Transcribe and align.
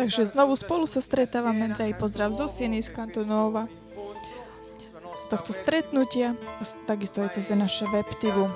Takže 0.00 0.32
znovu 0.32 0.56
spolu 0.56 0.88
sa 0.88 1.04
stretávame, 1.04 1.68
drahý 1.76 1.92
pozdrav 1.92 2.32
zo 2.32 2.48
Sieny, 2.48 2.80
z 2.80 2.88
Kantonova, 2.88 3.68
z 5.20 5.24
tohto 5.28 5.52
stretnutia, 5.52 6.32
takisto 6.88 7.20
aj 7.20 7.36
cez 7.36 7.52
naše 7.52 7.84
webtivu. 7.92 8.48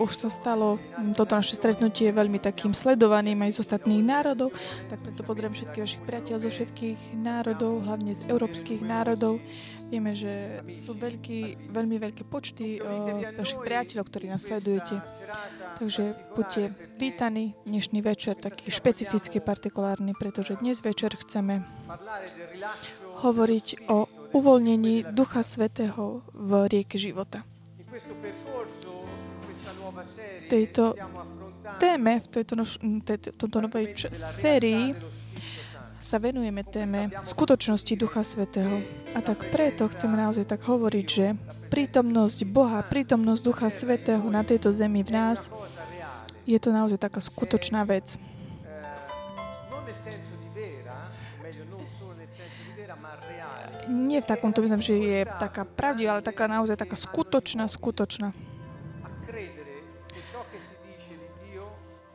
Už 0.00 0.16
sa 0.16 0.28
stalo 0.32 0.80
toto 1.12 1.36
naše 1.36 1.60
stretnutie 1.60 2.08
veľmi 2.08 2.40
takým 2.40 2.72
sledovaným 2.72 3.36
aj 3.44 3.60
z 3.60 3.68
ostatných 3.68 4.00
národov, 4.00 4.48
tak 4.88 5.04
preto 5.04 5.20
pozdravím 5.20 5.52
všetkých 5.52 5.84
vašich 5.84 6.02
priateľov 6.08 6.40
zo 6.40 6.50
všetkých 6.50 7.00
národov, 7.20 7.84
hlavne 7.84 8.12
z 8.16 8.24
európskych 8.24 8.80
národov. 8.80 9.44
Vieme, 9.92 10.14
že 10.14 10.62
sú 10.70 10.94
veľký, 10.96 11.68
veľmi 11.74 11.96
veľké 11.98 12.22
počty 12.24 12.78
o, 12.78 13.20
vašich 13.36 13.60
priateľov, 13.60 14.06
ktorí 14.06 14.26
nás 14.30 14.40
sledujete. 14.40 15.02
Takže 15.82 16.16
buďte 16.32 16.62
vítaní 16.96 17.58
dnešný 17.66 18.00
večer, 18.00 18.38
taký 18.38 18.70
špecifický, 18.70 19.42
partikulárny, 19.42 20.16
pretože 20.16 20.56
dnes 20.62 20.80
večer 20.80 21.12
chceme 21.18 21.66
hovoriť 23.20 23.66
o 23.90 24.06
uvoľnení 24.30 25.10
Ducha 25.10 25.42
Svetého 25.42 26.22
v 26.32 26.50
rieke 26.70 26.96
života 26.96 27.42
tejto 30.48 30.94
téme, 31.78 32.20
v 32.20 32.26
tejto, 32.28 32.52
nož, 32.56 32.78
tejto, 33.04 33.32
tomto 33.36 33.58
novej 33.64 33.94
č- 33.94 34.12
sérii 34.12 34.92
sa 36.00 36.16
venujeme 36.16 36.64
téme 36.64 37.12
skutočnosti 37.22 37.92
Ducha 37.94 38.24
Svetého. 38.24 38.80
A 39.12 39.20
tak 39.20 39.52
preto 39.52 39.84
chceme 39.92 40.16
naozaj 40.16 40.48
tak 40.48 40.64
hovoriť, 40.64 41.06
že 41.06 41.36
prítomnosť 41.68 42.48
Boha, 42.48 42.80
prítomnosť 42.82 43.42
Ducha 43.44 43.68
Svetého 43.68 44.24
na 44.32 44.40
tejto 44.42 44.72
zemi 44.72 45.04
v 45.04 45.12
nás, 45.12 45.52
je 46.48 46.58
to 46.58 46.72
naozaj 46.72 46.98
taká 46.98 47.20
skutočná 47.20 47.84
vec. 47.84 48.16
Nie 53.90 54.22
v 54.22 54.26
takomto 54.26 54.62
myslím, 54.62 54.82
že 54.82 54.94
je 54.98 55.20
taká 55.26 55.66
pravdivá, 55.66 56.18
ale 56.18 56.22
taká 56.22 56.46
naozaj 56.46 56.78
taká 56.78 56.94
skutočná, 56.94 57.66
skutočná. 57.66 58.34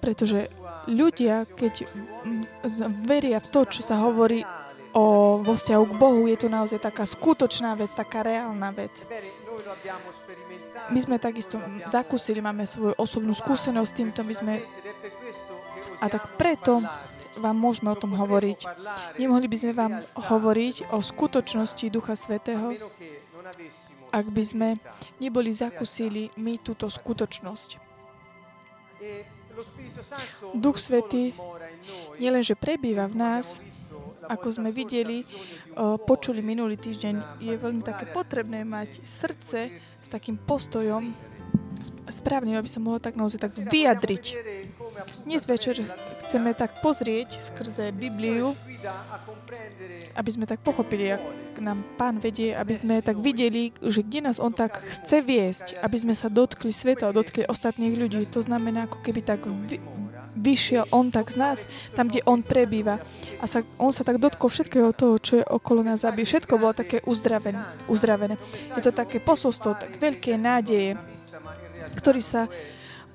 Pretože 0.06 0.54
ľudia, 0.86 1.50
keď 1.50 1.90
veria 3.10 3.42
v 3.42 3.48
to, 3.50 3.66
čo 3.66 3.82
sa 3.82 3.98
hovorí 4.06 4.46
o, 4.94 5.42
vo 5.42 5.54
vzťahu 5.58 5.84
k 5.90 5.98
Bohu, 5.98 6.30
je 6.30 6.38
to 6.38 6.46
naozaj 6.46 6.78
taká 6.78 7.10
skutočná 7.10 7.74
vec, 7.74 7.90
taká 7.90 8.22
reálna 8.22 8.70
vec. 8.70 9.02
My 10.94 11.00
sme 11.02 11.18
takisto 11.18 11.58
zakúsili, 11.90 12.38
máme 12.38 12.70
svoju 12.70 12.94
osobnú 13.02 13.34
skúsenosť 13.34 13.90
s 13.90 13.98
týmto, 13.98 14.22
my 14.22 14.34
sme... 14.38 14.54
A 15.98 16.06
tak 16.06 16.38
preto 16.38 16.86
vám 17.42 17.58
môžeme 17.58 17.90
o 17.90 17.98
tom 17.98 18.14
hovoriť. 18.14 18.60
Nemohli 19.18 19.50
by 19.50 19.58
sme 19.58 19.74
vám 19.74 19.94
hovoriť 20.14 20.94
o 20.94 21.02
skutočnosti 21.02 21.90
Ducha 21.90 22.14
Svetého, 22.14 22.78
ak 24.14 24.26
by 24.30 24.44
sme 24.46 24.70
neboli 25.18 25.50
zakúsili 25.50 26.30
my 26.38 26.62
túto 26.62 26.88
skutočnosť. 26.94 27.82
Duch 30.56 30.78
Svetý 30.80 31.32
nielenže 32.20 32.56
prebýva 32.60 33.08
v 33.08 33.16
nás, 33.16 33.64
ako 34.26 34.52
sme 34.52 34.74
videli, 34.74 35.24
počuli 36.04 36.42
minulý 36.42 36.76
týždeň, 36.82 37.40
je 37.40 37.54
veľmi 37.56 37.86
také 37.86 38.10
potrebné 38.10 38.66
mať 38.66 39.06
srdce 39.06 39.70
s 39.78 40.08
takým 40.10 40.36
postojom 40.36 41.14
správnym, 42.10 42.58
aby 42.58 42.70
sa 42.70 42.82
mohlo 42.82 42.98
tak 42.98 43.14
naozaj 43.14 43.38
tak 43.46 43.54
vyjadriť. 43.54 44.24
Dnes 45.28 45.46
večer 45.46 45.78
chceme 46.26 46.58
tak 46.58 46.82
pozrieť 46.82 47.38
skrze 47.38 47.94
Bibliu, 47.94 48.58
aby 50.18 50.30
sme 50.32 50.50
tak 50.50 50.62
pochopili, 50.66 51.14
ak 51.56 51.64
nám 51.64 51.88
Pán 51.96 52.20
vedie, 52.20 52.52
aby 52.52 52.76
sme 52.76 53.00
tak 53.00 53.24
videli, 53.24 53.72
že 53.80 54.04
kde 54.04 54.28
nás 54.28 54.44
On 54.44 54.52
tak 54.52 54.84
chce 54.92 55.24
viesť, 55.24 55.80
aby 55.80 55.96
sme 55.96 56.12
sa 56.12 56.28
dotkli 56.28 56.76
sveta, 56.76 57.16
dotkli 57.16 57.48
ostatných 57.48 57.96
ľudí. 57.96 58.28
To 58.36 58.44
znamená, 58.44 58.92
ako 58.92 59.00
keby 59.00 59.24
tak 59.24 59.48
vyšiel 60.36 60.84
on 60.92 61.08
tak 61.16 61.32
z 61.32 61.40
nás, 61.40 61.64
tam, 61.96 62.12
kde 62.12 62.20
on 62.28 62.44
prebýva. 62.44 63.00
A 63.40 63.48
sa, 63.48 63.64
on 63.80 63.96
sa 63.96 64.04
tak 64.04 64.20
dotkol 64.20 64.52
všetkého 64.52 64.92
toho, 64.92 65.16
čo 65.16 65.40
je 65.40 65.46
okolo 65.48 65.80
nás, 65.80 66.04
aby 66.04 66.28
všetko 66.28 66.60
bolo 66.60 66.76
také 66.76 67.00
uzdravené. 67.08 67.64
uzdravené. 67.88 68.36
Je 68.76 68.84
to 68.84 68.92
také 68.92 69.24
posolstvo, 69.24 69.80
tak 69.80 69.96
veľké 69.96 70.36
nádeje, 70.36 71.00
ktorý 71.96 72.20
sa 72.20 72.52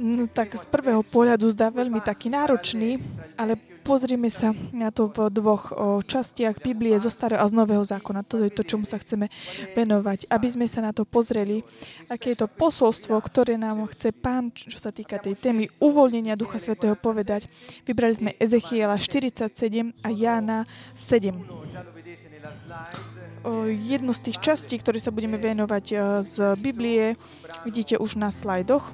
no, 0.01 0.25
tak 0.33 0.57
z 0.57 0.65
prvého 0.65 1.05
pohľadu 1.05 1.45
zdá 1.53 1.69
veľmi 1.69 2.01
taký 2.01 2.33
náročný, 2.33 3.05
ale 3.37 3.61
pozrime 3.83 4.29
sa 4.29 4.53
na 4.71 4.93
to 4.93 5.09
v 5.09 5.33
dvoch 5.33 5.73
častiach 6.05 6.61
Biblie 6.61 6.95
zo 7.01 7.09
starého 7.09 7.41
a 7.41 7.49
z 7.49 7.57
nového 7.57 7.83
zákona. 7.83 8.23
To 8.29 8.45
je 8.45 8.53
to, 8.53 8.63
čomu 8.63 8.85
sa 8.85 9.01
chceme 9.01 9.33
venovať. 9.75 10.29
Aby 10.29 10.49
sme 10.53 10.67
sa 10.69 10.85
na 10.85 10.93
to 10.93 11.09
pozreli, 11.09 11.65
aké 12.13 12.37
je 12.37 12.45
to 12.45 12.49
posolstvo, 12.49 13.17
ktoré 13.19 13.57
nám 13.57 13.89
chce 13.91 14.13
Pán, 14.13 14.53
čo 14.53 14.77
sa 14.77 14.93
týka 14.93 15.17
tej 15.17 15.35
témy 15.35 15.73
uvoľnenia 15.81 16.37
Ducha 16.37 16.61
Svetého 16.61 16.95
povedať. 16.95 17.49
Vybrali 17.89 18.15
sme 18.15 18.31
Ezechiela 18.37 19.01
47 19.01 19.51
a 20.05 20.09
Jána 20.13 20.69
7. 20.93 21.33
O, 23.41 23.65
jednu 23.73 24.13
z 24.13 24.21
tých 24.21 24.39
častí, 24.41 24.77
ktoré 24.77 25.01
sa 25.01 25.09
budeme 25.09 25.41
venovať 25.41 25.85
z 26.21 26.37
Biblie, 26.61 27.17
vidíte 27.65 27.97
už 27.97 28.21
na 28.21 28.29
slajdoch, 28.29 28.85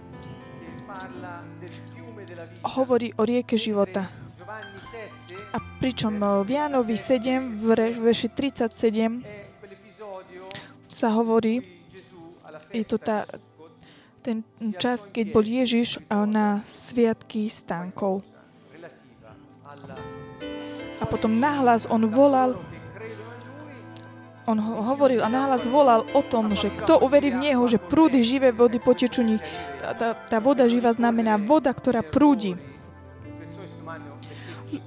hovorí 2.62 3.10
o 3.18 3.22
rieke 3.26 3.58
života. 3.58 4.25
A 5.56 5.60
pričom 5.80 6.20
v 6.44 6.52
Jánovi 6.52 7.00
7, 7.00 7.56
v 7.56 7.96
verši 7.96 8.28
37 8.28 9.24
sa 10.92 11.08
hovorí, 11.16 11.64
je 12.76 12.84
to 12.84 13.00
tá, 13.00 13.24
ten 14.20 14.44
čas, 14.76 15.08
keď 15.08 15.32
bol 15.32 15.40
Ježiš 15.40 15.96
na 16.12 16.60
sviatky 16.68 17.48
stánkov. 17.48 18.20
A 21.00 21.04
potom 21.08 21.40
nahlas 21.40 21.88
on 21.88 22.04
volal, 22.04 22.60
on 24.44 24.60
hovoril 24.60 25.24
a 25.24 25.32
nahlas 25.32 25.64
volal 25.64 26.04
o 26.12 26.20
tom, 26.20 26.52
že 26.52 26.68
kto 26.68 27.00
uverí 27.00 27.32
v 27.32 27.48
Neho, 27.48 27.64
že 27.64 27.80
prúdy 27.80 28.20
živé 28.20 28.52
vody 28.52 28.76
potečú 28.76 29.24
nich. 29.24 29.40
Tá, 29.80 29.96
tá, 29.96 30.08
tá 30.12 30.36
voda 30.36 30.68
živá 30.68 30.92
znamená 30.92 31.40
voda, 31.40 31.72
ktorá 31.72 32.04
prúdi 32.04 32.60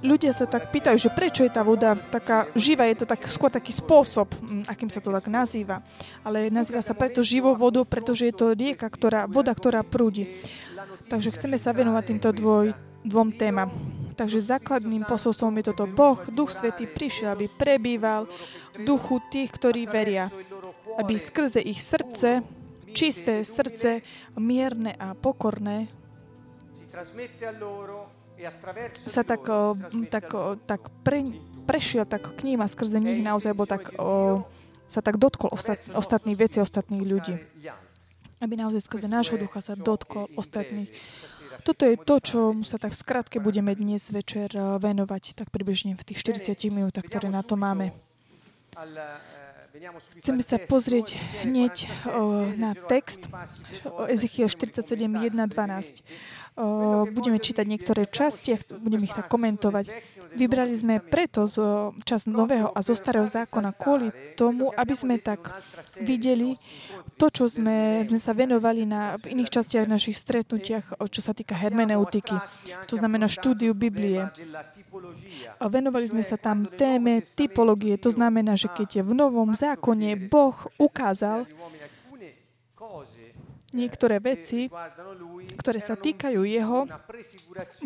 ľudia 0.04 0.32
sa 0.36 0.44
tak 0.44 0.68
pýtajú, 0.68 0.96
že 1.00 1.10
prečo 1.12 1.44
je 1.44 1.52
tá 1.52 1.64
voda 1.64 1.96
taká 1.96 2.48
živá, 2.52 2.86
je 2.88 3.04
to 3.04 3.06
tak, 3.08 3.24
skôr 3.28 3.48
taký 3.48 3.72
spôsob, 3.72 4.28
mm, 4.40 4.64
akým 4.68 4.90
sa 4.92 5.00
to 5.00 5.12
tak 5.12 5.26
nazýva. 5.26 5.80
Ale 6.20 6.52
nazýva 6.52 6.84
sa 6.84 6.92
preto 6.92 7.24
živou 7.24 7.56
vodu, 7.56 7.82
pretože 7.84 8.28
je 8.28 8.34
to 8.34 8.52
rieka, 8.52 8.86
ktorá, 8.86 9.24
voda, 9.24 9.52
ktorá 9.56 9.80
prúdi. 9.80 10.28
Takže 11.08 11.34
chceme 11.34 11.56
sa 11.56 11.72
venovať 11.72 12.04
týmto 12.06 12.30
dvoj, 12.30 12.76
dvom 13.04 13.32
témam. 13.34 13.72
Takže 14.14 14.44
základným 14.44 15.08
posolstvom 15.08 15.56
je 15.60 15.72
toto. 15.72 15.88
Boh, 15.88 16.20
Duch 16.28 16.52
Svetý 16.52 16.84
prišiel, 16.84 17.32
aby 17.32 17.48
prebýval 17.48 18.28
duchu 18.84 19.16
tých, 19.32 19.48
ktorí 19.48 19.88
veria. 19.88 20.28
Aby 21.00 21.16
skrze 21.16 21.64
ich 21.64 21.80
srdce, 21.80 22.44
čisté 22.92 23.40
srdce, 23.48 24.04
mierne 24.36 24.92
a 25.00 25.16
pokorné, 25.16 25.88
sa 29.06 29.22
tak, 29.22 29.44
tak, 30.08 30.26
tak 30.66 30.80
pre, 31.04 31.20
prešiel 31.68 32.04
tak 32.08 32.34
k 32.34 32.40
ním 32.48 32.64
a 32.64 32.68
skrze 32.68 32.98
nich 32.98 33.20
naozaj 33.20 33.52
bol 33.52 33.68
tak, 33.68 33.94
o, 34.00 34.42
sa 34.90 35.00
tak 35.04 35.20
dotkol 35.20 35.52
ostat, 35.52 35.78
ostatných 35.92 36.38
veci, 36.38 36.58
ostatných 36.58 37.04
ľudí. 37.04 37.36
Aby 38.40 38.56
naozaj 38.56 38.80
skrze 38.82 39.06
nášho 39.06 39.36
ducha 39.36 39.60
sa 39.60 39.76
dotkol 39.76 40.32
ostatných. 40.34 40.88
Toto 41.60 41.84
je 41.84 42.00
to, 42.00 42.14
čo 42.18 42.40
sa 42.64 42.80
tak 42.80 42.96
v 42.96 43.00
skratke 43.04 43.36
budeme 43.36 43.76
dnes 43.76 44.08
večer 44.08 44.50
venovať, 44.56 45.36
tak 45.36 45.52
približne 45.52 45.92
v 45.92 46.02
tých 46.02 46.24
40 46.24 46.56
minútach, 46.72 47.04
ktoré 47.04 47.28
na 47.28 47.44
to 47.44 47.60
máme. 47.60 47.92
Chceme 50.20 50.42
sa 50.42 50.58
pozrieť 50.58 51.14
hneď 51.46 51.86
na 52.58 52.74
text 52.74 53.30
Ezechiel 54.10 54.50
47, 54.50 55.06
1, 55.06 55.30
12 55.30 56.02
budeme 57.10 57.38
čítať 57.38 57.64
niektoré 57.64 58.04
časti 58.10 58.52
a 58.52 58.58
budeme 58.82 59.06
ich 59.06 59.14
tak 59.14 59.30
komentovať. 59.30 59.88
Vybrali 60.34 60.74
sme 60.76 60.98
preto 60.98 61.46
z 61.46 61.56
čas 62.04 62.26
nového 62.26 62.70
a 62.70 62.78
zo 62.82 62.92
starého 62.98 63.24
zákona 63.24 63.72
kvôli 63.74 64.10
tomu, 64.34 64.74
aby 64.74 64.94
sme 64.94 65.16
tak 65.22 65.62
videli 66.02 66.58
to, 67.16 67.28
čo 67.28 67.48
sme, 67.52 68.08
sme 68.08 68.20
sa 68.20 68.32
venovali 68.32 68.88
na, 68.88 69.16
v 69.20 69.36
iných 69.36 69.52
častiach 69.52 69.86
našich 69.88 70.16
stretnutiach, 70.16 71.00
čo 71.12 71.20
sa 71.20 71.36
týka 71.36 71.52
hermeneutiky, 71.52 72.32
to 72.88 72.96
znamená 72.96 73.28
štúdiu 73.28 73.76
Biblie. 73.76 74.24
Venovali 75.60 76.06
sme 76.08 76.24
sa 76.24 76.40
tam 76.40 76.64
téme 76.64 77.20
typológie, 77.36 78.00
to 78.00 78.08
znamená, 78.12 78.56
že 78.60 78.68
keď 78.68 79.00
je 79.00 79.02
v 79.08 79.12
novom 79.16 79.56
zákone 79.56 80.28
Boh 80.28 80.56
ukázal 80.76 81.48
niektoré 83.70 84.18
veci, 84.18 84.66
ktoré 85.56 85.78
sa 85.78 85.94
týkajú 85.94 86.42
jeho, 86.42 86.90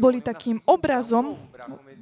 boli 0.01 0.25
takým 0.25 0.59
obrazom, 0.65 1.37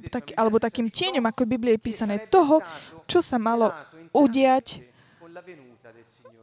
tak, 0.07 0.31
alebo 0.39 0.57
takým 0.57 0.87
tieňom, 0.87 1.25
ako 1.27 1.43
v 1.43 1.53
Biblii 1.53 1.73
je 1.75 1.85
písané, 1.85 2.15
toho, 2.31 2.63
čo 3.05 3.19
sa 3.19 3.35
malo 3.35 3.69
udiať 4.15 4.87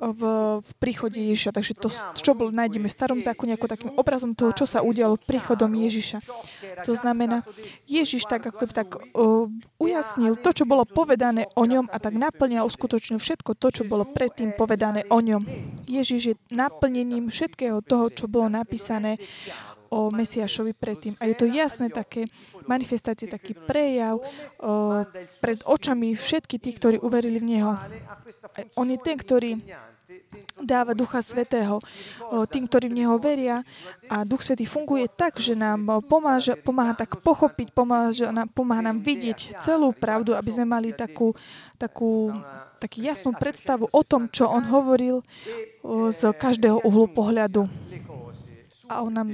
v, 0.01 0.23
v 0.65 0.71
príchode 0.81 1.21
Ježiša. 1.21 1.53
Takže 1.53 1.77
to, 1.77 1.89
čo 2.17 2.33
bol, 2.33 2.49
nájdeme 2.49 2.89
v 2.89 2.97
starom 2.97 3.21
zákone 3.21 3.55
ako 3.55 3.67
takým 3.69 3.93
obrazom 4.01 4.33
toho, 4.33 4.57
čo 4.57 4.65
sa 4.65 4.81
udialo 4.81 5.21
príchodom 5.21 5.69
Ježiša. 5.69 6.25
To 6.89 6.97
znamená, 6.97 7.45
Ježiš 7.85 8.25
tak 8.25 8.49
ako 8.49 8.65
tak 8.73 8.89
uh, 8.97 9.47
ujasnil 9.77 10.41
to, 10.41 10.51
čo 10.57 10.65
bolo 10.65 10.89
povedané 10.89 11.47
o 11.53 11.69
ňom 11.69 11.93
a 11.93 11.97
tak 12.01 12.17
naplňal 12.17 12.65
uskutočnil 12.65 13.21
všetko 13.21 13.55
to, 13.61 13.69
čo 13.71 13.83
bolo 13.85 14.09
predtým 14.09 14.57
povedané 14.57 15.05
o 15.13 15.21
ňom. 15.21 15.45
Ježiš 15.85 16.23
je 16.25 16.35
naplnením 16.49 17.29
všetkého 17.29 17.85
toho, 17.85 18.09
čo 18.09 18.25
bolo 18.25 18.49
napísané 18.49 19.21
o 19.91 20.09
Mesiašovi 20.15 20.73
predtým. 20.73 21.19
A 21.19 21.27
je 21.27 21.35
to 21.35 21.51
jasné 21.51 21.91
také 21.91 22.31
manifestácie, 22.71 23.27
taký 23.27 23.59
prejav 23.59 24.23
o, 24.23 25.03
pred 25.43 25.59
očami 25.67 26.15
všetkých 26.15 26.63
tých, 26.63 26.77
ktorí 26.79 26.97
uverili 27.03 27.43
v 27.43 27.59
Neho. 27.59 27.75
On 28.79 28.87
je 28.87 28.99
ten, 29.03 29.19
ktorý 29.19 29.59
dáva 30.61 30.95
Ducha 30.95 31.25
Svetého 31.25 31.83
tým, 32.53 32.69
ktorí 32.71 32.93
v 32.93 32.99
Neho 33.03 33.17
veria. 33.19 33.67
A 34.07 34.23
Duch 34.23 34.45
Svetý 34.45 34.69
funguje 34.69 35.11
tak, 35.11 35.39
že 35.43 35.59
nám 35.59 36.05
pomáha, 36.07 36.55
pomáha 36.61 36.95
tak 36.95 37.19
pochopiť, 37.21 37.75
pomáha, 37.75 38.11
pomáha 38.55 38.83
nám 38.85 39.03
vidieť 39.03 39.59
celú 39.59 39.91
pravdu, 39.91 40.37
aby 40.37 40.51
sme 40.51 40.67
mali 40.69 40.89
takú, 40.95 41.35
takú, 41.81 42.31
takú 42.79 42.99
jasnú 43.03 43.35
predstavu 43.35 43.91
o 43.91 44.03
tom, 44.07 44.31
čo 44.31 44.47
On 44.47 44.63
hovoril 44.63 45.23
z 46.15 46.21
každého 46.37 46.85
uhlu 46.85 47.09
pohľadu 47.11 47.67
a 48.91 49.07
on 49.07 49.15
nám 49.15 49.29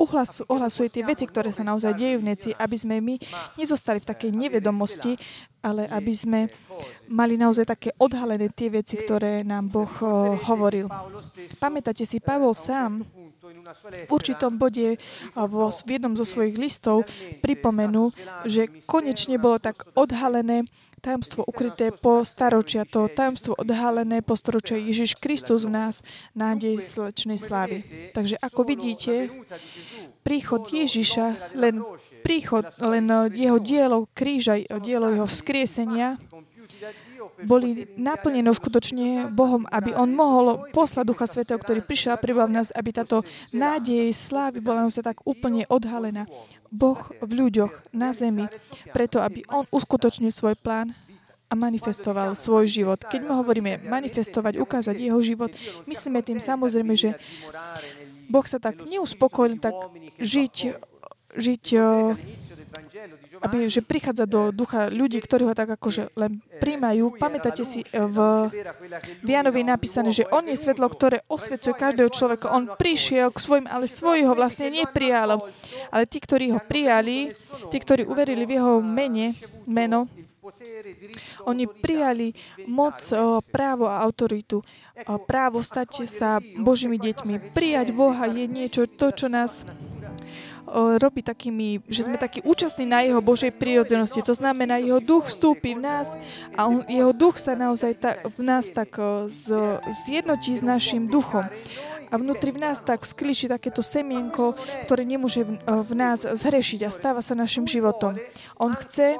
uhlasu, 0.00 0.48
ohlasuje 0.48 0.88
tie 0.88 1.04
veci, 1.04 1.28
ktoré 1.28 1.52
sa 1.52 1.60
naozaj 1.60 1.92
dejú 1.92 2.24
v 2.24 2.32
neci, 2.32 2.50
aby 2.56 2.76
sme 2.80 2.96
my 3.04 3.20
nezostali 3.60 4.00
v 4.00 4.08
takej 4.08 4.30
nevedomosti, 4.32 5.20
ale 5.60 5.84
aby 5.92 6.12
sme 6.16 6.40
mali 7.12 7.36
naozaj 7.36 7.68
také 7.68 7.92
odhalené 8.00 8.48
tie 8.48 8.72
veci, 8.72 8.96
ktoré 8.96 9.44
nám 9.44 9.68
Boh 9.68 9.92
hovoril. 10.48 10.88
Pamätáte 11.60 12.08
si, 12.08 12.16
Pavol 12.24 12.56
sám 12.56 13.04
v 14.06 14.10
určitom 14.10 14.58
bode 14.58 14.98
vo, 15.34 15.68
v 15.70 15.88
jednom 15.90 16.14
zo 16.14 16.22
svojich 16.22 16.54
listov 16.54 17.06
pripomenul, 17.42 18.14
že 18.46 18.70
konečne 18.86 19.36
bolo 19.40 19.58
tak 19.58 19.86
odhalené 19.98 20.68
tajomstvo 21.06 21.46
ukryté 21.46 21.94
po 21.94 22.26
staročia, 22.26 22.82
to 22.82 23.06
tajomstvo 23.06 23.54
odhalené 23.54 24.26
po 24.26 24.34
staročia. 24.34 24.80
Ježiš 24.80 25.14
Kristus 25.22 25.62
v 25.62 25.78
nás, 25.78 26.02
nádej 26.34 26.82
slečnej 26.82 27.38
slávy. 27.38 27.86
Takže 28.10 28.34
ako 28.42 28.66
vidíte, 28.66 29.30
príchod 30.26 30.66
Ježiša, 30.66 31.54
len 31.54 31.78
príchod, 32.26 32.66
len 32.82 33.06
jeho 33.30 33.62
dielo 33.62 34.10
kríža, 34.10 34.58
dielo 34.82 35.14
jeho 35.14 35.28
vzkriesenia, 35.30 36.18
boli 37.42 37.86
naplnené 37.96 38.48
skutočne 38.52 39.30
Bohom, 39.32 39.68
aby 39.68 39.92
On 39.94 40.08
mohol 40.08 40.68
poslať 40.72 41.04
Ducha 41.06 41.26
Svetého, 41.28 41.60
ktorý 41.60 41.84
prišiel 41.84 42.16
a 42.16 42.22
pribal 42.22 42.48
v 42.48 42.62
nás, 42.62 42.68
aby 42.72 42.90
táto 42.92 43.22
nádej 43.52 44.10
slávy 44.12 44.62
bola 44.62 44.86
sa 44.88 45.02
tak 45.02 45.20
úplne 45.26 45.66
odhalená. 45.68 46.24
Boh 46.70 46.98
v 47.22 47.30
ľuďoch 47.46 47.94
na 47.94 48.10
zemi, 48.12 48.50
preto 48.90 49.22
aby 49.22 49.46
On 49.50 49.64
uskutočnil 49.70 50.34
svoj 50.34 50.58
plán 50.58 50.94
a 51.46 51.54
manifestoval 51.54 52.34
svoj 52.34 52.66
život. 52.66 52.98
Keď 53.06 53.22
my 53.22 53.32
hovoríme 53.38 53.72
manifestovať, 53.86 54.58
ukázať 54.58 54.96
jeho 54.98 55.20
život, 55.22 55.54
myslíme 55.86 56.18
tým 56.22 56.42
samozrejme, 56.42 56.94
že 56.98 57.14
Boh 58.26 58.42
sa 58.42 58.58
tak 58.58 58.82
neuspokojil 58.82 59.62
tak 59.62 59.74
žiť, 60.18 60.74
žiť 61.38 61.64
aby, 61.78 62.18
že 63.66 63.80
prichádza 63.84 64.24
do 64.24 64.50
ducha 64.50 64.88
ľudí, 64.88 65.20
ktorí 65.20 65.48
ho 65.48 65.54
tak 65.54 65.74
akože 65.76 66.14
len 66.16 66.40
príjmajú. 66.62 67.16
Pamätáte 67.16 67.62
si 67.62 67.84
v 67.92 68.16
Vianovi 69.22 69.62
napísané, 69.62 70.10
že 70.10 70.28
on 70.32 70.46
je 70.48 70.56
svetlo, 70.56 70.86
ktoré 70.88 71.22
osvecuje 71.26 71.74
každého 71.76 72.10
človeka. 72.10 72.52
On 72.52 72.68
prišiel 72.74 73.32
k 73.34 73.38
svojim, 73.42 73.66
ale 73.68 73.90
svojho 73.90 74.32
ho 74.32 74.38
vlastne 74.38 74.70
neprijal. 74.70 75.50
Ale 75.90 76.04
tí, 76.06 76.18
ktorí 76.18 76.52
ho 76.54 76.60
prijali, 76.62 77.34
tí, 77.70 77.76
ktorí 77.78 78.06
uverili 78.06 78.44
v 78.46 78.54
jeho 78.58 78.78
mene, 78.80 79.36
meno, 79.66 80.10
oni 81.42 81.66
prijali 81.66 82.30
moc, 82.70 83.02
právo 83.50 83.90
a 83.90 83.98
autoritu. 83.98 84.62
Právo 85.26 85.58
stať 85.60 86.06
sa 86.06 86.38
Božími 86.38 87.02
deťmi. 87.02 87.50
Prijať 87.50 87.90
Boha 87.90 88.30
je 88.30 88.46
niečo, 88.46 88.86
to, 88.86 89.10
čo 89.10 89.26
nás 89.26 89.66
robí 90.98 91.22
takými, 91.22 91.78
že 91.86 92.04
sme 92.04 92.18
takí 92.18 92.42
účastní 92.42 92.84
na 92.84 93.06
jeho 93.06 93.22
Božej 93.22 93.54
prírodzenosti. 93.54 94.20
To 94.26 94.34
znamená, 94.34 94.82
jeho 94.82 94.98
duch 94.98 95.30
vstúpi 95.30 95.78
v 95.78 95.86
nás 95.86 96.12
a 96.58 96.66
on, 96.66 96.82
jeho 96.90 97.14
duch 97.14 97.38
sa 97.38 97.54
naozaj 97.54 97.92
ta, 97.96 98.18
v 98.26 98.40
nás 98.42 98.66
tak 98.68 98.98
z, 99.30 99.46
zjednotí 100.06 100.58
s 100.58 100.66
našim 100.66 101.06
duchom. 101.06 101.46
A 102.06 102.14
vnútri 102.22 102.54
v 102.54 102.62
nás 102.62 102.78
tak 102.78 103.02
skličí 103.02 103.50
takéto 103.50 103.82
semienko, 103.82 104.54
ktoré 104.86 105.02
nemôže 105.02 105.42
v, 105.42 105.58
v 105.66 105.92
nás 105.94 106.22
zhrešiť 106.22 106.86
a 106.86 106.94
stáva 106.94 107.18
sa 107.18 107.34
našim 107.34 107.66
životom. 107.66 108.14
On 108.62 108.70
chce, 108.74 109.18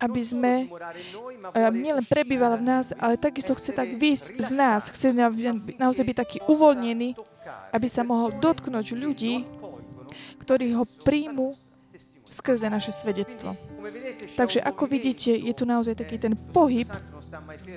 aby 0.00 0.20
sme 0.24 0.68
nielen 1.76 2.04
prebývala 2.08 2.56
v 2.56 2.64
nás, 2.64 2.92
ale 2.96 3.20
takisto 3.20 3.52
chce 3.56 3.72
tak 3.76 3.96
výjsť 3.96 4.36
z 4.36 4.48
nás. 4.52 4.88
Chce 4.92 5.12
naozaj 5.76 6.04
byť 6.08 6.16
taký 6.16 6.38
uvoľnený, 6.48 7.16
aby 7.72 7.88
sa 7.88 8.04
mohol 8.04 8.36
dotknúť 8.36 8.96
ľudí, 8.96 9.44
ktorí 10.38 10.74
ho 10.74 10.84
príjmu 10.84 11.56
skrze 12.30 12.70
naše 12.70 12.94
svedectvo. 12.94 13.58
Takže 14.38 14.62
ako 14.62 14.86
vidíte, 14.86 15.34
je 15.34 15.50
tu 15.50 15.66
naozaj 15.66 15.98
taký 15.98 16.16
ten 16.16 16.38
pohyb. 16.38 16.86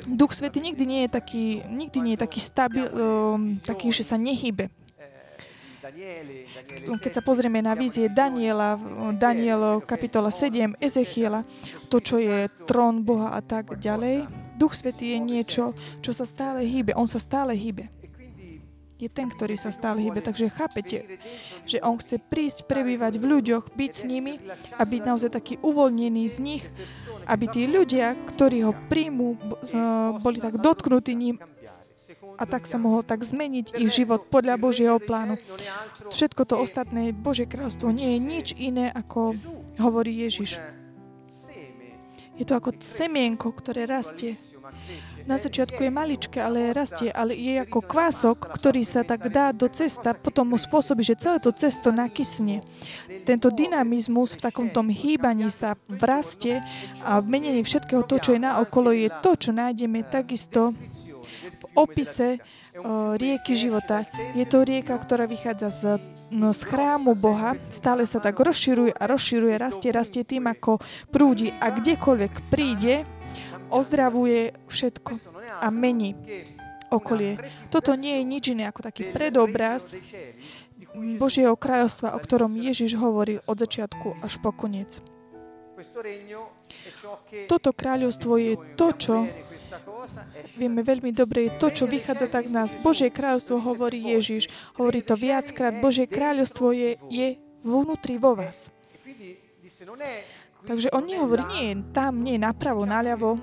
Duch 0.06 0.34
Svety 0.38 0.62
nikdy 0.62 0.84
nie 0.86 1.02
je 1.06 1.10
taký, 1.10 1.46
nikdy 1.66 1.98
nie 2.02 2.14
je 2.16 2.22
taký 2.22 2.40
stabil, 2.40 2.86
um, 2.94 3.58
taký, 3.66 3.90
že 3.90 4.06
sa 4.06 4.16
nehybe. 4.18 4.70
Keď 7.04 7.12
sa 7.12 7.22
pozrieme 7.26 7.60
na 7.60 7.76
vízie 7.76 8.08
Daniela, 8.08 8.80
Daniel 9.20 9.84
kapitola 9.84 10.32
7, 10.32 10.80
Ezechiela, 10.80 11.44
to, 11.92 12.00
čo 12.00 12.16
je 12.16 12.48
trón 12.64 13.04
Boha 13.04 13.36
a 13.36 13.44
tak 13.44 13.76
ďalej, 13.78 14.24
Duch 14.56 14.80
Svetý 14.80 15.18
je 15.18 15.20
niečo, 15.20 15.64
čo 16.00 16.16
sa 16.16 16.24
stále 16.24 16.64
hýbe. 16.64 16.96
On 16.96 17.10
sa 17.10 17.20
stále 17.20 17.52
hýbe 17.58 18.03
je 19.04 19.10
ten, 19.12 19.28
ktorý 19.28 19.60
sa 19.60 19.76
stále 19.76 20.00
hýbe. 20.00 20.24
Takže 20.24 20.48
chápete, 20.48 21.20
že 21.68 21.84
on 21.84 22.00
chce 22.00 22.18
prísť, 22.18 22.66
prebývať 22.66 23.20
v 23.20 23.26
ľuďoch, 23.28 23.76
byť 23.76 23.92
s 23.92 24.04
nimi 24.08 24.40
a 24.80 24.84
byť 24.88 25.02
naozaj 25.04 25.30
taký 25.36 25.60
uvoľnený 25.60 26.24
z 26.32 26.38
nich, 26.40 26.64
aby 27.28 27.46
tí 27.52 27.68
ľudia, 27.68 28.16
ktorí 28.36 28.64
ho 28.64 28.74
príjmú, 28.88 29.36
boli 30.24 30.38
tak 30.40 30.60
dotknutí 30.60 31.14
ním 31.14 31.38
a 32.34 32.44
tak 32.50 32.66
sa 32.66 32.82
mohol 32.82 33.06
tak 33.06 33.22
zmeniť 33.22 33.78
ich 33.78 33.90
život 33.94 34.28
podľa 34.28 34.58
Božieho 34.58 34.98
plánu. 34.98 35.38
Všetko 36.10 36.42
to 36.50 36.56
ostatné, 36.60 37.14
Božie 37.14 37.46
kráľstvo 37.46 37.94
nie 37.94 38.18
je 38.18 38.20
nič 38.20 38.48
iné, 38.58 38.90
ako 38.90 39.38
hovorí 39.78 40.26
Ježiš. 40.26 40.58
Je 42.34 42.46
to 42.46 42.58
ako 42.58 42.74
semienko, 42.82 43.54
ktoré 43.54 43.86
rastie 43.86 44.38
na 45.24 45.40
začiatku 45.40 45.80
je 45.80 45.92
maličké, 45.92 46.38
ale 46.44 46.76
rastie, 46.76 47.08
ale 47.08 47.32
je 47.36 47.64
ako 47.64 47.80
kvások, 47.80 48.52
ktorý 48.60 48.84
sa 48.84 49.08
tak 49.08 49.32
dá 49.32 49.56
do 49.56 49.72
cesta, 49.72 50.12
potom 50.12 50.52
mu 50.52 50.58
spôsobí, 50.60 51.00
že 51.00 51.16
celé 51.16 51.40
to 51.40 51.56
cesto 51.56 51.96
nakysne. 51.96 52.60
Tento 53.24 53.48
dynamizmus 53.48 54.36
v 54.36 54.44
takom 54.44 54.68
tom 54.68 54.92
hýbaní 54.92 55.48
sa 55.48 55.80
v 55.88 56.04
raste 56.04 56.60
a 57.00 57.24
v 57.24 57.26
menení 57.32 57.64
všetkého 57.64 58.04
to, 58.04 58.20
čo 58.20 58.36
je 58.36 58.44
naokolo, 58.44 58.92
je 58.92 59.08
to, 59.24 59.32
čo 59.40 59.52
nájdeme 59.56 60.04
takisto 60.12 60.76
v 60.76 61.64
opise 61.76 62.44
rieky 63.16 63.56
života. 63.56 64.04
Je 64.36 64.44
to 64.44 64.68
rieka, 64.68 65.00
ktorá 65.00 65.24
vychádza 65.24 65.70
z 65.72 65.82
z 66.34 66.62
chrámu 66.66 67.14
Boha 67.14 67.54
stále 67.70 68.10
sa 68.10 68.18
tak 68.18 68.42
rozširuje 68.42 68.98
a 68.98 69.04
rozširuje, 69.06 69.54
rastie, 69.62 69.90
rastie 69.94 70.24
tým, 70.26 70.50
ako 70.50 70.82
prúdi. 71.14 71.54
A 71.62 71.70
kdekoľvek 71.70 72.34
príde, 72.50 73.06
ozdravuje 73.74 74.54
všetko 74.70 75.12
a 75.62 75.68
mení 75.74 76.14
okolie. 76.94 77.42
Toto 77.74 77.98
nie 77.98 78.22
je 78.22 78.24
nič 78.24 78.44
iné 78.54 78.70
ako 78.70 78.86
taký 78.86 79.10
predobraz 79.10 79.98
Božieho 80.94 81.58
kráľovstva, 81.58 82.14
o 82.14 82.20
ktorom 82.22 82.54
Ježiš 82.54 82.94
hovorí 83.02 83.42
od 83.50 83.58
začiatku 83.58 84.22
až 84.22 84.38
po 84.38 84.54
koniec. 84.54 85.02
Toto 87.50 87.74
kráľovstvo 87.74 88.38
je 88.38 88.54
to, 88.78 88.88
čo 88.94 89.16
vieme 90.58 90.82
veľmi 90.86 91.12
dobre, 91.16 91.54
to, 91.58 91.70
čo 91.72 91.86
vychádza 91.90 92.28
tak 92.30 92.50
z 92.50 92.54
nás. 92.54 92.70
Božie 92.80 93.10
kráľovstvo 93.10 93.62
hovorí 93.62 94.02
Ježiš. 94.14 94.52
Hovorí 94.78 95.02
to 95.02 95.18
viackrát. 95.18 95.80
Božie 95.82 96.06
kráľovstvo 96.06 96.74
je, 96.76 97.00
je 97.10 97.28
vnútri 97.64 98.20
vo 98.20 98.36
vás. 98.36 98.70
Takže 100.64 100.96
on 100.96 101.04
nehovorí, 101.04 101.44
nie 101.60 101.76
tam, 101.92 102.24
nie 102.24 102.40
napravo, 102.40 102.88
naľavo, 102.88 103.36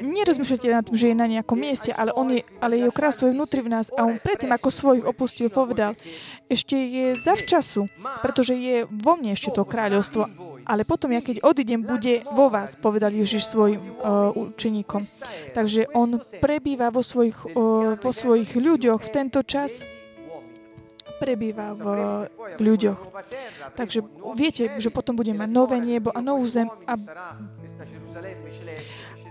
nerozmýšľate 0.00 0.68
na 0.70 0.82
tom, 0.84 0.94
že 0.94 1.10
je 1.10 1.16
na 1.16 1.26
nejakom 1.28 1.58
mieste, 1.58 1.90
ale, 1.90 2.10
on 2.14 2.30
je, 2.32 2.42
ale 2.58 2.80
jeho 2.80 2.92
kráľstvo 2.94 3.28
je 3.28 3.34
vnútri 3.34 3.60
v 3.62 3.72
nás 3.74 3.90
a 3.94 4.06
on 4.06 4.18
predtým, 4.18 4.50
ako 4.52 4.68
svojich 4.70 5.04
opustil, 5.04 5.48
povedal, 5.52 5.98
ešte 6.46 6.76
je 6.76 7.06
zavčasu, 7.18 7.88
pretože 8.20 8.54
je 8.54 8.86
vo 8.88 9.18
mne 9.18 9.34
ešte 9.34 9.54
to 9.54 9.62
kráľovstvo, 9.64 10.26
ale 10.64 10.88
potom, 10.88 11.12
ja 11.12 11.20
keď 11.20 11.44
odídem, 11.44 11.84
bude 11.84 12.24
vo 12.32 12.48
vás, 12.48 12.72
povedal 12.72 13.12
Ježiš 13.12 13.52
svojim 13.52 13.80
uh, 14.00 14.32
učeníkom. 14.32 15.04
Takže 15.52 15.92
on 15.92 16.16
prebýva 16.40 16.88
vo 16.88 17.04
svojich, 17.04 17.36
uh, 17.52 18.00
vo 18.00 18.12
svojich 18.12 18.56
ľuďoch 18.56 19.00
v 19.04 19.12
tento 19.12 19.44
čas. 19.44 19.84
prebýva 21.14 21.72
v, 21.72 21.84
v 22.58 22.60
ľuďoch. 22.60 23.00
Takže 23.78 24.04
viete, 24.36 24.68
že 24.76 24.92
potom 24.92 25.16
bude 25.16 25.32
mať 25.32 25.48
nové 25.48 25.78
nebo 25.80 26.12
a 26.12 26.20
novú 26.20 26.44
zem 26.44 26.68
a, 26.84 26.94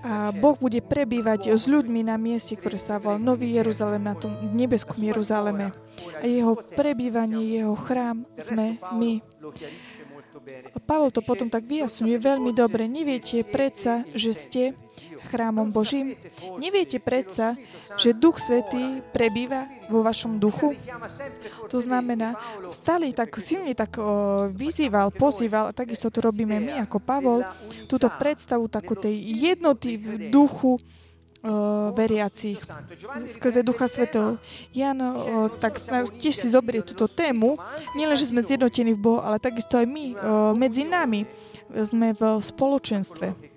a 0.03 0.35
Boh 0.35 0.59
bude 0.59 0.83
prebývať 0.83 1.55
s 1.55 1.63
ľuďmi 1.63 2.03
na 2.03 2.19
mieste, 2.19 2.59
ktoré 2.59 2.75
sa 2.75 2.99
volá 2.99 3.15
Nový 3.15 3.55
Jeruzalem, 3.55 4.03
na 4.03 4.19
tom 4.19 4.35
nebeskom 4.51 4.99
Jeruzaleme. 4.99 5.71
A 6.19 6.25
jeho 6.27 6.59
prebývanie, 6.59 7.63
jeho 7.63 7.73
chrám 7.79 8.27
sme 8.35 8.83
my. 8.91 9.23
Pavol 10.83 11.09
to 11.15 11.23
potom 11.23 11.47
tak 11.47 11.63
vyjasňuje 11.63 12.19
veľmi 12.19 12.51
dobre. 12.51 12.91
Neviete 12.91 13.47
predsa, 13.47 14.03
že 14.11 14.35
ste 14.35 14.63
chrámom 15.29 15.71
Božím? 15.71 16.15
Neviete 16.59 16.99
predsa, 16.99 17.55
že 17.95 18.15
Duch 18.15 18.39
Svetý 18.39 18.99
prebýva 19.11 19.67
vo 19.87 20.03
vašom 20.03 20.39
duchu? 20.39 20.75
To 21.67 21.77
znamená, 21.79 22.35
stále 22.71 23.09
tak 23.15 23.35
silne 23.39 23.75
tak 23.75 23.97
o, 23.99 24.47
vyzýval, 24.51 25.11
pozýval, 25.13 25.69
a 25.69 25.75
takisto 25.75 26.11
to 26.11 26.19
robíme 26.23 26.59
my 26.59 26.73
ako 26.83 26.97
Pavol, 26.99 27.41
túto 27.87 28.07
predstavu 28.11 28.67
takú 28.67 28.95
tej 28.95 29.15
jednoty 29.39 29.97
v 29.99 30.29
duchu, 30.31 30.79
veriacich 31.91 32.55
skrze 33.27 33.67
Ducha 33.67 33.91
Svetého. 33.91 34.39
Jan 34.71 34.95
o, 35.03 35.51
tak 35.51 35.75
tiež 36.15 36.39
si 36.39 36.47
zoberie 36.47 36.79
túto 36.87 37.03
tému, 37.11 37.59
nielen, 37.99 38.15
že 38.15 38.31
sme 38.31 38.47
zjednotení 38.47 38.95
v 38.95 39.03
Bohu, 39.03 39.19
ale 39.19 39.43
takisto 39.43 39.75
aj 39.75 39.83
my 39.83 40.05
o, 40.15 40.15
medzi 40.55 40.87
nami 40.87 41.27
sme 41.67 42.15
v 42.15 42.39
spoločenstve. 42.39 43.52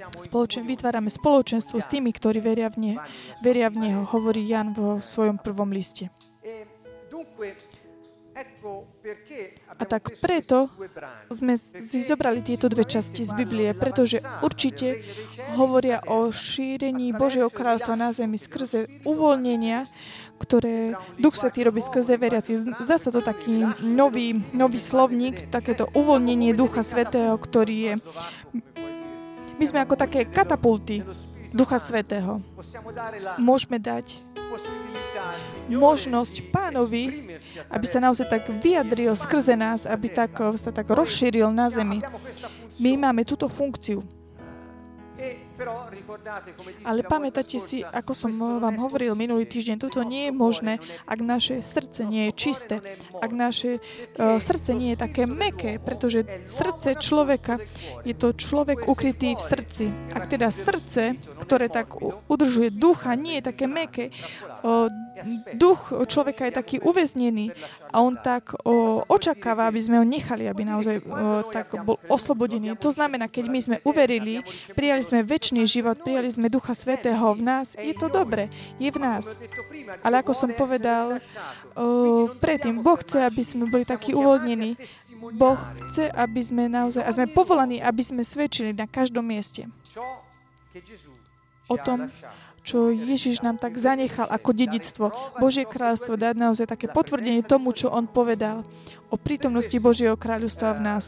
Spoločen, 0.00 0.64
vytvárame 0.64 1.12
spoločenstvo 1.12 1.76
s 1.76 1.86
tými, 1.86 2.10
ktorí 2.14 2.40
veria 2.40 2.72
v, 2.72 2.76
ne, 2.80 2.94
veria 3.44 3.68
v 3.68 3.76
Neho, 3.84 4.02
hovorí 4.08 4.40
Jan 4.48 4.72
vo 4.72 5.04
svojom 5.04 5.36
prvom 5.36 5.68
liste. 5.68 6.08
A 9.80 9.84
tak 9.84 10.16
preto 10.20 10.72
sme 11.28 11.60
si 11.60 12.00
zobrali 12.00 12.40
tieto 12.40 12.72
dve 12.72 12.88
časti 12.88 13.24
z 13.24 13.32
Biblie, 13.36 13.76
pretože 13.76 14.24
určite 14.40 15.04
hovoria 15.56 16.00
o 16.08 16.32
šírení 16.32 17.12
Božieho 17.12 17.52
kráľstva 17.52 17.96
na 17.96 18.08
zemi 18.16 18.40
skrze 18.40 18.88
uvoľnenia, 19.04 19.88
ktoré 20.40 20.96
Duch 21.20 21.36
Svetý 21.36 21.68
robí 21.68 21.84
skrze 21.84 22.16
veriaci. 22.16 22.64
Zdá 22.80 22.96
sa 22.96 23.12
to 23.12 23.20
taký 23.20 23.64
nový, 23.84 24.40
nový 24.56 24.80
slovník, 24.80 25.52
takéto 25.52 25.88
uvoľnenie 25.92 26.56
Ducha 26.56 26.80
Svetého, 26.80 27.36
ktorý 27.36 27.76
je 27.76 27.92
my 29.60 29.64
sme 29.68 29.84
ako 29.84 29.92
také 29.92 30.24
katapulty 30.24 31.04
Ducha 31.52 31.76
Svetého. 31.76 32.40
Môžeme 33.36 33.76
dať 33.76 34.16
možnosť 35.68 36.48
pánovi, 36.48 37.36
aby 37.68 37.86
sa 37.86 38.00
naozaj 38.00 38.26
tak 38.26 38.48
vyjadril 38.48 39.12
skrze 39.12 39.54
nás, 39.54 39.84
aby 39.84 40.08
tak, 40.08 40.32
sa 40.56 40.72
tak 40.72 40.88
rozšíril 40.88 41.52
na 41.52 41.68
zemi. 41.68 42.00
My 42.80 42.96
máme 42.96 43.22
túto 43.28 43.46
funkciu. 43.52 44.00
Ale 46.84 47.00
pamätáte 47.04 47.60
si, 47.60 47.84
ako 47.84 48.12
som 48.16 48.30
vám 48.34 48.76
hovoril 48.80 49.12
minulý 49.14 49.44
týždeň, 49.44 49.76
toto 49.76 50.00
nie 50.02 50.28
je 50.28 50.32
možné, 50.32 50.72
ak 51.04 51.20
naše 51.20 51.60
srdce 51.60 52.06
nie 52.08 52.30
je 52.30 52.32
čisté, 52.32 52.76
ak 53.20 53.30
naše 53.32 53.78
uh, 53.80 54.40
srdce 54.40 54.72
nie 54.72 54.96
je 54.96 54.98
také 54.98 55.28
meké, 55.28 55.76
pretože 55.76 56.24
srdce 56.48 56.96
človeka 56.96 57.60
je 58.04 58.14
to 58.16 58.32
človek 58.32 58.88
ukrytý 58.88 59.36
v 59.36 59.42
srdci. 59.42 59.84
Ak 60.16 60.32
teda 60.32 60.48
srdce, 60.48 61.20
ktoré 61.44 61.68
tak 61.68 61.96
udržuje 62.26 62.72
ducha, 62.72 63.12
nie 63.14 63.38
je 63.40 63.44
také 63.52 63.66
meké, 63.68 64.14
duch 65.56 65.92
človeka 66.08 66.48
je 66.48 66.54
taký 66.54 66.76
uväznený 66.80 67.52
a 67.92 68.00
on 68.00 68.16
tak 68.16 68.56
uh, 68.56 69.04
očakáva, 69.08 69.68
aby 69.68 69.80
sme 69.80 70.00
ho 70.00 70.06
nechali, 70.06 70.48
aby 70.48 70.62
naozaj 70.64 71.00
uh, 71.04 71.44
tak 71.52 71.72
bol 71.84 72.00
oslobodený. 72.08 72.76
To 72.80 72.92
znamená, 72.92 73.28
keď 73.28 73.44
my 73.48 73.60
sme 73.60 73.76
uverili, 73.84 74.40
prijali 74.72 75.02
sme 75.04 75.24
väčší 75.24 75.64
život, 75.66 76.00
prijali 76.00 76.30
sme 76.30 76.52
Ducha 76.52 76.72
Svetého 76.72 77.32
v 77.36 77.42
nás, 77.44 77.76
je 77.76 77.92
to 77.96 78.08
dobre, 78.08 78.48
je 78.80 78.88
v 78.88 78.98
nás. 79.00 79.28
Ale 80.04 80.20
ako 80.20 80.32
som 80.32 80.50
povedal 80.52 81.18
uh, 81.18 82.24
predtým, 82.40 82.80
Boh 82.80 83.00
chce, 83.00 83.24
aby 83.24 83.42
sme 83.44 83.68
boli 83.68 83.84
takí 83.84 84.16
uvoľnení. 84.16 84.76
Boh 85.36 85.60
chce, 85.88 86.08
aby 86.08 86.40
sme 86.40 86.64
naozaj, 86.68 87.04
a 87.04 87.10
sme 87.12 87.28
povolaní, 87.28 87.76
aby 87.80 88.00
sme 88.00 88.24
svedčili 88.24 88.72
na 88.72 88.88
každom 88.88 89.26
mieste 89.28 89.68
o 91.70 91.76
tom, 91.78 92.10
čo 92.60 92.92
Ježiš 92.92 93.40
nám 93.40 93.56
tak 93.56 93.80
zanechal 93.80 94.28
ako 94.28 94.50
dedictvo. 94.52 95.12
Božie 95.40 95.64
kráľovstvo 95.64 96.14
dať 96.16 96.34
naozaj 96.36 96.66
také 96.68 96.86
potvrdenie 96.92 97.40
tomu, 97.42 97.72
čo 97.72 97.88
on 97.88 98.04
povedal 98.06 98.62
o 99.08 99.16
prítomnosti 99.16 99.74
Božieho 99.80 100.14
kráľovstva 100.14 100.76
v 100.76 100.80
nás. 100.84 101.04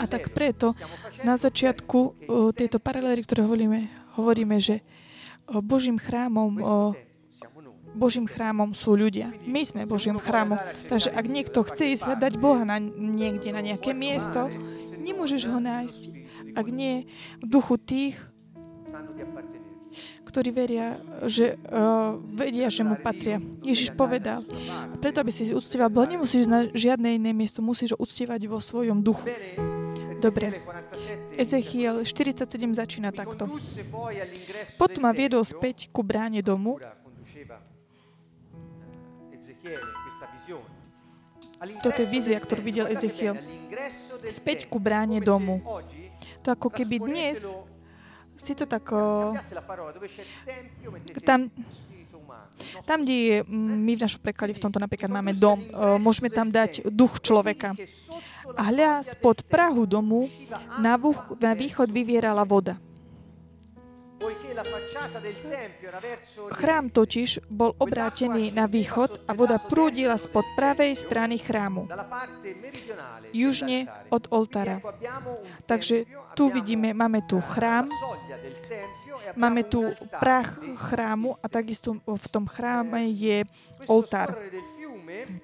A 0.00 0.08
tak 0.08 0.32
preto 0.32 0.72
na 1.26 1.36
začiatku 1.36 2.16
tejto 2.56 2.80
paralely, 2.80 3.20
ktoré 3.26 3.44
hovoríme, 3.44 3.92
hovoríme, 4.16 4.56
že 4.62 4.80
Božím 5.50 5.98
chrámom 6.00 6.56
Božím 7.92 8.24
chrámom 8.24 8.72
sú 8.72 8.96
ľudia. 8.96 9.36
My 9.44 9.68
sme 9.68 9.84
Božím 9.84 10.16
chrámom. 10.16 10.56
Takže 10.88 11.12
ak 11.12 11.28
niekto 11.28 11.60
chce 11.60 11.92
ísť 11.92 12.08
hľadať 12.08 12.32
Boha 12.40 12.64
na, 12.64 12.80
niekde, 12.80 13.52
na 13.52 13.60
nejaké 13.60 13.92
miesto, 13.92 14.48
nemôžeš 14.96 15.44
ho 15.52 15.60
nájsť, 15.60 16.00
ak 16.56 16.66
nie 16.72 17.04
v 17.44 17.46
duchu 17.52 17.76
tých, 17.76 18.16
ktorí 20.26 20.50
veria, 20.54 20.96
že 21.28 21.60
uh, 21.68 22.16
vedia, 22.32 22.72
že 22.72 22.82
mu 22.82 22.96
patria. 22.96 23.38
Ježiš 23.62 23.92
povedal, 23.94 24.42
preto 24.98 25.20
aby 25.20 25.30
si 25.30 25.52
uctieval 25.52 25.92
Boha, 25.92 26.08
nemusíš 26.08 26.48
na 26.48 26.66
žiadne 26.72 27.16
iné 27.16 27.30
miesto, 27.36 27.60
musíš 27.60 27.94
ho 27.94 27.98
uctievať 28.00 28.48
vo 28.48 28.58
svojom 28.58 29.04
duchu. 29.04 29.28
Dobre. 30.22 30.62
Ezechiel 31.34 32.06
47 32.06 32.78
začína 32.78 33.10
takto. 33.10 33.50
Potom 34.78 35.02
ma 35.02 35.10
viedol 35.10 35.42
späť 35.42 35.90
ku 35.90 36.06
bráne 36.06 36.38
domu. 36.44 36.78
Toto 41.82 41.98
je 42.02 42.08
vízia, 42.10 42.38
ktorú 42.38 42.62
videl 42.62 42.86
Ezechiel. 42.90 43.38
Späť 44.26 44.66
ku 44.70 44.82
bráne 44.82 45.22
domu. 45.22 45.62
To 46.42 46.54
ako 46.54 46.70
keby 46.70 46.98
dnes 47.02 47.46
si 48.42 48.58
to 48.58 48.66
tak... 48.66 48.90
Tam, 51.22 51.46
tam, 52.82 52.98
kde 53.06 53.46
my 53.48 53.92
v 53.94 54.02
našom 54.02 54.20
preklade 54.22 54.54
v 54.54 54.62
tomto 54.62 54.82
napríklad 54.82 55.10
máme 55.10 55.32
dom, 55.34 55.62
môžeme 56.02 56.28
tam 56.28 56.50
dať 56.50 56.90
duch 56.90 57.22
človeka. 57.22 57.78
A 58.58 58.62
hľa, 58.68 59.06
spod 59.06 59.46
prahu 59.46 59.86
domu 59.86 60.26
na, 60.82 60.98
na 61.38 61.52
východ 61.54 61.88
vyvierala 61.88 62.42
voda. 62.42 62.76
Chrám 66.52 66.90
totiž 66.90 67.40
bol 67.50 67.74
obrátený 67.78 68.54
na 68.54 68.66
východ 68.66 69.26
a 69.26 69.32
voda 69.34 69.58
prúdila 69.58 70.18
spod 70.18 70.46
pravej 70.54 70.94
strany 70.94 71.38
chrámu, 71.38 71.88
južne 73.34 73.90
od 74.10 74.28
oltára. 74.30 74.78
Takže 75.66 76.04
tu 76.34 76.48
vidíme, 76.48 76.94
máme 76.94 77.22
tu 77.26 77.40
chrám, 77.40 77.88
máme 79.36 79.62
tu 79.64 79.90
prach 80.20 80.58
chrámu 80.90 81.36
a 81.42 81.46
takisto 81.48 81.98
v 82.06 82.26
tom 82.30 82.46
chráme 82.46 83.10
je 83.10 83.44
oltár. 83.86 84.38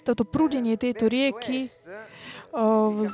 Toto 0.06 0.24
prúdenie 0.24 0.80
tejto 0.80 1.12
rieky 1.12 1.68
o, 2.56 3.04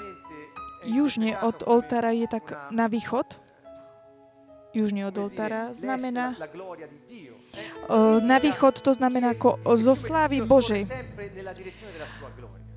južne 0.86 1.34
od 1.42 1.66
oltára 1.66 2.14
je 2.14 2.30
tak 2.30 2.70
na 2.70 2.86
východ, 2.86 3.26
južne 4.74 5.06
od 5.08 5.16
oltára, 5.16 5.70
znamená 5.72 6.34
na 8.20 8.36
východ 8.42 8.82
to 8.82 8.92
znamená 8.94 9.38
ako 9.38 9.62
zo 9.78 9.94
slávy 9.94 10.42
Božej. 10.42 10.90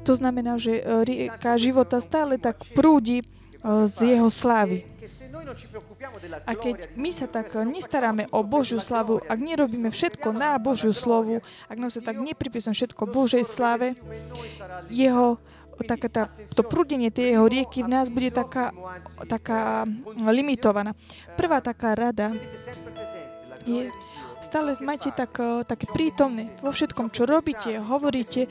To 0.05 0.13
znamená, 0.15 0.55
že 0.61 0.79
rieka 1.03 1.57
života 1.57 1.99
stále 1.99 2.37
tak 2.39 2.63
prúdi 2.71 3.25
z 3.67 4.15
jeho 4.15 4.29
slávy. 4.31 4.85
A 6.45 6.51
keď 6.55 6.93
my 6.95 7.09
sa 7.11 7.27
tak 7.27 7.51
nestaráme 7.67 8.29
o 8.31 8.45
Božiu 8.45 8.79
slavu, 8.79 9.19
ak 9.25 9.39
nerobíme 9.39 9.89
všetko 9.91 10.31
na 10.31 10.55
Božiu 10.61 10.93
slovu, 10.93 11.41
ak 11.67 11.77
nám 11.79 11.91
sa 11.91 11.99
tak 11.99 12.21
nepripisujeme 12.21 12.77
všetko 12.77 13.03
Božej 13.09 13.43
slave, 13.43 13.97
jeho 14.87 15.41
taká 15.85 16.07
tá, 16.09 16.23
to 16.55 16.65
prúdenie 16.65 17.13
tej 17.13 17.37
jeho 17.37 17.45
rieky 17.45 17.85
v 17.85 17.91
nás 17.91 18.09
bude 18.09 18.33
taká, 18.33 18.73
taká 19.29 19.85
limitovaná. 20.25 20.97
Prvá 21.37 21.61
taká 21.61 21.93
rada 21.93 22.33
je, 23.67 23.91
stále 24.41 24.73
majte 24.81 25.11
tak, 25.11 25.37
také 25.67 25.85
prítomné 25.91 26.55
vo 26.63 26.71
všetkom, 26.71 27.13
čo 27.13 27.27
robíte, 27.27 27.77
hovoríte, 27.77 28.47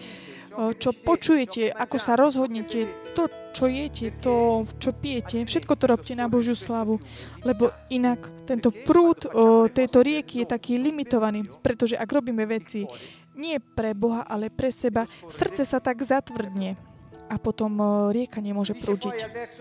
čo 0.56 0.90
počujete, 0.96 1.68
ako 1.68 1.96
sa 2.00 2.16
rozhodnete, 2.16 3.12
to, 3.12 3.28
čo 3.52 3.68
jete, 3.68 4.12
to, 4.20 4.64
čo 4.80 4.92
pijete, 4.96 5.44
všetko 5.44 5.76
to 5.76 5.84
robte 5.84 6.12
na 6.16 6.32
Božiu 6.32 6.56
slavu, 6.56 6.96
lebo 7.44 7.72
inak 7.92 8.48
tento 8.48 8.72
prúd 8.72 9.28
o, 9.28 9.68
tejto 9.68 10.00
rieky 10.00 10.44
je 10.44 10.52
taký 10.56 10.80
limitovaný, 10.80 11.44
pretože 11.60 11.96
ak 11.96 12.08
robíme 12.08 12.44
veci 12.48 12.88
nie 13.36 13.60
pre 13.60 13.92
Boha, 13.92 14.24
ale 14.24 14.48
pre 14.48 14.72
seba, 14.72 15.04
srdce 15.28 15.68
sa 15.68 15.76
tak 15.76 16.00
zatvrdne 16.00 16.80
a 17.26 17.36
potom 17.42 17.70
rieka 18.14 18.38
nemôže 18.38 18.74
prúdiť. 18.78 19.16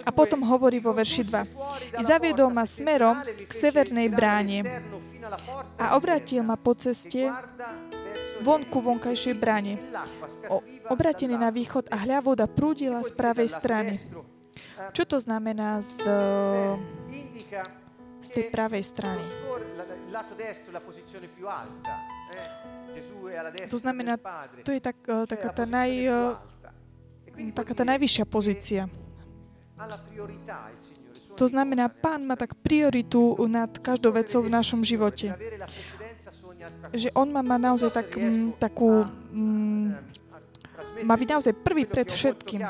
A 0.06 0.10
potom 0.14 0.46
hovorí 0.46 0.78
vo 0.78 0.94
verši 0.94 1.24
2. 1.26 2.00
I 2.00 2.04
zaviedol 2.06 2.54
ma 2.54 2.64
smerom 2.66 3.22
k 3.26 3.52
severnej 3.52 4.10
bráne 4.14 4.62
a 5.82 5.98
obrátil 5.98 6.46
ma 6.46 6.56
po 6.56 6.78
ceste 6.78 7.26
vonku 8.46 8.78
vonkajšej 8.78 9.36
bráne. 9.36 9.82
O, 10.52 10.62
obratený 10.92 11.40
na 11.40 11.50
východ 11.50 11.90
a 11.90 11.98
hľa 12.06 12.20
voda 12.22 12.46
prúdila 12.46 13.02
z 13.02 13.12
pravej 13.16 13.50
strany. 13.50 13.94
Čo 14.92 15.04
to 15.08 15.18
znamená 15.24 15.82
z, 15.82 15.92
z 18.22 18.30
tej 18.30 18.46
pravej 18.52 18.84
strany? 18.84 19.24
To 23.68 23.78
znamená, 23.80 24.14
to 24.64 24.72
je 24.72 24.82
tak, 24.84 24.98
taká 25.28 25.50
tá 25.52 25.66
naj, 25.68 25.92
taká 27.56 27.74
tá 27.76 27.84
najvyššia 27.84 28.26
pozícia. 28.28 28.88
To 31.36 31.46
znamená, 31.52 31.92
pán 31.92 32.24
má 32.24 32.40
tak 32.40 32.56
prioritu 32.56 33.36
nad 33.52 33.68
každou 33.84 34.16
vecou 34.16 34.40
v 34.40 34.50
našom 34.50 34.88
živote. 34.88 35.36
Že 36.96 37.12
on 37.12 37.28
má, 37.30 37.44
má 37.44 37.60
naozaj 37.60 37.92
tak, 37.92 38.16
m, 38.16 38.56
takú... 38.56 39.04
M, 39.36 39.92
má 41.04 41.16
byť 41.20 41.30
naozaj 41.36 41.54
prvý 41.60 41.84
pred 41.84 42.08
všetkým. 42.08 42.64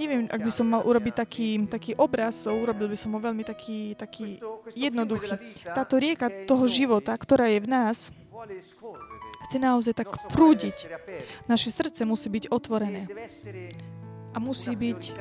Neviem, 0.00 0.24
ak 0.32 0.40
by 0.40 0.50
som 0.50 0.66
mal 0.66 0.82
urobiť 0.82 1.14
taký, 1.14 1.48
taký 1.68 1.92
obraz, 2.00 2.48
urobil 2.48 2.88
by 2.88 2.96
som 2.96 3.12
ho 3.12 3.20
veľmi 3.20 3.44
taký, 3.44 3.92
taký 4.00 4.40
jednoduchý. 4.72 5.36
Táto 5.76 6.00
rieka 6.00 6.48
toho 6.48 6.64
života, 6.64 7.12
ktorá 7.12 7.52
je 7.52 7.60
v 7.60 7.68
nás, 7.68 8.08
chce 9.48 9.58
naozaj 9.58 9.94
tak 9.94 10.08
prúdiť. 10.30 10.76
Naše 11.46 11.70
srdce 11.70 12.02
musí 12.04 12.28
byť 12.28 12.50
otvorené. 12.50 13.08
A 14.32 14.40
musí 14.40 14.72
byť 14.72 15.12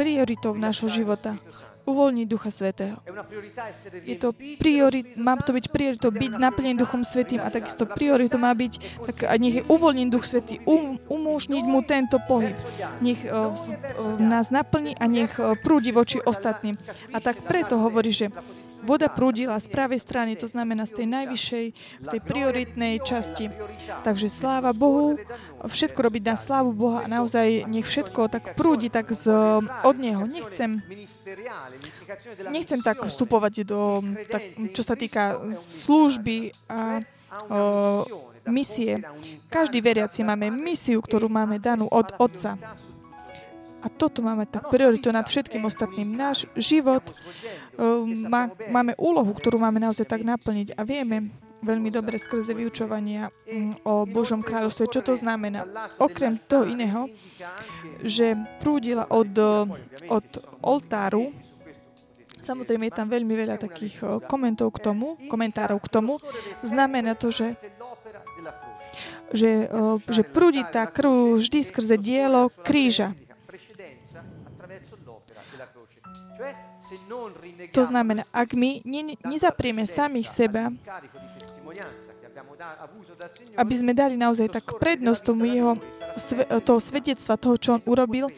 prioritou 0.00 0.56
nášho 0.56 0.88
života. 0.88 1.36
Uvoľniť 1.80 2.26
Ducha 2.28 2.52
Svetého. 2.52 3.00
Je 4.04 4.14
to 4.20 4.36
priorit, 4.60 5.16
má 5.16 5.34
to 5.40 5.56
byť 5.56 5.72
prioritou 5.72 6.12
byť 6.12 6.32
naplnený 6.36 6.76
Duchom 6.84 7.02
Svetým 7.02 7.40
a 7.40 7.48
takisto 7.48 7.88
prioritou 7.88 8.36
má 8.36 8.52
byť, 8.52 9.00
tak 9.08 9.16
a 9.24 9.34
nech 9.40 9.58
je 9.58 9.62
uvoľnený 9.64 10.12
Duch 10.12 10.28
Svetý, 10.28 10.60
um, 10.68 11.00
umožniť 11.08 11.64
mu 11.64 11.80
tento 11.80 12.20
pohyb. 12.28 12.52
Nech 13.00 13.24
uh, 13.24 13.32
uh, 13.32 14.20
nás 14.20 14.52
naplní 14.52 14.92
a 15.00 15.08
nech 15.08 15.32
uh, 15.40 15.56
prúdi 15.56 15.90
voči 15.90 16.20
ostatným. 16.20 16.76
A 17.16 17.18
tak 17.18 17.48
preto 17.48 17.80
hovorí, 17.80 18.12
že 18.12 18.28
voda 18.82 19.08
prúdila 19.08 19.56
z 19.60 19.68
pravej 19.68 20.00
strany, 20.00 20.36
to 20.36 20.48
znamená 20.48 20.84
z 20.88 21.02
tej 21.02 21.06
najvyššej, 21.06 21.66
tej 22.10 22.20
prioritnej 22.20 23.00
časti. 23.04 23.52
Takže 24.04 24.32
sláva 24.32 24.72
Bohu, 24.72 25.16
všetko 25.64 26.00
robiť 26.00 26.22
na 26.24 26.36
slávu 26.36 26.70
Boha 26.72 27.04
a 27.04 27.10
naozaj 27.10 27.68
nech 27.68 27.86
všetko 27.86 28.32
tak 28.32 28.56
prúdi 28.56 28.88
tak 28.88 29.12
z, 29.12 29.28
od 29.64 29.96
Neho. 30.00 30.24
Nechcem, 30.24 30.80
nechcem 32.48 32.80
tak 32.80 33.04
vstupovať 33.04 33.54
do, 33.68 34.00
tak, 34.28 34.42
čo 34.72 34.82
sa 34.82 34.96
týka 34.96 35.52
služby 35.52 36.56
a 36.68 37.04
o, 37.46 38.04
misie. 38.48 39.04
Každý 39.52 39.84
veriaci 39.84 40.24
máme 40.24 40.48
misiu, 40.48 40.98
ktorú 41.04 41.28
máme 41.28 41.60
danú 41.60 41.86
od 41.86 42.10
Otca. 42.16 42.56
A 43.80 43.88
toto 43.88 44.20
máme 44.20 44.44
tak 44.44 44.68
prioritu 44.68 45.08
nad 45.08 45.24
všetkým 45.24 45.64
ostatným. 45.64 46.12
Náš 46.12 46.44
život 46.52 47.02
uh, 47.08 48.04
má, 48.06 48.52
máme 48.68 48.92
úlohu, 49.00 49.32
ktorú 49.32 49.56
máme 49.56 49.80
naozaj 49.80 50.04
tak 50.04 50.20
naplniť 50.20 50.76
a 50.76 50.84
vieme 50.84 51.32
veľmi 51.60 51.92
dobre 51.92 52.16
skrze 52.16 52.56
vyučovania 52.56 53.28
um, 53.28 53.76
o 53.84 53.94
Božom 54.08 54.40
kráľovstve, 54.40 54.88
čo 54.88 55.00
to 55.04 55.16
znamená. 55.16 55.64
Okrem 56.00 56.40
toho 56.44 56.64
iného, 56.64 57.08
že 58.00 58.36
prúdila 58.60 59.08
od, 59.08 59.32
od 60.08 60.28
oltáru, 60.64 61.32
Samozrejme, 62.40 62.88
je 62.88 62.96
tam 62.96 63.12
veľmi 63.12 63.36
veľa 63.36 63.60
takých 63.60 64.24
komentov 64.24 64.72
k 64.72 64.80
tomu, 64.80 65.20
komentárov 65.28 65.76
k 65.76 65.92
tomu. 65.92 66.16
Znamená 66.64 67.12
to, 67.12 67.28
že 67.28 67.52
že, 69.30 69.70
že 70.10 70.22
prúdi 70.26 70.66
tá 70.66 70.90
krv 70.90 71.38
vždy 71.38 71.60
skrze 71.62 71.94
dielo 71.94 72.50
kríža. 72.66 73.14
To 77.72 77.84
znamená, 77.84 78.24
ak 78.32 78.56
my 78.56 78.80
ne, 78.84 79.14
nezaprieme 79.24 79.84
samých 79.84 80.28
seba, 80.28 80.72
aby 83.56 83.74
sme 83.76 83.92
dali 83.92 84.16
naozaj 84.16 84.48
tak 84.48 84.80
prednosť 84.80 85.20
tomu 85.20 85.44
jeho 85.44 85.76
toho 86.64 86.80
svedectva, 86.80 87.36
toho, 87.36 87.56
čo 87.60 87.70
on 87.78 87.82
urobil, 87.84 88.32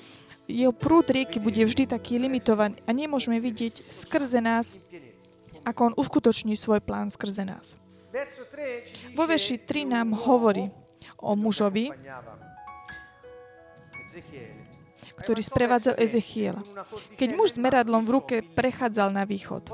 jeho 0.50 0.74
prúd 0.74 1.06
rieky 1.08 1.38
bude 1.38 1.62
vždy 1.62 1.86
taký 1.86 2.18
limitovaný 2.18 2.82
a 2.82 2.90
nemôžeme 2.90 3.38
vidieť 3.38 3.86
skrze 3.88 4.42
nás, 4.42 4.74
ako 5.62 5.94
on 5.94 5.94
uskutoční 5.94 6.58
svoj 6.58 6.82
plán 6.82 7.08
skrze 7.08 7.46
nás. 7.46 7.78
Vo 9.14 9.24
verši 9.24 9.56
3 9.62 9.86
nám 9.88 10.12
hovorí 10.12 10.68
o 11.16 11.32
mužovi, 11.38 11.94
ktorý 15.20 15.42
sprevádzal 15.44 15.98
Ezechiela. 16.00 16.62
Keď 17.18 17.28
muž 17.36 17.56
s 17.56 17.58
meradlom 17.60 18.06
v 18.06 18.12
ruke 18.16 18.36
prechádzal 18.40 19.12
na 19.12 19.28
východ, 19.28 19.68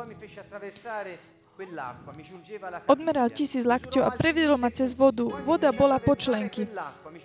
Odmeral 2.86 3.34
tisíc 3.34 3.66
lakťov 3.66 4.06
a 4.06 4.14
prevedol 4.14 4.62
ma 4.62 4.70
cez 4.70 4.94
vodu. 4.94 5.26
Voda 5.42 5.74
bola 5.74 5.98
po 5.98 6.14
členky. 6.14 6.70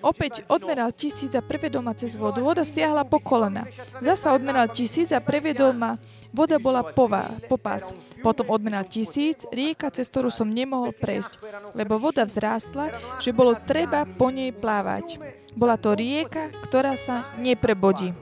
Opäť 0.01 0.41
odmeral 0.49 0.89
tisíc 0.89 1.29
a 1.37 1.41
prevedol 1.45 1.85
ma 1.85 1.93
cez 1.93 2.17
vodu. 2.17 2.41
Voda 2.41 2.65
siahla 2.65 3.05
po 3.05 3.21
kolena. 3.21 3.69
Zasa 4.01 4.33
odmeral 4.33 4.73
tisíc 4.73 5.13
a 5.13 5.21
prevedol 5.21 5.77
ma. 5.77 6.01
Voda 6.33 6.57
bola 6.57 6.81
pová, 6.81 7.29
po 7.45 7.61
pás. 7.61 7.93
Potom 8.25 8.49
odmeral 8.49 8.89
tisíc, 8.89 9.45
rieka, 9.53 9.93
cez 9.93 10.09
ktorú 10.09 10.33
som 10.33 10.49
nemohol 10.49 10.97
prejsť, 10.97 11.37
lebo 11.77 12.01
voda 12.01 12.25
vzrástla, 12.25 12.89
že 13.21 13.29
bolo 13.29 13.53
treba 13.53 14.01
po 14.09 14.33
nej 14.33 14.49
plávať. 14.49 15.21
Bola 15.53 15.77
to 15.77 15.93
rieka, 15.93 16.49
ktorá 16.65 16.97
sa 16.97 17.29
neprebodí. 17.37 18.13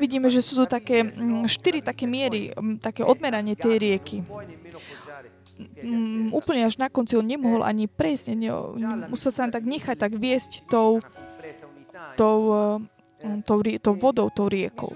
Vidíme, 0.00 0.28
že 0.32 0.40
sú 0.40 0.64
tu 0.64 0.64
také 0.64 1.04
mm, 1.04 1.44
štyri 1.44 1.84
také 1.84 2.08
miery, 2.08 2.52
mm, 2.56 2.80
také 2.80 3.04
odmeranie 3.04 3.52
tej 3.52 3.76
rieky. 3.76 4.24
Mm, 5.84 6.32
úplne 6.32 6.68
až 6.68 6.80
na 6.80 6.88
konci 6.88 7.16
on 7.16 7.24
nemohol 7.24 7.64
ani 7.64 7.88
prejsť, 7.88 8.36
musel 9.08 9.32
sa 9.32 9.48
tak 9.48 9.64
nechať 9.64 9.96
tak 9.96 10.12
viesť 10.16 10.68
tou, 10.68 11.00
tou, 12.16 12.40
tou, 13.44 13.58
tou, 13.60 13.60
tou 13.60 13.94
vodou, 13.96 14.28
tou 14.32 14.48
riekou. 14.48 14.92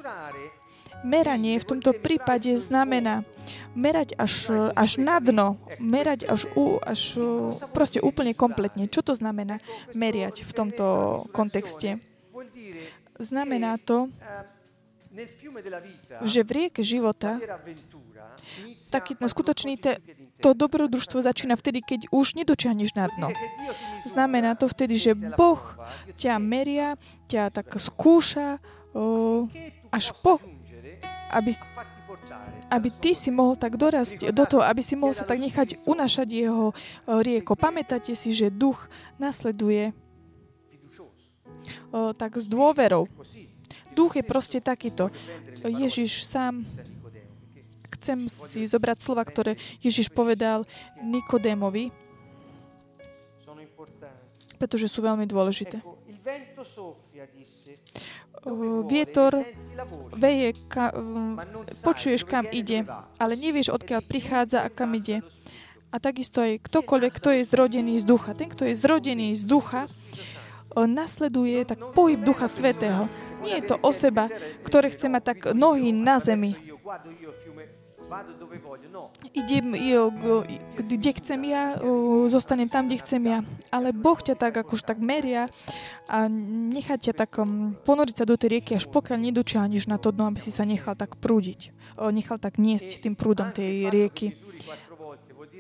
Meranie 1.01 1.57
v 1.57 1.69
tomto 1.69 1.97
prípade 1.97 2.53
znamená 2.61 3.25
merať 3.73 4.13
až, 4.21 4.53
až 4.77 5.01
na 5.01 5.17
dno, 5.19 5.57
merať 5.81 6.29
až, 6.29 6.45
u, 6.53 6.77
až 6.83 7.17
proste 7.73 7.99
úplne 8.05 8.37
kompletne. 8.37 8.87
Čo 8.87 9.01
to 9.01 9.13
znamená 9.17 9.59
meriať 9.97 10.45
v 10.45 10.53
tomto 10.53 10.85
kontexte? 11.33 11.99
Znamená 13.21 13.81
to, 13.81 14.13
že 16.23 16.47
v 16.47 16.51
rieke 16.55 16.87
života 16.87 17.43
taký 18.95 19.19
no, 19.19 19.27
skutočný 19.27 19.75
te, 19.77 19.99
to 20.39 20.55
dobrodružstvo 20.55 21.23
začína 21.23 21.59
vtedy, 21.59 21.83
keď 21.83 22.01
už 22.15 22.39
nedočiahneš 22.39 22.95
na 22.95 23.11
dno. 23.11 23.29
Znamená 24.07 24.55
to 24.55 24.71
vtedy, 24.71 24.97
že 24.97 25.13
Boh 25.15 25.61
ťa 26.15 26.39
meria, 26.39 26.95
ťa 27.27 27.51
tak 27.51 27.75
skúša 27.77 28.63
o, 28.95 29.47
až 29.91 30.15
po 30.23 30.39
aby, 31.31 31.55
aby 32.71 32.89
ty 32.91 33.15
si 33.15 33.31
mohol 33.31 33.55
tak 33.55 33.79
dorasť 33.79 34.35
do 34.35 34.45
toho, 34.47 34.63
aby 34.67 34.83
si 34.83 34.99
mohol 34.99 35.15
sa 35.15 35.25
tak 35.25 35.39
nechať 35.39 35.83
unašať 35.87 36.29
jeho 36.29 36.71
e, 36.71 36.75
rieko. 37.23 37.55
Pamätáte 37.55 38.13
si, 38.19 38.35
že 38.35 38.51
duch 38.51 38.91
nasleduje 39.17 39.95
o, 41.91 42.11
e, 42.11 42.19
tak 42.19 42.37
s 42.39 42.47
dôverou. 42.51 43.07
Duch 43.95 44.19
je 44.19 44.25
proste 44.27 44.59
takýto. 44.63 45.11
Ježiš 45.67 46.27
sám 46.27 46.63
chcem 48.01 48.31
si 48.33 48.65
zobrať 48.65 48.99
slova, 49.03 49.27
ktoré 49.27 49.61
Ježiš 49.85 50.09
povedal 50.09 50.65
Nikodémovi, 51.05 51.93
pretože 54.57 54.89
sú 54.89 55.05
veľmi 55.05 55.29
dôležité. 55.29 55.85
Vietor 58.89 59.45
veje, 60.17 60.57
ka, 60.69 60.93
počuješ, 61.85 62.25
kam 62.25 62.49
ide, 62.49 62.89
ale 63.21 63.37
nevieš, 63.37 63.73
odkiaľ 63.73 64.01
prichádza 64.05 64.65
a 64.65 64.73
kam 64.73 64.97
ide. 64.97 65.21
A 65.91 65.99
takisto 65.99 66.41
aj 66.41 66.63
ktokoľvek, 66.63 67.13
kto 67.19 67.29
je 67.35 67.43
zrodený 67.45 67.99
z 67.99 68.05
ducha. 68.07 68.33
Ten, 68.33 68.47
kto 68.47 68.65
je 68.65 68.79
zrodený 68.79 69.35
z 69.35 69.43
ducha, 69.43 69.91
nasleduje 70.77 71.67
tak 71.67 71.83
pohyb 71.99 72.23
Ducha 72.23 72.47
Svetého. 72.47 73.11
Nie 73.43 73.59
je 73.59 73.75
to 73.75 73.77
osoba, 73.83 74.31
ktoré 74.63 74.93
chce 74.95 75.11
mať 75.11 75.23
tak 75.35 75.39
nohy 75.51 75.91
na 75.91 76.23
zemi. 76.23 76.55
Idem, 79.31 79.75
jo, 79.79 80.11
kde 80.75 81.11
chcem 81.23 81.41
ja, 81.47 81.79
zostanem 82.27 82.67
tam, 82.67 82.91
kde 82.91 82.99
chcem 82.99 83.23
ja. 83.23 83.39
Ale 83.71 83.95
Boh 83.95 84.19
ťa 84.19 84.35
tak 84.35 84.59
akož 84.59 84.83
tak 84.83 84.99
meria 84.99 85.47
a 86.11 86.27
nechá 86.75 86.99
ťa 86.99 87.15
tak 87.15 87.39
ponoriť 87.87 88.15
sa 88.19 88.25
do 88.27 88.35
tej 88.35 88.59
rieky, 88.59 88.75
až 88.75 88.91
pokiaľ 88.91 89.19
nedočiahneš 89.31 89.87
na 89.87 90.03
to 90.03 90.11
dno, 90.11 90.27
aby 90.27 90.43
si 90.43 90.51
sa 90.51 90.67
nechal 90.67 90.99
tak 90.99 91.23
prúdiť. 91.23 91.71
Nechal 92.11 92.43
tak 92.43 92.59
niesť 92.59 93.07
tým 93.07 93.15
prúdom 93.15 93.55
tej 93.55 93.87
rieky. 93.95 94.35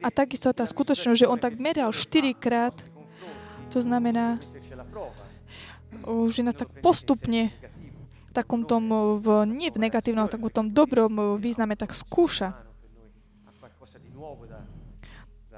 A 0.02 0.10
takisto 0.10 0.50
tá 0.50 0.66
skutočnosť, 0.66 1.22
že 1.22 1.30
on 1.30 1.38
tak 1.38 1.60
meral 1.62 1.94
4 1.94 2.34
krát, 2.34 2.74
to 3.70 3.78
znamená, 3.78 4.42
že 6.30 6.42
nás 6.42 6.58
tak 6.58 6.70
postupne 6.82 7.54
takom 8.30 8.62
tom, 8.66 8.84
v, 9.18 9.26
nie 9.46 9.70
v 9.70 9.78
negatívnom, 9.78 10.30
v 10.30 10.54
tom 10.54 10.70
dobrom 10.70 11.36
význame 11.38 11.74
tak 11.74 11.94
skúša. 11.94 12.54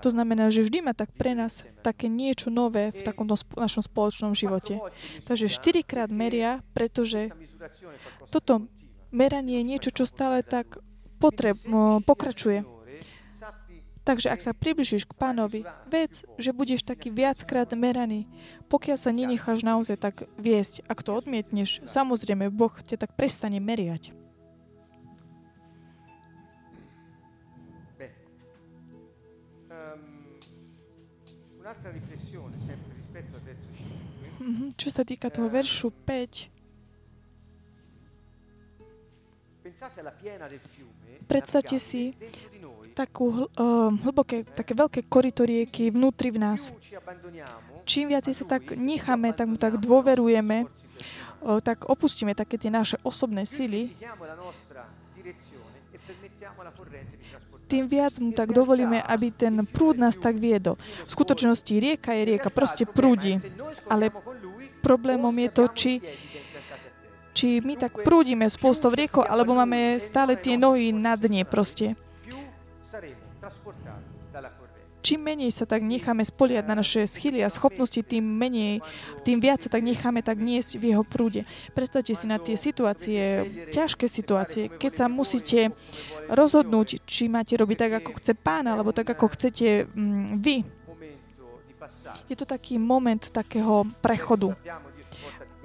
To 0.02 0.10
znamená, 0.10 0.50
že 0.50 0.66
vždy 0.66 0.78
má 0.82 0.92
tak 0.98 1.14
pre 1.14 1.38
nás 1.38 1.62
také 1.86 2.10
niečo 2.10 2.50
nové 2.50 2.90
v 2.90 3.06
takomto 3.06 3.38
sp- 3.38 3.54
našom 3.54 3.86
spoločnom 3.86 4.34
živote. 4.34 4.82
Takže 5.22 5.46
štyrikrát 5.46 6.10
meria, 6.10 6.58
pretože 6.74 7.30
toto 8.34 8.66
meranie 9.14 9.62
je 9.62 9.68
niečo, 9.68 9.90
čo 9.94 10.02
stále 10.02 10.42
tak 10.42 10.82
potreb, 11.22 11.54
pokračuje. 12.02 12.66
Takže 14.02 14.34
ak 14.34 14.42
sa 14.42 14.50
približíš 14.50 15.06
k 15.06 15.14
pánovi, 15.14 15.62
vec, 15.86 16.26
že 16.34 16.50
budeš 16.50 16.82
taký 16.82 17.14
viackrát 17.14 17.70
meraný, 17.78 18.26
pokiaľ 18.66 18.98
sa 18.98 19.14
nenecháš 19.14 19.62
naozaj 19.62 19.94
tak 19.94 20.26
viesť. 20.34 20.82
Ak 20.90 21.06
to 21.06 21.14
odmietneš, 21.14 21.86
samozrejme, 21.86 22.50
Boh 22.50 22.74
ťa 22.82 22.98
tak 22.98 23.14
prestane 23.14 23.62
meriať. 23.62 24.10
Mm-hmm. 34.42 34.74
Čo 34.74 34.88
sa 34.90 35.06
týka 35.06 35.30
toho 35.30 35.46
veršu 35.46 35.94
5, 35.94 36.50
predstavte 41.30 41.78
si 41.78 42.18
takú 42.92 43.48
uh, 43.48 43.90
hlboké, 43.90 44.44
také 44.44 44.76
veľké 44.76 45.00
korito 45.08 45.42
rieky 45.42 45.90
vnútri 45.90 46.30
v 46.30 46.38
nás. 46.38 46.70
Čím 47.88 48.12
viac 48.14 48.28
sa 48.30 48.44
tak 48.46 48.76
necháme, 48.76 49.32
tak 49.34 49.46
mu 49.48 49.56
tak 49.56 49.80
dôverujeme, 49.80 50.68
uh, 50.68 51.58
tak 51.58 51.88
opustíme 51.88 52.36
také 52.36 52.60
tie 52.60 52.70
naše 52.70 53.00
osobné 53.02 53.48
sily, 53.48 53.96
tým 57.72 57.88
viac 57.88 58.20
mu 58.20 58.36
tak 58.36 58.52
dovolíme, 58.52 59.00
aby 59.00 59.32
ten 59.32 59.64
prúd 59.64 59.96
nás 59.96 60.12
tak 60.12 60.36
viedol. 60.36 60.76
V 61.08 61.10
skutočnosti 61.10 61.72
rieka 61.72 62.12
je 62.12 62.22
rieka, 62.28 62.52
proste 62.52 62.84
prúdi. 62.84 63.40
Ale 63.88 64.12
problémom 64.84 65.32
je 65.32 65.48
to, 65.48 65.64
či 65.72 65.92
či 67.32 67.64
my 67.64 67.80
tak 67.80 68.04
prúdime 68.04 68.44
s 68.44 68.60
riekou, 68.92 69.24
alebo 69.24 69.56
máme 69.56 69.96
stále 69.96 70.36
tie 70.36 70.60
nohy 70.60 70.92
na 70.92 71.16
dne 71.16 71.48
proste. 71.48 71.96
Čím 75.02 75.18
menej 75.18 75.50
sa 75.50 75.66
tak 75.66 75.82
necháme 75.82 76.22
spoliať 76.22 76.62
na 76.62 76.78
naše 76.78 77.10
schyly 77.10 77.42
a 77.42 77.50
schopnosti, 77.50 77.98
tým 78.06 78.22
menej, 78.22 78.78
tým 79.26 79.42
viac 79.42 79.58
sa 79.58 79.66
tak 79.66 79.82
necháme 79.82 80.22
tak 80.22 80.38
niesť 80.38 80.78
v 80.78 80.94
jeho 80.94 81.02
prúde. 81.02 81.42
Predstavte 81.74 82.14
si 82.14 82.30
na 82.30 82.38
tie 82.38 82.54
situácie, 82.54 83.22
ťažké 83.74 84.06
situácie, 84.06 84.70
keď 84.70 84.92
sa 85.02 85.06
musíte 85.10 85.74
rozhodnúť, 86.30 87.02
či 87.02 87.26
máte 87.26 87.58
robiť 87.58 87.76
tak, 87.82 87.92
ako 87.98 88.10
chce 88.22 88.32
pán, 88.38 88.70
alebo 88.70 88.94
tak, 88.94 89.10
ako 89.10 89.26
chcete 89.34 89.90
mm, 89.90 90.38
vy. 90.38 90.62
Je 92.30 92.38
to 92.38 92.46
taký 92.46 92.78
moment 92.78 93.26
takého 93.26 93.82
prechodu. 93.98 94.54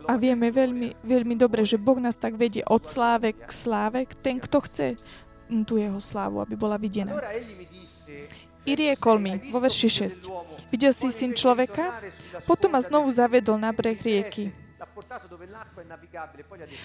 A 0.08 0.18
vieme 0.18 0.50
veľmi, 0.50 0.98
veľmi 1.04 1.36
dobre, 1.38 1.62
že 1.62 1.78
Boh 1.78 2.00
nás 2.02 2.18
tak 2.18 2.40
vedie 2.40 2.66
od 2.66 2.82
sláve 2.82 3.38
k 3.38 3.52
sláve. 3.54 4.08
Ten, 4.24 4.40
kto 4.42 4.64
chce 4.66 4.98
tú 5.68 5.80
jeho 5.80 6.00
slávu, 6.00 6.44
aby 6.44 6.56
bola 6.56 6.76
videná. 6.76 7.16
I 8.68 8.76
riekol 8.76 9.16
mi 9.16 9.40
vo 9.48 9.64
verši 9.64 9.90
6. 10.12 10.28
Videl 10.68 10.92
si 10.92 11.08
syn 11.08 11.32
človeka? 11.32 12.04
Potom 12.44 12.76
ma 12.76 12.84
znovu 12.84 13.08
zavedol 13.08 13.56
na 13.56 13.72
breh 13.72 13.96
rieky. 13.96 14.52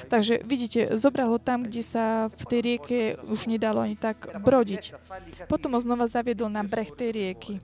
Takže 0.07 0.46
vidíte, 0.46 0.94
zobral 0.94 1.29
ho 1.29 1.38
tam, 1.42 1.66
kde 1.66 1.83
sa 1.83 2.31
v 2.31 2.44
tej 2.46 2.61
rieke 2.62 2.98
už 3.27 3.51
nedalo 3.51 3.83
ani 3.83 3.98
tak 3.98 4.31
brodiť. 4.38 4.94
Potom 5.51 5.75
ho 5.75 5.81
znova 5.83 6.07
zaviedol 6.07 6.48
na 6.48 6.62
breh 6.62 6.88
tej 6.88 7.11
rieky 7.12 7.55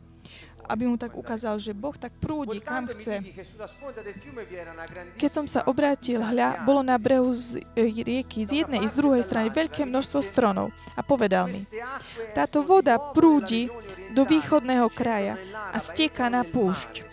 aby 0.68 0.84
mu 0.84 1.00
tak 1.00 1.16
ukázal, 1.16 1.56
že 1.56 1.72
Boh 1.72 1.96
tak 1.96 2.12
prúdi, 2.20 2.60
kam 2.60 2.86
chce. 2.92 3.24
Keď 5.16 5.30
som 5.32 5.48
sa 5.48 5.64
obrátil, 5.64 6.20
hľa, 6.20 6.62
bolo 6.68 6.84
na 6.84 7.00
brehu 7.00 7.32
z 7.32 7.64
e, 7.72 7.88
rieky 7.88 8.44
z 8.44 8.64
jednej 8.64 8.84
i 8.84 8.88
z 8.88 8.94
druhej 8.94 9.24
strany 9.24 9.48
veľké 9.48 9.88
množstvo 9.88 10.20
stronov 10.20 10.70
a 10.92 11.00
povedal 11.00 11.48
mi, 11.48 11.64
táto 12.36 12.60
voda 12.62 13.00
prúdi 13.00 13.72
do 14.12 14.28
východného 14.28 14.86
kraja 14.92 15.40
a 15.72 15.80
stieka 15.80 16.28
na 16.28 16.44
púšť. 16.44 17.08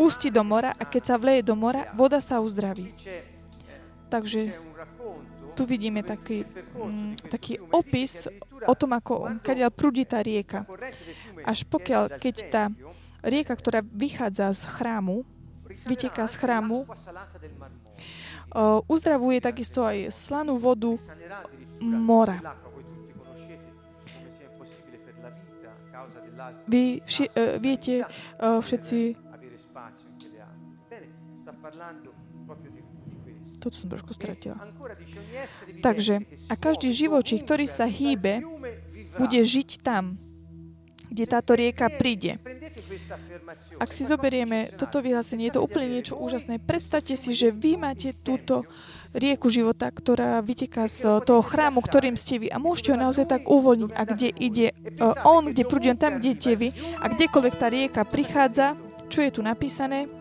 Ústi 0.00 0.32
do 0.32 0.40
mora 0.40 0.72
a 0.76 0.82
keď 0.88 1.02
sa 1.04 1.16
vleje 1.20 1.44
do 1.44 1.52
mora, 1.52 1.92
voda 1.92 2.18
sa 2.24 2.40
uzdraví. 2.40 2.96
Takže 4.08 4.56
tu 5.56 5.64
vidíme 5.64 6.04
taký, 6.04 6.44
mm, 6.76 7.32
taký 7.32 7.56
opis 7.72 8.28
o 8.68 8.74
tom, 8.76 8.92
ako 8.92 9.40
kadiaľ 9.40 9.72
prúdi 9.72 10.04
tá 10.04 10.20
rieka. 10.20 10.68
Až 11.42 11.64
pokiaľ, 11.64 12.20
keď 12.20 12.36
tá 12.52 12.62
rieka, 13.22 13.54
ktorá 13.56 13.80
vychádza 13.84 14.52
z 14.52 14.62
chrámu, 14.68 15.24
vyteká 15.86 16.26
z 16.28 16.34
chrámu, 16.40 16.88
uzdravuje 18.88 19.38
takisto 19.42 19.84
aj 19.84 20.10
slanú 20.14 20.56
vodu 20.56 20.96
mora. 21.80 22.40
Vy 26.68 27.00
vši, 27.02 27.24
uh, 27.32 27.56
viete 27.58 28.04
uh, 28.04 28.60
všetci, 28.62 29.16
toto 33.58 33.74
som 33.82 33.90
trošku 33.90 34.14
stratila. 34.14 34.54
Takže, 35.82 36.22
a 36.46 36.54
každý 36.54 36.94
živočí, 36.94 37.42
ktorý 37.42 37.66
sa 37.66 37.90
hýbe, 37.90 38.46
bude 39.18 39.40
žiť 39.42 39.82
tam, 39.82 40.22
kde 41.16 41.24
táto 41.24 41.56
rieka 41.56 41.88
príde. 41.88 42.36
Ak 43.80 43.96
si 43.96 44.04
zoberieme 44.04 44.68
toto 44.76 45.00
vyhlásenie, 45.00 45.48
je 45.48 45.56
to 45.56 45.64
úplne 45.64 45.88
niečo 45.88 46.12
úžasné. 46.20 46.60
Predstavte 46.60 47.16
si, 47.16 47.32
že 47.32 47.48
vy 47.48 47.80
máte 47.80 48.12
túto 48.12 48.68
rieku 49.16 49.48
života, 49.48 49.88
ktorá 49.88 50.44
vyteká 50.44 50.84
z 50.92 51.24
toho 51.24 51.40
chrámu, 51.40 51.80
ktorým 51.80 52.20
ste 52.20 52.36
vy. 52.36 52.52
A 52.52 52.60
môžete 52.60 52.92
ho 52.92 53.00
naozaj 53.00 53.24
tak 53.32 53.48
uvoľniť. 53.48 53.96
A 53.96 54.02
kde 54.04 54.28
ide 54.28 54.76
uh, 55.00 55.16
on, 55.24 55.48
kde 55.48 55.64
prúdi 55.64 55.88
tam, 55.96 56.20
kde 56.20 56.36
idete 56.36 56.52
vy. 56.52 56.68
A 57.00 57.08
kdekoľvek 57.08 57.54
tá 57.56 57.72
rieka 57.72 58.04
prichádza, 58.04 58.76
čo 59.08 59.24
je 59.24 59.30
tu 59.32 59.40
napísané? 59.40 60.12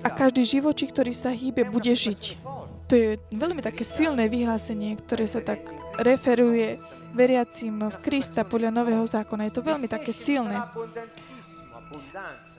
a 0.00 0.08
každý 0.08 0.48
živočí, 0.48 0.88
ktorý 0.88 1.12
sa 1.12 1.32
hýbe, 1.32 1.68
bude 1.68 1.92
žiť. 1.92 2.40
To 2.88 2.92
je 2.96 3.08
veľmi 3.30 3.62
také 3.62 3.84
silné 3.84 4.26
vyhlásenie, 4.26 4.96
ktoré 4.98 5.28
sa 5.28 5.44
tak 5.44 5.60
referuje 6.00 6.80
veriacim 7.14 7.90
v 7.90 7.96
Krista 8.00 8.46
podľa 8.46 8.70
Nového 8.74 9.04
zákona. 9.04 9.48
Je 9.48 9.54
to 9.54 9.62
veľmi 9.62 9.86
také 9.90 10.14
silné. 10.14 10.60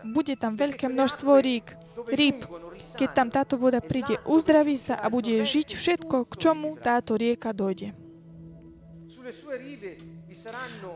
Bude 0.04 0.36
tam 0.36 0.60
veľké 0.60 0.92
množstvo 0.92 1.32
rík, 1.40 1.76
rýb. 2.12 2.44
Keď 3.00 3.10
tam 3.16 3.28
táto 3.32 3.56
voda 3.56 3.80
príde, 3.80 4.20
uzdraví 4.28 4.76
sa 4.76 5.00
a 5.00 5.08
bude 5.08 5.32
žiť 5.32 5.76
všetko, 5.76 6.28
k 6.28 6.34
čomu 6.36 6.76
táto 6.76 7.16
rieka 7.16 7.56
dojde. 7.56 7.96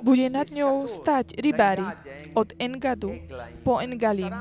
Bude 0.03 0.27
nad 0.27 0.47
ňou 0.51 0.89
stať 0.89 1.37
rybári 1.39 1.85
od 2.35 2.51
Engadu 2.59 3.15
po 3.63 3.79
Engalim 3.79 4.33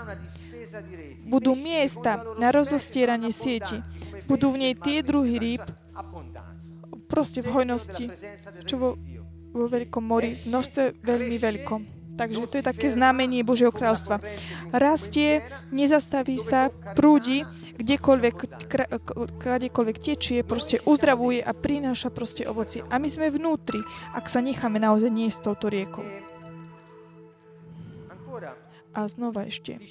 budú 1.24 1.54
miesta 1.54 2.22
na 2.38 2.50
rozostieranie 2.50 3.30
sieti. 3.30 3.80
Budú 4.26 4.54
v 4.54 4.68
nej 4.68 4.74
tie 4.74 5.04
druhy 5.04 5.36
rýb, 5.36 5.64
proste 7.06 7.40
v 7.44 7.52
hojnosti, 7.52 8.04
čo 8.64 8.74
vo, 8.76 8.88
vo 9.54 9.66
veľkom 9.70 10.04
mori, 10.04 10.34
v 10.34 10.50
množstve 10.50 10.82
veľmi 11.04 11.36
veľkom. 11.38 11.80
Takže 12.14 12.46
to 12.46 12.54
je 12.62 12.64
také 12.64 12.86
znamenie 12.94 13.42
Božieho 13.42 13.74
kráľstva. 13.74 14.22
Rastie, 14.70 15.42
nezastaví 15.74 16.38
sa, 16.38 16.70
prúdi, 16.94 17.42
kdekoľvek, 17.74 18.36
kdekoľvek 19.42 19.96
tečie, 19.98 20.46
proste 20.46 20.78
uzdravuje 20.86 21.42
a 21.42 21.50
prináša 21.50 22.14
proste 22.14 22.46
ovoci. 22.46 22.86
A 22.86 23.02
my 23.02 23.10
sme 23.10 23.34
vnútri, 23.34 23.82
ak 24.14 24.30
sa 24.30 24.38
necháme 24.38 24.78
naozaj 24.78 25.10
niesť 25.10 25.50
touto 25.50 25.66
riekou. 25.66 26.06
A 28.94 29.10
znova 29.10 29.42
ešte 29.42 29.82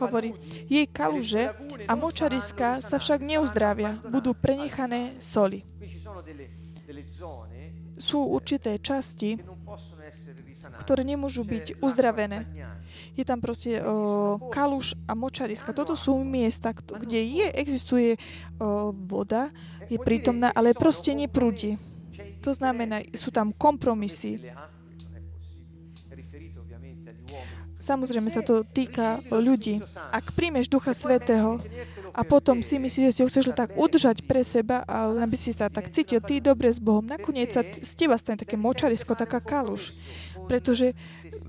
hovorí, 0.00 0.32
jej 0.64 0.88
kaluže 0.88 1.52
a 1.84 1.92
močariska 1.92 2.80
sa 2.80 2.96
však 2.96 3.20
neuzdravia, 3.20 4.00
budú 4.00 4.32
prenechané 4.32 5.20
soli. 5.20 5.60
Sú 7.96 8.20
určité 8.26 8.76
časti, 8.76 9.40
ktoré 10.82 11.02
nemôžu 11.06 11.46
byť 11.46 11.80
uzdravené. 11.80 12.44
Je 13.18 13.24
tam 13.26 13.38
proste 13.42 13.82
o, 13.82 14.38
kaluš 14.50 14.94
a 15.06 15.14
močariska. 15.14 15.74
Toto 15.74 15.98
sú 15.98 16.18
miesta, 16.22 16.74
kde 16.74 17.20
je, 17.20 17.46
existuje 17.54 18.10
o, 18.58 18.90
voda, 18.94 19.50
je 19.90 19.98
prítomná, 19.98 20.50
ale 20.54 20.74
proste 20.74 21.14
neprúdi. 21.14 21.78
To 22.44 22.52
znamená, 22.52 23.02
sú 23.16 23.32
tam 23.32 23.50
kompromisy. 23.50 24.38
Samozrejme 27.84 28.32
sa 28.32 28.40
to 28.40 28.64
týka 28.64 29.20
ľudí. 29.28 29.84
Ak 30.08 30.32
príjmeš 30.32 30.72
Ducha 30.72 30.96
Svetého 30.96 31.60
a 32.14 32.22
potom 32.22 32.62
si 32.62 32.78
myslíš, 32.78 33.10
že 33.10 33.14
si 33.18 33.20
ho 33.26 33.28
chceš 33.28 33.50
tak 33.58 33.74
udržať 33.74 34.22
pre 34.22 34.46
seba, 34.46 34.86
ale 34.86 35.26
aby 35.26 35.34
si 35.34 35.50
sa 35.50 35.66
tak 35.66 35.90
cítil 35.90 36.22
ty 36.22 36.38
dobre 36.38 36.70
s 36.70 36.78
Bohom, 36.78 37.02
nakoniec 37.02 37.50
sa 37.50 37.66
z 37.66 37.92
teba 37.98 38.14
stane 38.14 38.38
také 38.38 38.54
močarisko, 38.54 39.18
taká 39.18 39.42
kaluš. 39.42 39.90
Pretože 40.46 40.94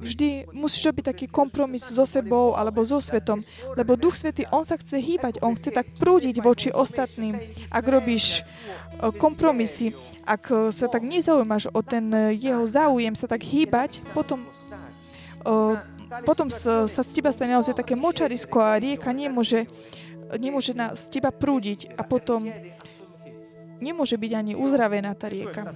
vždy 0.01 0.49
musíš 0.58 0.89
robiť 0.89 1.13
taký 1.13 1.25
kompromis 1.30 1.86
so 1.86 2.01
sebou 2.10 2.58
alebo 2.58 2.82
so 2.82 2.97
svetom, 2.97 3.45
lebo 3.78 3.93
Duch 3.93 4.17
Svetý, 4.17 4.49
on 4.49 4.65
sa 4.65 4.82
chce 4.82 4.97
hýbať, 4.97 5.45
on 5.45 5.54
chce 5.54 5.69
tak 5.69 5.86
prúdiť 6.01 6.41
voči 6.41 6.73
ostatným. 6.73 7.38
Ak 7.69 7.86
robíš 7.86 8.41
e, 8.41 9.12
kompromisy, 9.13 9.93
ak 10.25 10.73
sa 10.73 10.89
tak 10.89 11.06
nezaujímaš 11.06 11.69
o 11.69 11.86
ten 11.86 12.10
e, 12.10 12.34
jeho 12.34 12.65
záujem 12.65 13.13
sa 13.13 13.30
tak 13.30 13.45
hýbať, 13.45 14.01
potom 14.17 14.49
potom 16.25 16.49
sa, 16.49 16.89
sa 16.89 17.01
z 17.01 17.19
teba 17.19 17.30
stane 17.34 17.54
naozaj 17.54 17.78
také 17.78 17.93
močarisko 17.97 18.58
a 18.62 18.80
rieka 18.80 19.10
nemôže, 19.12 19.65
nemôže 20.38 20.76
na, 20.76 20.95
z 20.95 21.10
teba 21.10 21.32
prúdiť 21.34 21.95
a 21.95 22.02
potom 22.06 22.48
nemôže 23.80 24.15
byť 24.15 24.32
ani 24.32 24.54
uzdravená 24.56 25.12
tá 25.15 25.28
rieka. 25.28 25.76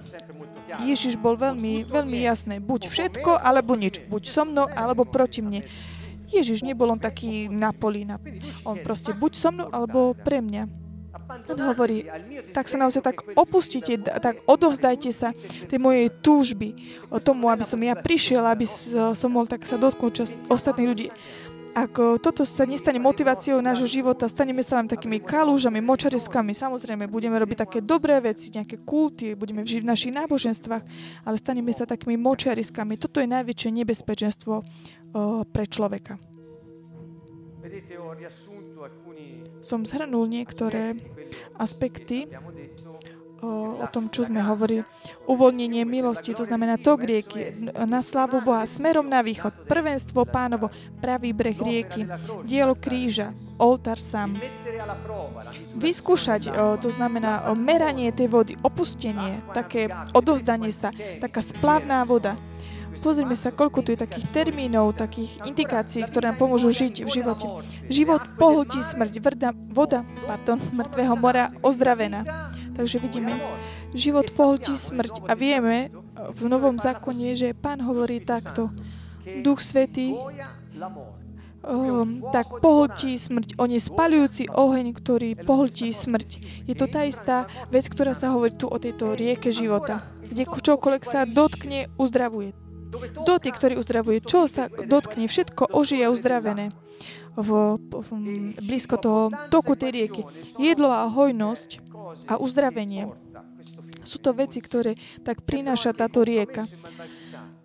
Ježiš 0.86 1.18
bol 1.18 1.34
veľmi, 1.36 1.84
veľmi 1.84 2.18
jasný. 2.24 2.56
Buď 2.62 2.88
všetko, 2.88 3.36
alebo 3.36 3.74
nič. 3.74 4.00
Buď 4.06 4.22
so 4.30 4.42
mnou, 4.46 4.66
alebo 4.70 5.04
proti 5.04 5.42
mne. 5.42 5.66
Ježiš 6.30 6.62
nebol 6.62 6.94
on 6.94 7.00
taký 7.02 7.50
na 7.50 7.74
poli. 7.74 8.06
On 8.62 8.78
proste 8.78 9.10
buď 9.12 9.32
so 9.34 9.50
mnou, 9.50 9.68
alebo 9.68 10.14
pre 10.14 10.38
mňa. 10.38 10.80
On 11.30 11.58
hovorí, 11.70 12.06
tak 12.50 12.66
sa 12.66 12.78
naozaj 12.78 13.02
tak 13.02 13.22
opustite, 13.38 13.98
tak 13.98 14.42
odovzdajte 14.50 15.10
sa 15.14 15.30
tej 15.70 15.78
mojej 15.78 16.10
túžby 16.10 16.74
o 17.06 17.22
tomu, 17.22 17.50
aby 17.50 17.62
som 17.62 17.78
ja 17.78 17.94
prišiel, 17.94 18.42
aby 18.46 18.66
som 19.14 19.30
mohol 19.30 19.46
tak 19.46 19.62
sa 19.62 19.78
dotknúť 19.78 20.46
ostatných 20.50 20.90
ľudí. 20.90 21.06
Ak 21.70 21.94
toto 22.18 22.42
sa 22.42 22.66
nestane 22.66 22.98
motiváciou 22.98 23.62
nášho 23.62 23.86
života, 23.86 24.26
staneme 24.26 24.58
sa 24.58 24.82
len 24.82 24.90
takými 24.90 25.22
kalúžami, 25.22 25.78
močariskami, 25.78 26.50
samozrejme, 26.50 27.06
budeme 27.06 27.38
robiť 27.38 27.56
také 27.62 27.78
dobré 27.78 28.18
veci, 28.18 28.50
nejaké 28.50 28.82
kulty, 28.82 29.38
budeme 29.38 29.62
žiť 29.62 29.86
v 29.86 29.90
našich 29.90 30.12
náboženstvách, 30.12 30.82
ale 31.22 31.36
staneme 31.38 31.70
sa 31.70 31.86
takými 31.86 32.18
močariskami. 32.18 32.98
Toto 32.98 33.22
je 33.22 33.30
najväčšie 33.30 33.70
nebezpečenstvo 33.70 34.54
o, 34.58 34.62
pre 35.46 35.64
človeka. 35.70 36.18
Som 39.62 39.86
zhrnul 39.86 40.26
niektoré 40.26 40.98
aspekty 41.54 42.26
o, 43.40 43.86
tom, 43.88 44.12
čo 44.12 44.28
sme 44.28 44.44
hovorili. 44.44 44.84
Uvoľnenie 45.26 45.82
milosti, 45.88 46.36
to 46.36 46.44
znamená 46.44 46.76
tok 46.76 47.04
rieky, 47.04 47.72
na 47.72 48.04
slavu 48.04 48.44
Boha, 48.44 48.68
smerom 48.68 49.08
na 49.08 49.24
východ, 49.24 49.66
prvenstvo 49.66 50.28
pánovo, 50.28 50.68
pravý 51.00 51.32
breh 51.32 51.56
rieky, 51.56 52.04
dielo 52.44 52.76
kríža, 52.76 53.32
oltár 53.56 53.96
sám. 53.96 54.36
Vyskúšať, 55.76 56.52
to 56.80 56.88
znamená 56.92 57.48
meranie 57.56 58.12
tej 58.12 58.28
vody, 58.28 58.52
opustenie, 58.60 59.40
také 59.56 59.88
odovzdanie 60.12 60.72
sa, 60.72 60.92
taká 61.20 61.40
splavná 61.40 62.04
voda. 62.04 62.36
Pozrime 63.00 63.32
sa, 63.32 63.48
koľko 63.48 63.80
tu 63.80 63.96
je 63.96 64.04
takých 64.04 64.28
termínov, 64.28 64.92
takých 64.92 65.40
indikácií, 65.48 66.04
ktoré 66.04 66.30
nám 66.30 66.38
pomôžu 66.38 66.68
žiť 66.68 67.04
v 67.04 67.08
živote. 67.08 67.46
Život 67.88 68.36
pohltí 68.36 68.84
smrť, 68.84 69.12
vrda, 69.24 69.50
voda 69.72 70.04
pardon, 70.28 70.60
mŕtvého 70.60 71.14
mora 71.16 71.48
ozdravená. 71.64 72.22
Takže 72.76 73.00
vidíme, 73.00 73.32
život 73.96 74.28
pohltí 74.36 74.76
smrť 74.76 75.26
a 75.26 75.32
vieme 75.32 75.88
v 76.14 76.42
Novom 76.46 76.76
zákone, 76.76 77.32
že 77.34 77.56
Pán 77.56 77.80
hovorí 77.80 78.20
takto. 78.20 78.68
Duch 79.44 79.60
Svetý 79.60 80.16
um, 81.64 82.24
tak 82.32 82.60
pohltí 82.60 83.16
smrť. 83.16 83.56
On 83.60 83.68
je 83.68 83.80
spalujúci 83.80 84.48
oheň, 84.48 84.92
ktorý 84.96 85.36
pohltí 85.44 85.92
smrť. 85.92 86.28
Je 86.68 86.74
to 86.76 86.88
tá 86.88 87.04
istá 87.04 87.48
vec, 87.68 87.88
ktorá 87.88 88.16
sa 88.16 88.32
hovorí 88.32 88.52
tu 88.56 88.68
o 88.68 88.76
tejto 88.80 89.12
rieke 89.16 89.52
života, 89.52 90.08
kde 90.24 90.48
čokoľvek 90.48 91.04
sa 91.04 91.28
dotkne, 91.28 91.92
uzdravuje. 92.00 92.69
Dotyk, 93.24 93.54
ktorý 93.54 93.78
uzdravuje. 93.78 94.18
Čo 94.22 94.50
sa 94.50 94.66
dotkne, 94.68 95.30
všetko 95.30 95.70
ožije 95.70 96.10
uzdravené 96.10 96.74
v, 97.38 97.78
v, 97.78 98.08
blízko 98.58 98.96
toho 98.98 99.22
toku 99.48 99.78
tej 99.78 99.90
rieky. 99.94 100.22
Jedlo 100.58 100.90
a 100.90 101.06
hojnosť 101.06 101.80
a 102.26 102.36
uzdravenie. 102.36 103.10
Sú 104.02 104.18
to 104.18 104.34
veci, 104.34 104.58
ktoré 104.58 104.98
tak 105.22 105.46
prináša 105.46 105.94
táto 105.94 106.24
rieka. 106.26 106.66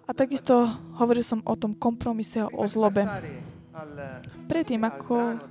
A 0.05 0.11
takisto 0.13 0.69
hovoril 1.01 1.25
som 1.25 1.41
o 1.41 1.55
tom 1.57 1.73
kompromise 1.73 2.45
o 2.45 2.63
zlobe. 2.69 3.09
Predtým, 4.45 4.85
ako 4.85 5.41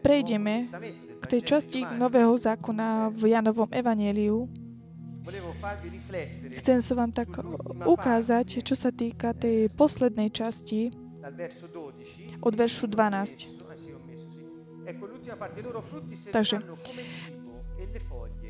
prejdeme 0.00 0.70
k 1.18 1.24
tej 1.26 1.40
časti 1.42 1.82
Nového 1.82 2.38
zákona 2.38 3.10
v 3.10 3.34
Janovom 3.34 3.68
evaneliu, 3.74 4.46
Chcem 6.58 6.78
sa 6.82 6.92
vám 6.94 7.12
tak 7.12 7.28
ukázať, 7.84 8.62
čo 8.62 8.74
sa 8.78 8.90
týka 8.94 9.34
tej 9.34 9.68
poslednej 9.74 10.30
časti 10.30 10.94
od 12.40 12.52
veršu 12.54 12.86
12. 12.86 13.58
Takže 16.32 16.56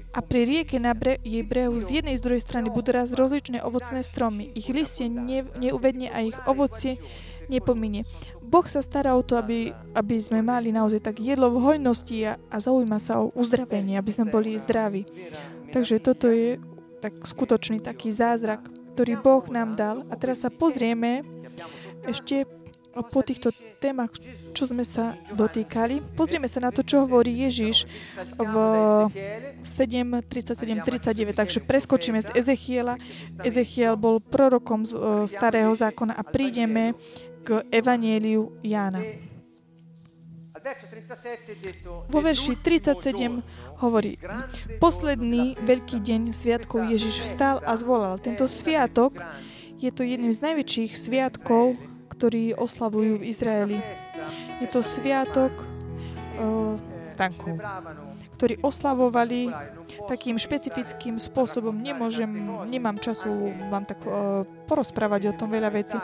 a 0.09 0.25
pri 0.25 0.40
rieke 0.49 0.81
na 0.81 0.97
bre- 0.97 1.21
jej 1.21 1.44
brehu 1.44 1.77
z 1.85 2.01
jednej 2.01 2.16
z 2.16 2.25
druhej 2.25 2.40
strany 2.40 2.73
budú 2.73 2.97
raz 2.97 3.12
rozličné 3.12 3.61
ovocné 3.61 4.01
stromy. 4.01 4.49
Ich 4.57 4.73
listie 4.73 5.12
ne- 5.12 5.44
neuvedne 5.61 6.09
a 6.09 6.25
ich 6.25 6.38
ovocie 6.49 6.97
nepominie. 7.53 8.09
Boh 8.40 8.64
sa 8.64 8.81
stará 8.81 9.12
o 9.12 9.23
to, 9.25 9.37
aby, 9.37 9.77
aby 9.92 10.16
sme 10.16 10.40
mali 10.40 10.73
naozaj 10.73 11.05
tak 11.05 11.21
jedlo 11.21 11.53
v 11.53 11.61
hojnosti 11.61 12.16
a, 12.25 12.33
a 12.49 12.57
zaujíma 12.57 12.97
sa 12.97 13.21
o 13.21 13.29
uzdravenie, 13.37 14.01
aby 14.01 14.09
sme 14.09 14.33
boli 14.33 14.57
zdraví. 14.57 15.05
Takže 15.68 16.01
toto 16.01 16.33
je 16.33 16.57
tak 16.98 17.14
skutočný 17.24 17.78
taký 17.78 18.11
zázrak, 18.11 18.66
ktorý 18.94 19.14
Boh 19.22 19.44
nám 19.46 19.78
dal. 19.78 20.02
A 20.11 20.14
teraz 20.18 20.42
sa 20.42 20.50
pozrieme 20.50 21.22
ešte 22.06 22.46
po 23.14 23.22
týchto 23.22 23.54
témach, 23.78 24.11
čo 24.50 24.66
sme 24.66 24.82
sa 24.82 25.14
dotýkali. 25.30 26.02
Pozrieme 26.18 26.50
sa 26.50 26.58
na 26.58 26.74
to, 26.74 26.82
čo 26.82 27.06
hovorí 27.06 27.30
Ježiš 27.46 27.87
v 28.34 28.54
7, 29.62 30.26
37, 30.26 30.82
39. 30.82 31.30
Takže 31.38 31.58
preskočíme 31.62 32.18
z 32.18 32.34
Ezechiela. 32.34 32.98
Ezechiel 33.46 33.94
bol 33.94 34.18
prorokom 34.18 34.82
z 34.82 34.98
starého 35.30 35.70
zákona 35.78 36.18
a 36.18 36.22
prídeme 36.26 36.98
k 37.46 37.62
Evanieliu 37.70 38.58
Jána. 38.66 39.00
Vo 42.11 42.18
verši 42.18 42.58
37 42.58 43.67
hovorí, 43.78 44.18
posledný 44.82 45.58
veľký 45.62 46.02
deň 46.02 46.34
sviatkov 46.34 46.86
Ježiš 46.86 47.22
vstal 47.24 47.62
a 47.62 47.78
zvolal. 47.78 48.18
Tento 48.18 48.50
sviatok 48.50 49.22
je 49.78 49.90
to 49.94 50.02
jedným 50.02 50.34
z 50.34 50.42
najväčších 50.42 50.92
sviatkov, 50.98 51.78
ktorí 52.10 52.52
oslavujú 52.58 53.22
v 53.22 53.28
Izraeli. 53.30 53.78
Je 54.58 54.66
to 54.66 54.82
sviatok 54.82 55.54
uh, 55.54 56.74
stankov 57.06 57.62
ktorí 58.38 58.62
oslavovali 58.62 59.50
takým 60.09 60.37
špecifickým 60.37 61.16
spôsobom. 61.16 61.74
Nemôžem, 61.74 62.29
nemám 62.68 62.98
času 63.01 63.29
vám 63.72 63.85
tak 63.88 64.01
uh, 64.05 64.44
porozprávať 64.68 65.33
o 65.33 65.37
tom 65.37 65.48
veľa 65.53 65.70
vecí. 65.72 65.96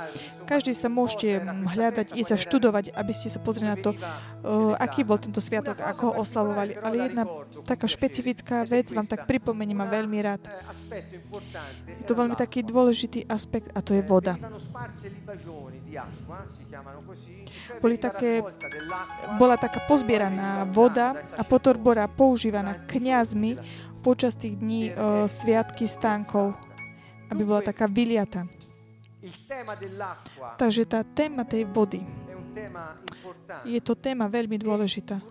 Každý 0.44 0.76
sa 0.76 0.92
môžete 0.92 1.40
hľadať 1.44 2.16
i 2.16 2.22
sa 2.24 2.36
študovať, 2.36 2.92
aby 2.92 3.12
ste 3.16 3.32
sa 3.32 3.40
pozreli 3.40 3.72
na 3.72 3.78
to, 3.80 3.96
aký 4.76 5.00
bol 5.00 5.16
tento 5.16 5.40
sviatok, 5.40 5.80
ako 5.80 6.12
ho 6.12 6.14
oslavovali. 6.20 6.76
Ale 6.76 7.08
jedna 7.08 7.24
taká 7.64 7.88
špecifická 7.88 8.68
vec 8.68 8.92
vám 8.92 9.08
tak 9.08 9.24
pripomeniem 9.24 9.80
a 9.80 9.88
veľmi 9.88 10.18
rád. 10.20 10.44
Je 11.88 12.04
to 12.04 12.12
veľmi 12.12 12.36
taký 12.36 12.60
dôležitý 12.60 13.24
aspekt 13.28 13.72
a 13.72 13.80
to 13.80 13.96
je 13.96 14.04
voda. 14.04 14.36
Boli 17.80 17.96
také, 17.96 18.44
bola 19.40 19.56
taká 19.56 19.80
pozbieraná 19.88 20.68
voda 20.68 21.16
a 21.38 21.42
potom 21.46 21.80
bola 21.80 22.04
používaná 22.04 22.84
kňazmi 22.84 23.56
počas 24.04 24.36
tých 24.36 24.60
dní 24.60 24.92
uh, 24.92 25.24
sviatky 25.24 25.88
stánkov, 25.88 26.52
aby 27.32 27.40
bola 27.40 27.64
taká 27.64 27.88
vyliata. 27.88 28.44
Takže 30.60 30.84
tá 30.84 31.00
téma 31.00 31.48
tej 31.48 31.64
vody 31.64 32.04
je 33.64 33.80
to 33.80 33.96
téma 33.96 34.28
veľmi 34.28 34.60
dôležitá. 34.60 35.24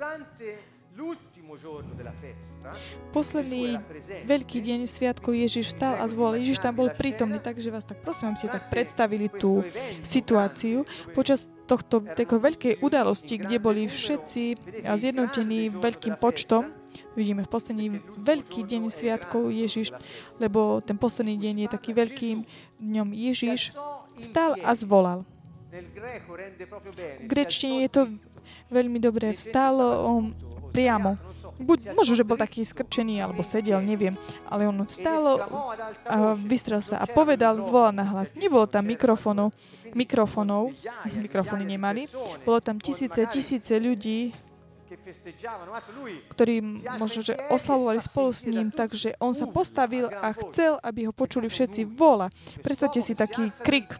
Posledný 3.13 3.77
veľký 4.25 4.57
deň 4.57 4.79
sviatkov 4.89 5.37
Ježiš 5.37 5.77
vstal 5.77 6.01
a 6.01 6.09
zvolal. 6.09 6.41
Ježiš 6.41 6.59
tam 6.59 6.73
bol 6.81 6.89
prítomný, 6.89 7.37
takže 7.37 7.69
vás 7.69 7.85
tak 7.85 8.01
prosím, 8.01 8.33
aby 8.33 8.37
ste 8.41 8.49
tak 8.49 8.73
predstavili 8.73 9.29
tú 9.29 9.61
situáciu. 10.01 10.83
Počas 11.13 11.45
tohto 11.69 12.01
tejto 12.01 12.41
veľkej 12.41 12.81
udalosti, 12.81 13.37
kde 13.37 13.57
boli 13.61 13.85
všetci 13.85 14.43
zjednotení 14.83 15.69
veľkým 15.69 16.17
počtom, 16.17 16.73
vidíme 17.13 17.45
v 17.45 17.49
posledný 17.49 17.85
veľký 18.21 18.65
deň 18.65 18.81
sviatkov 18.89 19.49
Ježiš, 19.49 19.93
lebo 20.37 20.81
ten 20.81 20.97
posledný 20.97 21.37
deň 21.37 21.55
je 21.65 21.69
taký 21.69 21.91
veľký 21.93 22.29
dňom 22.81 23.09
Ježiš, 23.13 23.77
vstal 24.19 24.57
a 24.61 24.71
zvolal. 24.73 25.25
V 25.73 27.25
grečtine 27.25 27.81
je 27.85 27.89
to 27.89 28.01
veľmi 28.69 29.01
dobré. 29.01 29.33
Vstal 29.33 29.81
on 30.05 30.37
priamo. 30.69 31.17
Buď, 31.53 31.93
možno, 31.93 32.17
že 32.17 32.25
bol 32.25 32.37
taký 32.37 32.65
skrčený, 32.65 33.21
alebo 33.21 33.45
sedel, 33.45 33.77
neviem. 33.81 34.17
Ale 34.49 34.65
on 34.65 34.81
vstal 34.89 35.41
a 36.05 36.33
vystrel 36.33 36.81
sa 36.81 36.97
a 36.97 37.05
povedal, 37.05 37.61
zvolal 37.61 37.93
na 37.93 38.05
hlas. 38.05 38.33
Nebolo 38.33 38.65
tam 38.65 38.89
mikrofónov, 38.89 39.53
mikrofónov, 39.93 40.73
mikrofóny 41.13 41.65
nemali. 41.77 42.09
Bolo 42.41 42.57
tam 42.57 42.81
tisíce, 42.81 43.21
tisíce 43.29 43.77
ľudí, 43.77 44.33
ktorí 46.31 46.55
možno, 46.97 47.21
že 47.25 47.37
oslavovali 47.49 47.99
spolu 48.01 48.29
s 48.33 48.43
ním, 48.45 48.69
takže 48.69 49.15
on 49.17 49.33
sa 49.37 49.45
postavil 49.49 50.09
a 50.09 50.33
chcel, 50.33 50.77
aby 50.81 51.09
ho 51.09 51.13
počuli 51.13 51.49
všetci 51.49 51.87
vola. 51.89 52.29
Predstavte 52.61 52.99
si 53.01 53.13
taký 53.17 53.49
krik 53.63 53.97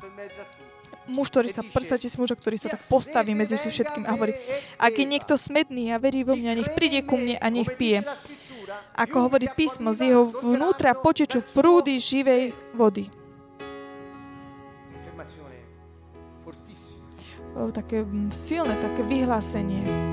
muž, 1.08 1.32
ktorý 1.32 1.52
sa, 1.52 1.62
predstavte 1.64 2.08
si 2.08 2.16
muža, 2.16 2.36
ktorý 2.40 2.56
sa 2.60 2.72
tak 2.72 2.84
postaví 2.88 3.36
medzi 3.36 3.60
všetkým 3.60 4.08
a 4.08 4.16
hovorí, 4.16 4.36
ak 4.80 4.94
je 4.96 5.06
niekto 5.08 5.36
smedný 5.36 5.92
a 5.92 6.00
verí 6.00 6.24
vo 6.24 6.36
mňa, 6.36 6.52
nech 6.60 6.72
príde 6.76 7.04
ku 7.04 7.20
mne 7.20 7.36
a 7.40 7.48
nech 7.52 7.68
pije. 7.76 8.08
Ako 8.96 9.28
hovorí 9.30 9.52
písmo, 9.52 9.92
z 9.92 10.14
jeho 10.14 10.32
vnútra 10.32 10.96
potečú 10.96 11.44
prúdy 11.44 12.00
živej 12.00 12.56
vody. 12.74 13.12
O, 17.54 17.70
také 17.70 18.02
silné, 18.34 18.74
také 18.82 19.06
vyhlásenie. 19.06 20.13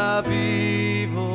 la 0.00 0.22
vivo. 0.22 1.28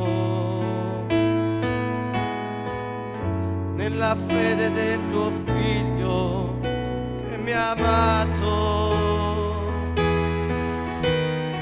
Nella 3.76 4.16
fede 4.28 4.72
del 4.72 5.00
tuo 5.10 5.32
figlio 5.46 6.58
che 6.62 7.38
mi 7.38 7.52
ha 7.52 7.72
amato 7.72 8.54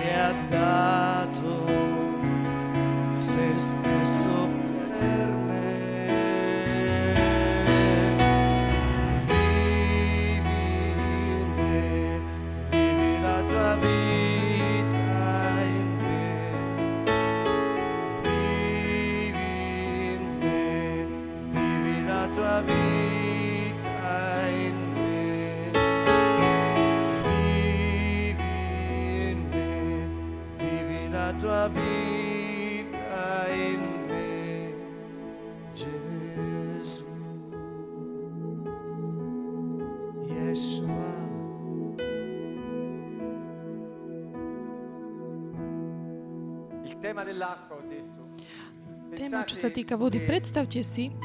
e 0.08 0.13
ha 0.26 0.34
dato 0.50 1.54
se 3.13 3.46
stesso 3.56 4.62
Téma, 49.13 49.47
čo 49.47 49.56
sa 49.56 49.71
týka 49.71 49.95
vody. 49.95 50.19
Predstavte 50.19 50.84
si, 50.84 51.15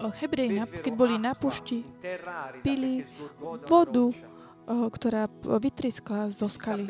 Hebreji, 0.00 0.62
keď 0.86 0.92
boli 0.94 1.18
na 1.18 1.34
pušti, 1.34 1.82
pili 2.62 3.02
vodu, 3.66 4.14
ktorá 4.70 5.26
vytriskla 5.58 6.30
zo 6.30 6.46
skaly. 6.46 6.86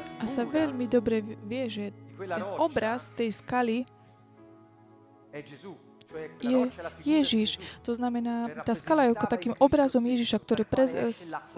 A 0.00 0.24
sa 0.24 0.42
veľmi 0.46 0.88
dobre 0.88 1.20
vie, 1.44 1.64
že 1.68 1.84
ten 2.16 2.44
obraz 2.56 3.12
tej 3.12 3.34
skaly 3.34 3.84
je 6.44 6.60
Ježiš. 7.08 7.56
To 7.88 7.96
znamená, 7.96 8.52
tá 8.68 8.76
skala 8.76 9.08
je 9.08 9.16
ako 9.16 9.26
takým 9.32 9.54
obrazom 9.56 10.04
Ježiša, 10.04 10.38
ktorý 10.44 10.68
prez, 10.68 10.92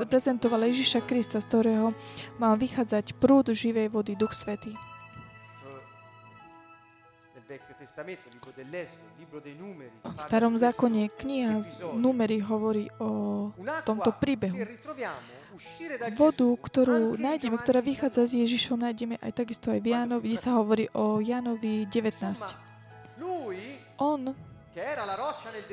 prezentoval 0.06 0.70
Ježiša 0.70 1.02
Krista, 1.02 1.42
z 1.42 1.46
ktorého 1.50 1.90
mal 2.38 2.54
vychádzať 2.54 3.18
prúd 3.18 3.50
živej 3.50 3.90
vody, 3.90 4.14
Duch 4.14 4.30
Svetý. 4.30 4.70
V 10.02 10.20
starom 10.22 10.54
zákone 10.56 11.12
kniha 11.12 11.60
Numery 11.94 12.40
hovorí 12.40 12.88
o 12.98 13.50
tomto 13.84 14.10
príbehu. 14.16 14.56
Vodu, 16.18 16.48
ktorú 16.58 17.14
nájdeme, 17.14 17.56
ktorá 17.58 17.78
vychádza 17.78 18.26
s 18.26 18.32
Ježišom, 18.34 18.82
nájdeme 18.82 19.22
aj 19.22 19.32
takisto 19.34 19.70
aj 19.70 19.80
v 19.82 19.94
Jánovi, 19.94 20.24
kde 20.30 20.38
sa 20.38 20.58
hovorí 20.58 20.90
o 20.94 21.22
Jánovi 21.22 21.86
19. 21.86 23.20
On, 24.02 24.20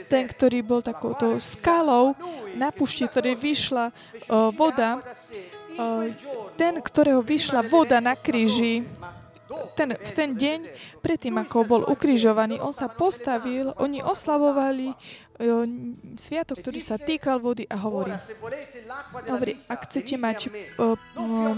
ten, 0.05 0.23
ktorý 0.29 0.61
bol 0.61 0.85
takouto 0.85 1.41
skalou 1.41 2.13
na 2.53 2.69
pušti, 2.69 3.09
ktorej 3.09 3.33
vyšla 3.33 3.89
uh, 3.89 4.53
voda, 4.53 5.01
uh, 5.01 6.05
ten, 6.53 6.77
ktorého 6.77 7.25
vyšla 7.25 7.65
voda 7.65 7.97
na 7.97 8.13
kríži, 8.13 8.85
ten, 9.75 9.89
v 9.95 10.11
ten 10.11 10.29
deň, 10.35 10.59
predtým 11.03 11.35
ako 11.39 11.57
bol 11.67 11.81
ukrižovaný, 11.87 12.59
on 12.59 12.75
sa 12.75 12.87
postavil, 12.87 13.75
oni 13.79 14.03
oslavovali 14.03 14.91
uh, 14.91 15.65
sviatok, 16.15 16.61
ktorý 16.61 16.79
sa 16.79 16.95
týkal 16.99 17.39
vody 17.39 17.65
a 17.67 17.77
hovorí, 17.79 18.15
hovorí 19.27 19.53
ak 19.67 19.79
chcete 19.89 20.15
mať 20.19 20.51
um, 20.77 21.57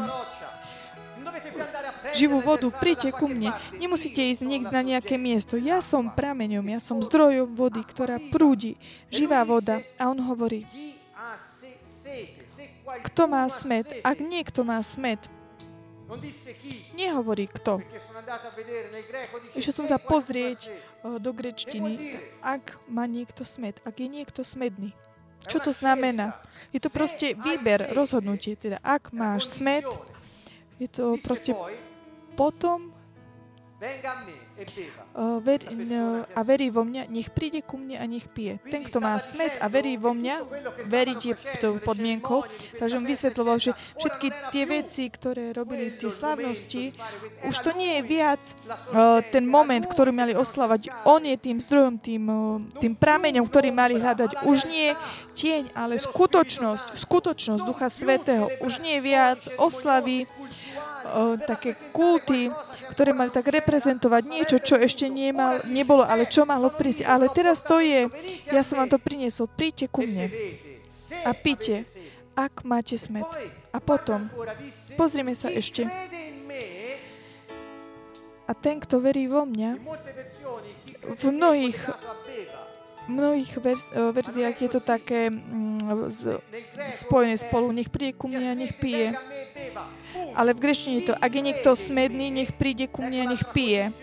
živú 2.14 2.44
vodu, 2.44 2.68
príďte 2.70 3.16
ku 3.16 3.26
mne. 3.32 3.56
Nemusíte 3.76 4.20
ísť 4.20 4.44
niekde 4.44 4.72
na 4.72 4.84
nejaké 4.84 5.16
miesto. 5.16 5.56
Ja 5.56 5.80
som 5.80 6.12
prameňom, 6.12 6.66
ja 6.68 6.80
som 6.84 7.00
zdrojom 7.00 7.56
vody, 7.56 7.82
ktorá 7.82 8.20
prúdi. 8.32 8.76
Živá 9.10 9.42
voda. 9.48 9.82
A 9.96 10.12
on 10.12 10.20
hovorí, 10.20 10.68
kto 13.10 13.24
má 13.26 13.48
smet? 13.50 13.88
Ak 14.04 14.20
niekto 14.22 14.62
má 14.62 14.78
smet, 14.84 15.20
Nehovorí 16.94 17.46
kto. 17.50 17.82
Ešte 19.58 19.72
som 19.74 19.86
sa 19.88 19.98
pozrieť 19.98 20.70
do 21.20 21.32
grečtiny. 21.34 22.20
Ak 22.44 22.78
má 22.90 23.08
niekto 23.10 23.46
smed, 23.48 23.82
ak 23.84 24.00
je 24.00 24.08
niekto 24.10 24.42
smedný. 24.46 24.94
Čo 25.44 25.60
to 25.60 25.72
znamená? 25.76 26.40
Je 26.72 26.80
to 26.80 26.88
proste 26.88 27.36
výber, 27.36 27.92
rozhodnutie. 27.92 28.56
Teda 28.56 28.80
ak 28.80 29.12
máš 29.12 29.60
smed, 29.60 29.84
je 30.80 30.88
to 30.88 31.20
proste 31.20 31.52
potom 32.40 32.96
ver, 35.44 35.62
a 36.34 36.42
verí 36.42 36.68
vo 36.74 36.84
mňa, 36.88 37.10
nech 37.12 37.30
príde 37.32 37.62
ku 37.62 37.78
mne 37.78 38.00
a 38.00 38.06
nech 38.08 38.28
pije. 38.32 38.58
Ten, 38.68 38.84
kto 38.84 39.04
má 39.04 39.16
smet 39.22 39.58
a 39.62 39.70
verí 39.70 39.96
vo 40.00 40.12
mňa, 40.16 40.36
veriť 40.88 41.20
je 41.22 41.34
tou 41.62 41.78
podmienkou. 41.78 42.44
Takže 42.80 42.98
on 42.98 43.06
vysvetloval, 43.06 43.58
že 43.60 43.72
všetky 44.00 44.28
tie 44.52 44.64
veci, 44.66 45.08
ktoré 45.08 45.54
robili 45.54 45.94
tie 45.96 46.10
slavnosti, 46.10 46.96
už 47.46 47.56
to 47.62 47.72
nie 47.78 48.00
je 48.00 48.02
viac 48.08 48.44
ten 49.30 49.46
moment, 49.46 49.86
ktorý 49.86 50.12
mali 50.16 50.34
oslavať. 50.34 51.06
On 51.06 51.22
je 51.22 51.36
tým 51.38 51.62
zdrojom, 51.62 52.02
tým, 52.02 52.24
tým 52.80 52.94
prameňom, 52.98 53.46
ktorý 53.46 53.70
mali 53.70 54.00
hľadať. 54.00 54.48
Už 54.48 54.66
nie 54.66 54.96
tieň, 55.38 55.74
ale 55.78 56.02
skutočnosť, 56.02 56.98
skutočnosť 56.98 57.62
Ducha 57.64 57.90
Svetého. 57.90 58.50
Už 58.62 58.82
nie 58.82 58.98
je 58.98 59.06
viac 59.06 59.42
oslavy, 59.58 60.26
také 61.46 61.78
kulty, 61.94 62.50
ktoré 62.94 63.14
mali 63.14 63.30
tak 63.30 63.50
reprezentovať 63.50 64.24
niečo, 64.26 64.58
čo 64.60 64.76
ešte 64.78 65.08
nemal, 65.10 65.62
nebolo, 65.70 66.02
ale 66.06 66.26
čo 66.26 66.44
malo 66.44 66.74
prísť. 66.74 67.06
Ale 67.06 67.30
teraz 67.30 67.62
to 67.62 67.80
je, 67.80 68.10
ja 68.50 68.62
som 68.66 68.82
vám 68.82 68.90
to 68.90 69.00
priniesol, 69.02 69.46
príďte 69.46 69.90
ku 69.90 70.04
mne 70.04 70.30
a 71.24 71.32
píte, 71.38 71.86
ak 72.34 72.66
máte 72.66 72.98
smet. 72.98 73.28
A 73.74 73.78
potom, 73.82 74.30
pozrime 74.98 75.38
sa 75.38 75.50
ešte. 75.50 75.86
A 78.44 78.52
ten, 78.52 78.76
kto 78.82 79.00
verí 79.00 79.30
vo 79.30 79.48
mňa, 79.48 79.80
v 81.04 81.24
mnohých 81.32 81.80
mnohých 83.08 83.52
verz, 83.60 83.84
verziách 83.92 84.58
je 84.64 84.70
to 84.72 84.80
také 84.80 85.28
mm, 85.28 86.08
z, 86.08 86.40
spojené 86.88 87.36
spolu. 87.36 87.76
Nech 87.76 87.92
príde 87.92 88.16
ku 88.16 88.32
mne 88.32 88.48
a 88.48 88.56
nech 88.56 88.76
pije. 88.80 89.12
Ale 90.34 90.54
v 90.54 90.62
greštine 90.62 90.94
je 91.02 91.06
to, 91.12 91.16
ak 91.18 91.32
je 91.34 91.42
niekto 91.42 91.70
smedný, 91.78 92.30
nech 92.34 92.52
príde 92.54 92.90
ku 92.90 93.02
mne 93.02 93.26
a 93.26 93.32
nech 93.34 93.44
pije. 93.54 93.94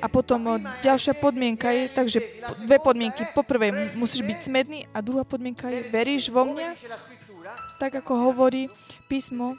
A 0.00 0.06
potom 0.08 0.62
ďalšia 0.80 1.12
podmienka 1.12 1.68
je, 1.70 1.92
takže 1.92 2.18
dve 2.64 2.80
podmienky. 2.80 3.28
Poprvé, 3.36 3.92
musíš 3.94 4.24
byť 4.24 4.38
smedný 4.40 4.80
a 4.96 5.04
druhá 5.04 5.28
podmienka 5.28 5.68
je, 5.68 5.84
veríš 5.92 6.32
vo 6.32 6.48
mňa? 6.48 6.72
Tak 7.76 8.00
ako 8.04 8.32
hovorí 8.32 8.72
písmo, 9.10 9.58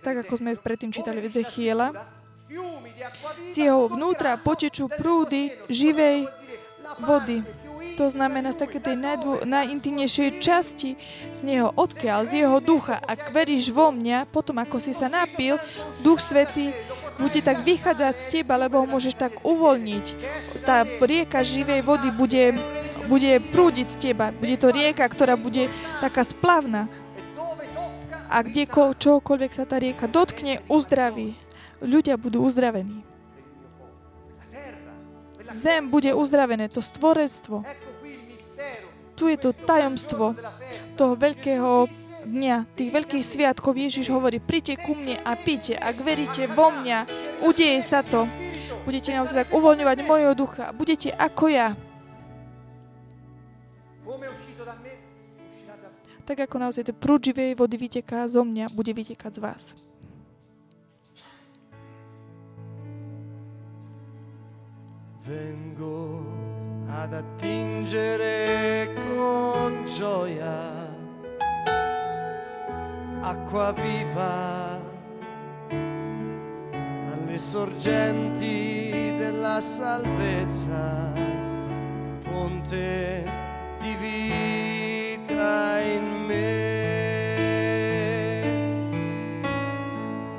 tak 0.00 0.24
ako 0.24 0.40
sme 0.40 0.56
predtým 0.56 0.94
čítali 0.94 1.20
v 1.20 1.28
Ezechiela, 1.28 1.92
z 3.50 3.56
jeho 3.68 3.88
vnútra 3.88 4.36
potečú 4.38 4.86
prúdy 4.86 5.52
živej 5.66 6.28
vody. 7.00 7.40
To 7.94 8.10
znamená 8.10 8.50
z 8.50 8.66
také 8.66 8.82
tej 8.82 8.98
najdvo, 8.98 9.46
najintimnejšej 9.46 10.42
časti 10.42 10.98
z 11.30 11.40
neho, 11.46 11.70
odkiaľ, 11.78 12.26
z 12.26 12.42
jeho 12.42 12.58
ducha. 12.58 12.98
Ak 12.98 13.30
veríš 13.30 13.70
vo 13.70 13.94
mňa, 13.94 14.26
potom 14.34 14.58
ako 14.58 14.82
si 14.82 14.90
sa 14.90 15.06
napil, 15.06 15.62
Duch 16.02 16.18
Svetý 16.18 16.74
bude 17.14 17.38
tak 17.38 17.62
vychádzať 17.62 18.14
z 18.18 18.26
teba, 18.40 18.58
lebo 18.58 18.82
ho 18.82 18.86
môžeš 18.90 19.14
tak 19.14 19.38
uvoľniť. 19.46 20.06
Tá 20.66 20.82
rieka 20.82 21.46
živej 21.46 21.86
vody 21.86 22.10
bude, 22.10 22.58
bude 23.06 23.38
prúdiť 23.54 23.86
z 23.94 23.96
teba. 24.10 24.34
Bude 24.34 24.58
to 24.58 24.74
rieka, 24.74 25.06
ktorá 25.06 25.38
bude 25.38 25.70
taká 26.02 26.26
splavná. 26.26 26.90
A 28.26 28.42
kde 28.42 28.66
čokoľvek 28.98 29.52
sa 29.54 29.62
tá 29.62 29.78
rieka 29.78 30.10
dotkne, 30.10 30.58
uzdraví. 30.66 31.38
Ľudia 31.78 32.18
budú 32.18 32.42
uzdravení. 32.42 33.13
Zem 35.50 35.90
bude 35.90 36.14
uzdravené, 36.14 36.68
to 36.68 36.80
stvorectvo. 36.80 37.64
Tu 39.14 39.24
je 39.30 39.38
to 39.38 39.50
tajomstvo 39.52 40.34
toho 40.98 41.14
veľkého 41.14 41.86
dňa, 42.24 42.56
tých 42.74 42.90
veľkých 42.90 43.24
sviatkov. 43.24 43.76
Ježiš 43.76 44.10
hovorí, 44.10 44.40
príďte 44.40 44.80
ku 44.80 44.96
mne 44.96 45.20
a 45.22 45.36
píte. 45.36 45.76
Ak 45.76 46.00
veríte 46.00 46.48
vo 46.50 46.72
mňa, 46.72 47.06
udeje 47.44 47.78
sa 47.84 48.00
to. 48.00 48.26
Budete 48.84 49.12
naozaj 49.12 49.46
tak 49.46 49.50
uvoľňovať 49.52 49.98
mojho 50.04 50.32
ducha. 50.36 50.72
Budete 50.72 51.12
ako 51.12 51.44
ja. 51.52 51.68
Tak 56.24 56.48
ako 56.48 56.56
naozaj 56.56 56.88
to 56.88 56.96
prúd 56.96 57.20
živej 57.20 57.52
vody 57.52 57.76
vyteká 57.76 58.24
zo 58.32 58.48
mňa, 58.48 58.72
bude 58.72 58.96
vytekať 58.96 59.32
z 59.36 59.40
vás. 59.44 59.62
Vengo 65.26 66.20
ad 66.86 67.14
attingere 67.14 68.90
con 69.08 69.86
gioia 69.86 70.92
acqua 73.22 73.72
viva 73.72 74.78
alle 75.70 77.38
sorgenti 77.38 79.14
della 79.16 79.62
salvezza, 79.62 81.10
fonte 82.18 83.24
di 83.80 83.94
vita 83.94 85.80
in 85.80 86.26
me. 86.26 86.62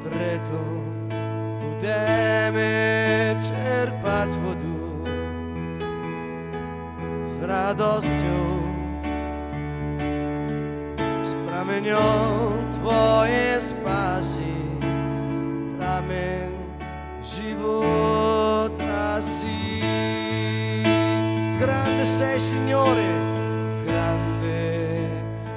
Preto 0.03 0.85
budeme 1.85 3.35
čerpať 3.41 4.29
vodu 7.65 7.97
radosťou 7.97 8.45
s 11.25 11.33
prameňom 11.49 12.53
Tvoje 12.77 13.57
spásy, 13.57 14.53
prameň 15.81 16.53
života 17.25 19.17
si. 19.17 19.81
Grande 21.57 22.05
sei, 22.05 22.37
Signore, 22.37 23.09
grande 23.81 25.09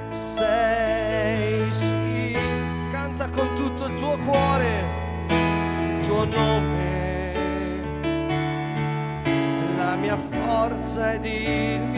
sei, 0.09 1.69
sì. 1.69 2.33
Canta 2.89 3.29
con 3.29 3.53
tutto 3.53 3.85
il 3.85 3.95
tuo 4.01 4.17
cuore 4.25 4.73
il 5.29 6.07
tuo 6.07 6.25
nome. 6.25 6.87
La 9.77 9.95
mia 9.95 10.17
forza 10.17 11.13
ed 11.13 11.25
il 11.25 11.88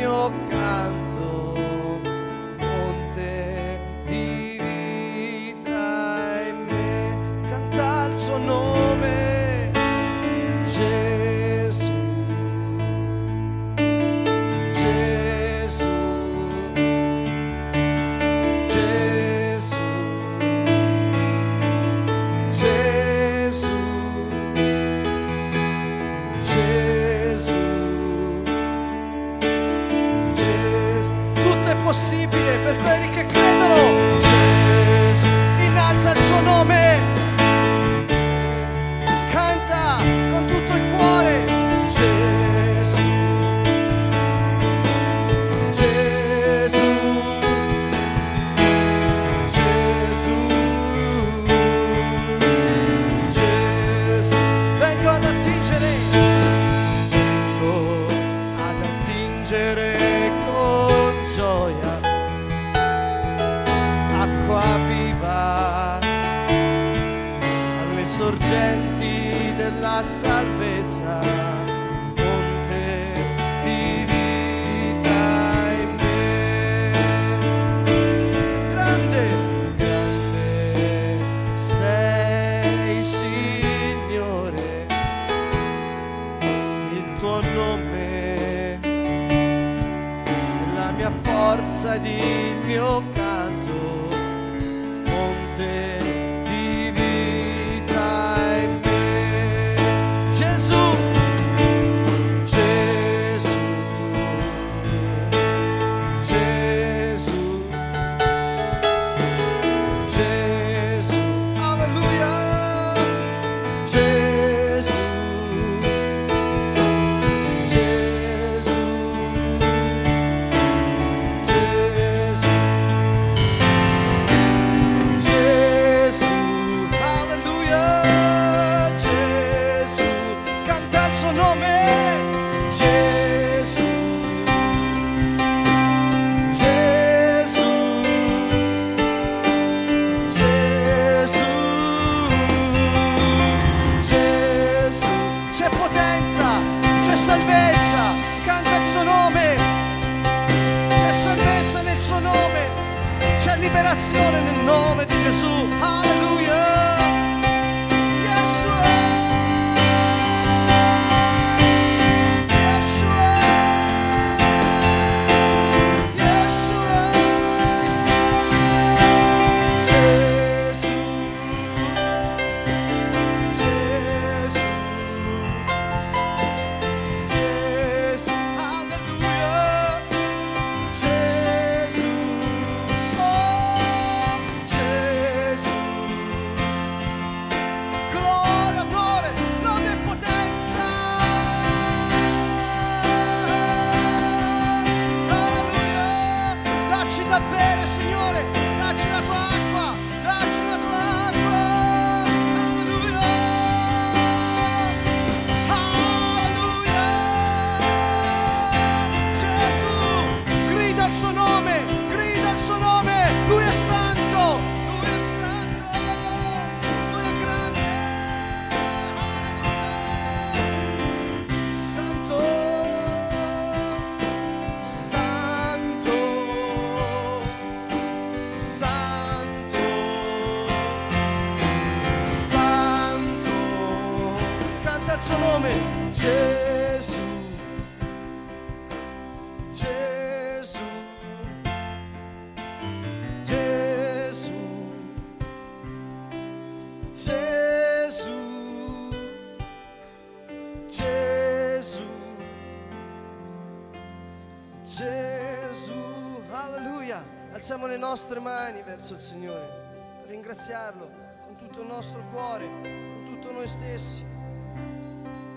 nostre 258.01 258.39
mani 258.39 258.81
verso 258.81 259.13
il 259.13 259.19
Signore, 259.19 260.23
ringraziarlo 260.25 261.07
con 261.45 261.55
tutto 261.55 261.81
il 261.81 261.87
nostro 261.87 262.23
cuore, 262.31 262.65
con 262.65 263.25
tutto 263.29 263.51
noi 263.51 263.67
stessi. 263.67 264.25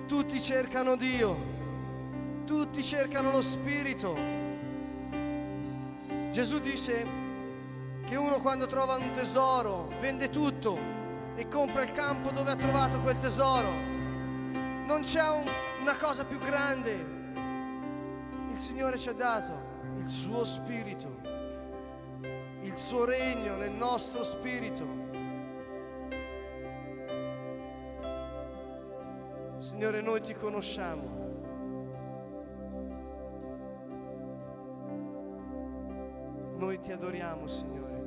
Tutti 0.07 0.39
cercano 0.39 0.95
Dio. 0.95 1.35
Tutti 2.45 2.83
cercano 2.83 3.31
lo 3.31 3.41
Spirito. 3.41 4.15
Gesù 6.33 6.59
dice 6.59 7.07
che 8.05 8.15
uno 8.17 8.39
quando 8.43 8.67
trova 8.67 8.97
un 8.97 9.11
tesoro 9.13 9.89
vende 10.01 10.29
tutto 10.29 10.79
e 11.37 11.49
compra 11.49 11.83
il 11.83 11.93
campo 11.93 12.31
dove 12.31 12.51
ha 12.51 12.57
trovato 12.57 13.01
quel 13.01 13.17
tesoro. 13.17 13.71
Non 13.71 15.01
c'è 15.01 15.27
un- 15.31 15.49
una 15.81 15.97
cosa 15.97 16.25
più 16.25 16.39
grande. 16.39 16.93
Il 18.53 18.59
Signore 18.59 18.99
ci 18.99 19.09
ha 19.09 19.15
dato 19.15 19.73
il 19.97 20.09
suo 20.11 20.45
Spirito, 20.45 21.24
il 22.65 22.77
suo 22.77 23.05
regno 23.05 23.57
nel 23.57 23.73
nostro 23.73 24.25
spirito. 24.25 25.03
Signore, 29.59 30.01
noi 30.01 30.21
ti 30.21 30.35
conosciamo. 30.35 31.23
Noi 36.57 36.81
ti 36.81 36.93
adoriamo, 36.93 37.47
Signore, 37.47 38.03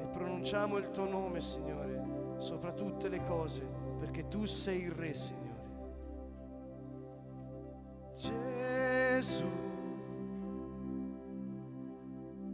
e 0.00 0.06
pronunciamo 0.06 0.78
il 0.78 0.90
tuo 0.90 1.08
nome, 1.08 1.40
Signore, 1.40 2.36
sopra 2.38 2.72
tutte 2.72 3.08
le 3.08 3.22
cose, 3.24 3.66
perché 3.98 4.28
tu 4.28 4.44
sei 4.44 4.82
il 4.82 4.92
Re, 4.92 5.14
Signore. 5.14 5.46
Gesù, 8.14 9.46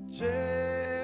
Gesù, 0.07 1.04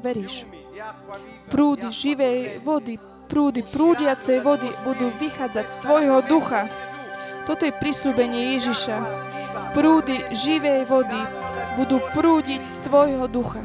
veríš. 0.00 0.48
Prúdy 1.52 1.92
živej 1.92 2.64
vody, 2.64 2.96
prúdy 3.28 3.60
prúdiacej 3.62 4.40
vody 4.40 4.72
budú 4.82 5.12
vychádzať 5.20 5.66
z 5.68 5.76
tvojho 5.84 6.18
ducha. 6.24 6.66
Toto 7.44 7.68
je 7.68 7.72
prisľúbenie 7.76 8.56
Ježiša. 8.56 8.96
Prúdy 9.76 10.24
živej 10.32 10.88
vody 10.88 11.20
budú 11.76 12.00
prúdiť 12.16 12.62
z 12.64 12.76
tvojho 12.88 13.28
ducha. 13.28 13.60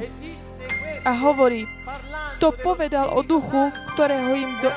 A 1.05 1.11
hovorí, 1.15 1.63
to 2.43 2.51
povedal 2.51 3.15
o 3.15 3.23
duchu, 3.23 3.71
ktorého 3.95 4.35
im 4.35 4.51
do, 4.59 4.69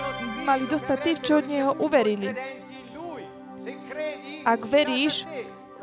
mali 0.46 0.64
dostať 0.70 0.98
tí, 1.02 1.12
čo 1.18 1.42
od 1.42 1.46
neho 1.50 1.72
uverili. 1.82 2.32
Ak 4.46 4.64
veríš, 4.64 5.26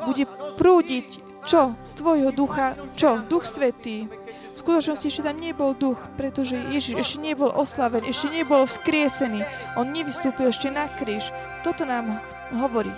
bude 0.02 0.24
prúdiť 0.58 1.26
čo? 1.46 1.78
Z 1.86 2.02
tvojho 2.02 2.34
ducha, 2.34 2.74
čo? 2.98 3.22
Duch 3.22 3.46
Svetý. 3.46 4.10
Skutočnosti 4.66 5.06
ešte 5.06 5.22
tam 5.22 5.38
nebol 5.38 5.78
duch, 5.78 6.02
pretože 6.18 6.58
Ježiš 6.58 6.98
ešte 6.98 7.22
nebol 7.22 7.54
oslavený, 7.54 8.10
ešte 8.10 8.34
nebol 8.34 8.66
vzkriesený. 8.66 9.46
On 9.78 9.86
nevystúpil 9.86 10.50
ešte 10.50 10.74
na 10.74 10.90
kríž. 10.90 11.30
Toto 11.62 11.86
nám 11.86 12.18
hovorí 12.50 12.90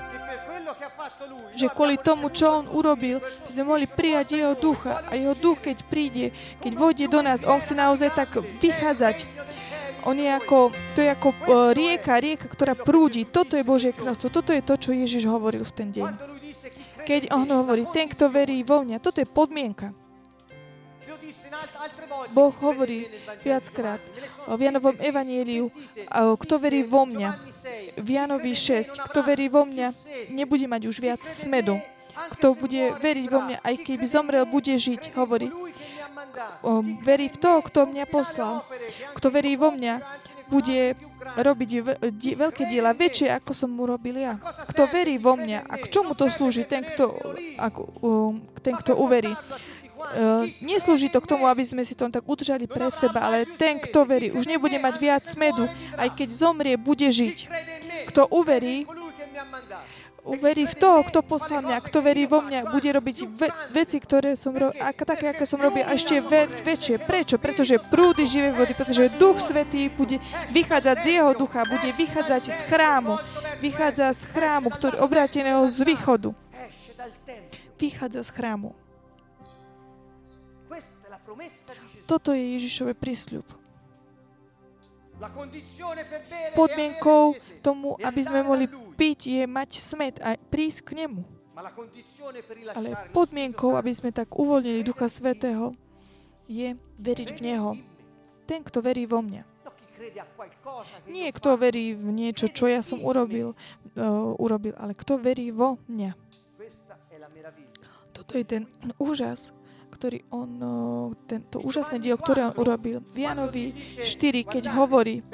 že 1.52 1.68
kvôli 1.68 2.00
tomu, 2.00 2.32
čo 2.32 2.64
on 2.64 2.72
urobil, 2.72 3.20
sme 3.52 3.68
mohli 3.68 3.84
prijať 3.84 4.40
jeho 4.40 4.54
ducha 4.56 5.04
a 5.04 5.12
jeho 5.12 5.36
duch, 5.36 5.60
keď 5.60 5.84
príde, 5.84 6.32
keď 6.64 6.72
vojde 6.72 7.04
do 7.12 7.20
nás, 7.20 7.44
on 7.44 7.60
chce 7.60 7.76
naozaj 7.76 8.16
tak 8.16 8.40
vychádzať. 8.40 9.28
On 10.08 10.16
je 10.16 10.28
ako, 10.28 10.72
to 10.96 11.04
je 11.04 11.10
ako 11.12 11.28
rieka, 11.76 12.16
rieka, 12.16 12.48
ktorá 12.48 12.72
prúdi. 12.78 13.28
Toto 13.28 13.60
je 13.60 13.66
Božie 13.66 13.92
kráľstvo, 13.92 14.32
toto 14.32 14.56
je 14.56 14.64
to, 14.64 14.74
čo 14.80 14.96
Ježiš 14.96 15.28
hovoril 15.28 15.68
v 15.68 15.72
ten 15.76 15.88
deň. 15.92 16.16
Keď 17.04 17.32
on 17.32 17.48
hovorí, 17.52 17.84
ten, 17.92 18.08
kto 18.08 18.32
verí 18.32 18.64
vo 18.64 18.80
mňa, 18.80 19.04
toto 19.04 19.20
je 19.20 19.28
podmienka. 19.28 20.07
Boh 22.32 22.54
hovorí 22.60 23.08
viackrát 23.44 24.00
v 24.46 24.60
Janovom 24.68 24.96
evanieliu, 24.98 25.72
kto 26.12 26.54
verí 26.60 26.84
vo 26.84 27.04
mňa. 27.08 27.30
V 27.98 28.08
Janovi 28.08 28.52
6, 28.54 29.08
kto 29.10 29.18
verí 29.24 29.48
vo 29.48 29.64
mňa, 29.64 29.92
nebude 30.32 30.66
mať 30.68 30.82
už 30.86 30.96
viac 31.00 31.22
smedu. 31.24 31.78
Kto 32.34 32.58
bude 32.58 32.98
veriť 32.98 33.26
vo 33.30 33.40
mňa, 33.46 33.56
aj 33.62 33.74
keby 33.86 34.06
zomrel, 34.10 34.44
bude 34.46 34.74
žiť, 34.74 35.14
hovorí. 35.14 35.48
Verí 37.06 37.30
v 37.30 37.38
toho, 37.38 37.62
kto 37.62 37.86
mňa 37.86 38.04
poslal. 38.10 38.66
Kto 39.14 39.30
verí 39.30 39.54
vo 39.54 39.70
mňa, 39.70 40.02
bude 40.48 40.96
robiť 41.36 41.70
veľké 42.34 42.62
diela, 42.72 42.96
väčšie, 42.96 43.28
ako 43.36 43.52
som 43.52 43.68
mu 43.68 43.84
robil 43.84 44.16
ja. 44.16 44.40
Kto 44.72 44.88
verí 44.88 45.20
vo 45.20 45.36
mňa 45.36 45.68
a 45.68 45.74
k 45.76 45.86
čomu 45.92 46.16
to 46.16 46.26
slúži, 46.32 46.64
ten, 46.64 46.82
kto, 46.82 47.12
ako, 47.60 47.80
um, 48.00 48.34
ten, 48.64 48.74
kto 48.74 48.96
uverí. 48.96 49.30
Uh, 49.98 50.46
neslúži 50.62 51.10
to 51.10 51.18
k 51.18 51.26
tomu, 51.26 51.50
aby 51.50 51.66
sme 51.66 51.82
si 51.82 51.98
to 51.98 52.06
tak 52.06 52.22
udržali 52.22 52.70
pre 52.70 52.86
seba, 52.86 53.18
ale 53.18 53.50
ten, 53.58 53.82
kto 53.82 54.06
verí, 54.06 54.30
už 54.30 54.46
nebude 54.46 54.78
mať 54.78 54.94
viac 54.94 55.26
smedu, 55.26 55.66
aj 55.98 56.14
keď 56.14 56.28
zomrie, 56.30 56.78
bude 56.78 57.10
žiť. 57.10 57.50
Kto 58.06 58.30
uverí, 58.30 58.86
uverí 60.22 60.70
v 60.70 60.76
toho, 60.78 61.02
kto 61.02 61.18
poslal 61.26 61.66
mňa, 61.66 61.82
kto 61.82 61.98
verí 61.98 62.30
vo 62.30 62.38
mňa, 62.38 62.70
bude 62.70 62.86
robiť 62.94 63.16
ve- 63.26 63.54
veci, 63.74 63.98
ktoré 63.98 64.38
som 64.38 64.54
robil, 64.54 64.78
také, 65.02 65.34
aké 65.34 65.42
som 65.42 65.58
robil, 65.58 65.82
a 65.82 65.98
ešte 65.98 66.22
ve- 66.22 66.46
väčšie. 66.46 67.02
Prečo? 67.02 67.36
Pretože 67.40 67.82
prúdy 67.82 68.22
živej 68.22 68.54
vody, 68.54 68.72
pretože 68.78 69.10
Duch 69.18 69.42
Svetý 69.42 69.90
bude 69.90 70.22
vychádzať 70.54 70.96
z 71.02 71.06
jeho 71.18 71.32
ducha, 71.34 71.66
bude 71.66 71.90
vychádzať 71.90 72.42
z 72.54 72.60
chrámu, 72.70 73.18
vychádza 73.58 74.14
z 74.14 74.22
chrámu, 74.30 74.70
ktorý 74.70 75.02
obráteného 75.02 75.66
z 75.66 75.78
východu. 75.82 76.30
Vychádza 77.78 78.22
z 78.22 78.30
chrámu. 78.30 78.78
Toto 82.08 82.32
je 82.32 82.44
Ježišové 82.56 82.96
prísľub. 82.96 83.44
Podmienkou 86.54 87.34
tomu, 87.58 87.98
aby 87.98 88.20
sme 88.22 88.46
mohli 88.46 88.70
piť, 88.94 89.18
je 89.26 89.44
mať 89.50 89.70
smet 89.82 90.14
a 90.22 90.38
prísť 90.38 90.80
k 90.86 90.90
nemu. 91.04 91.22
Ale 92.70 92.94
podmienkou, 93.10 93.74
aby 93.74 93.90
sme 93.90 94.14
tak 94.14 94.30
uvoľnili 94.38 94.86
Ducha 94.86 95.10
Svetého, 95.10 95.74
je 96.46 96.78
veriť 97.02 97.28
v 97.34 97.40
Neho. 97.42 97.70
Ten, 98.46 98.62
kto 98.62 98.78
verí 98.78 99.04
vo 99.04 99.20
mňa. 99.20 99.42
Nie 101.10 101.34
kto 101.34 101.58
verí 101.58 101.98
v 101.98 102.08
niečo, 102.14 102.46
čo 102.46 102.70
ja 102.70 102.80
som 102.86 103.02
urobil, 103.02 103.58
uh, 103.98 104.32
urobil, 104.38 104.78
ale 104.78 104.94
kto 104.94 105.18
verí 105.18 105.50
vo 105.50 105.82
mňa. 105.90 106.14
Toto 108.14 108.38
je 108.38 108.44
ten 108.46 108.62
úžas, 109.02 109.50
ktorý 109.98 110.22
on, 110.30 110.50
tento 111.26 111.58
úžasné 111.58 111.98
dielo, 111.98 112.22
ktoré 112.22 112.46
on 112.46 112.54
urobil. 112.54 113.02
V 113.10 113.26
Janovi 113.26 113.74
4, 113.98 114.46
keď 114.46 114.70
hovorí, 114.78 115.26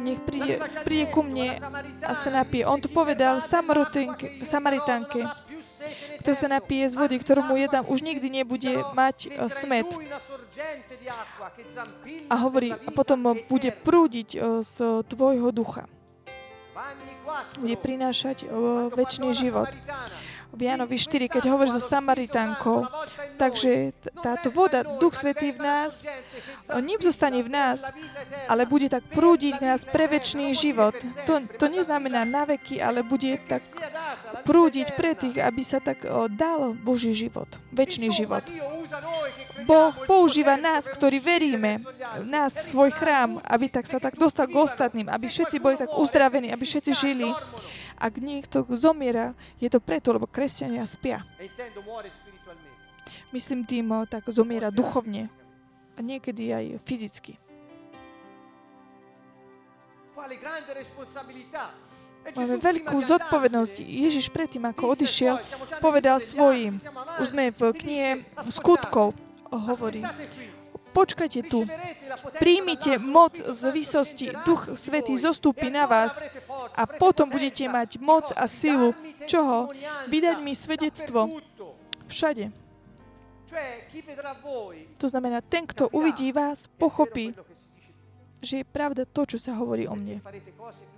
nech 0.00 0.24
príde, 0.24 0.56
príde 0.88 1.12
ku 1.12 1.20
mne 1.20 1.60
a 2.00 2.16
sa 2.16 2.32
napije. 2.32 2.64
On 2.64 2.80
to 2.80 2.88
povedal 2.88 3.44
Samaritánke, 3.44 5.20
kto 6.24 6.30
sa 6.32 6.48
napije 6.48 6.88
z 6.88 6.96
vody, 6.96 7.20
ktorú 7.20 7.44
mu 7.44 7.60
jedám, 7.60 7.84
už 7.84 8.00
nikdy 8.00 8.40
nebude 8.40 8.72
mať 8.96 9.28
e, 9.28 9.52
smet. 9.52 9.84
A 12.32 12.34
hovorí, 12.40 12.72
a 12.72 12.88
potom 12.96 13.36
bude 13.52 13.68
prúdiť 13.84 14.28
e, 14.32 14.38
z 14.64 15.04
tvojho 15.04 15.52
ducha. 15.52 15.84
Bude 17.56 17.80
prinášať 17.80 18.44
uh, 18.44 18.92
väčší 18.92 19.32
život 19.32 19.72
v 20.54 20.70
Janovi 20.70 20.96
4, 20.96 21.28
keď 21.28 21.42
hovorí 21.50 21.70
so 21.70 21.82
Samaritánkou. 21.82 22.86
Takže 23.36 23.92
táto 24.22 24.48
voda, 24.54 24.86
Duch 25.02 25.18
Svetý 25.18 25.50
v 25.50 25.60
nás, 25.60 26.00
zostane 27.02 27.44
v 27.44 27.50
nás, 27.52 27.84
ale 28.48 28.64
bude 28.64 28.88
tak 28.88 29.04
prúdiť 29.12 29.60
nás 29.60 29.84
pre 29.84 30.08
väčší 30.08 30.56
život. 30.56 30.96
To, 31.28 31.44
to 31.60 31.66
neznamená 31.68 32.24
na 32.24 32.48
veky, 32.48 32.80
ale 32.80 33.04
bude 33.04 33.36
tak 33.44 33.60
prúdiť 34.48 34.96
pre 34.96 35.12
tých, 35.12 35.40
aby 35.42 35.62
sa 35.66 35.82
tak 35.82 36.08
o, 36.08 36.30
dal 36.30 36.72
Boží 36.72 37.12
život, 37.12 37.48
väčší 37.74 38.08
život. 38.08 38.44
Boh 39.64 39.94
používa 40.04 40.60
nás, 40.60 40.84
ktorí 40.88 41.18
veríme, 41.18 41.80
nás, 42.24 42.52
svoj 42.68 42.92
chrám, 42.92 43.40
aby 43.44 43.66
tak 43.72 43.88
sa 43.88 43.96
tak 43.96 44.16
dostal 44.20 44.48
k 44.48 44.56
ostatným, 44.60 45.08
aby 45.08 45.26
všetci 45.28 45.56
boli 45.58 45.80
tak 45.80 45.92
uzdravení, 45.94 46.52
aby 46.52 46.64
všetci 46.64 46.92
žili. 46.92 47.28
Ak 47.94 48.18
niekto 48.18 48.66
zomiera, 48.74 49.32
je 49.62 49.70
to 49.70 49.78
preto, 49.78 50.12
lebo 50.12 50.26
kresťania 50.26 50.84
spia. 50.84 51.22
Myslím 53.30 53.66
tým, 53.66 54.06
tak 54.06 54.26
zomiera 54.30 54.70
duchovne 54.70 55.30
a 55.94 55.98
niekedy 56.02 56.50
aj 56.50 56.64
fyzicky. 56.86 57.38
Máme 62.24 62.56
veľkú 62.56 62.96
zodpovednosť. 63.04 63.84
Ježiš 63.84 64.32
predtým, 64.32 64.64
ako 64.64 64.96
odišiel, 64.96 65.36
povedal 65.84 66.16
svojim, 66.16 66.80
už 67.20 67.26
sme 67.36 67.52
v 67.52 67.60
knihe 67.76 68.10
skutkov, 68.48 69.12
hovorí, 69.52 70.00
počkajte 70.94 71.40
tu, 71.50 71.66
príjmite 72.38 73.02
moc 73.02 73.34
z 73.34 73.62
výsosti, 73.74 74.30
Duch 74.46 74.78
Svetý 74.78 75.18
zostúpi 75.18 75.66
na 75.68 75.90
vás 75.90 76.22
a 76.78 76.86
potom 76.86 77.26
budete 77.26 77.66
mať 77.66 77.98
moc 77.98 78.30
a 78.30 78.46
silu. 78.46 78.94
Čoho? 79.26 79.74
Vydať 80.06 80.38
mi 80.38 80.54
svedectvo 80.54 81.42
všade. 82.06 82.54
To 84.98 85.06
znamená, 85.10 85.42
ten, 85.42 85.66
kto 85.66 85.90
uvidí 85.90 86.30
vás, 86.30 86.70
pochopí, 86.78 87.34
že 88.44 88.60
je 88.60 88.66
pravda 88.66 89.08
to, 89.08 89.24
čo 89.24 89.38
sa 89.40 89.56
hovorí 89.56 89.88
o 89.88 89.96
mne. 89.96 90.20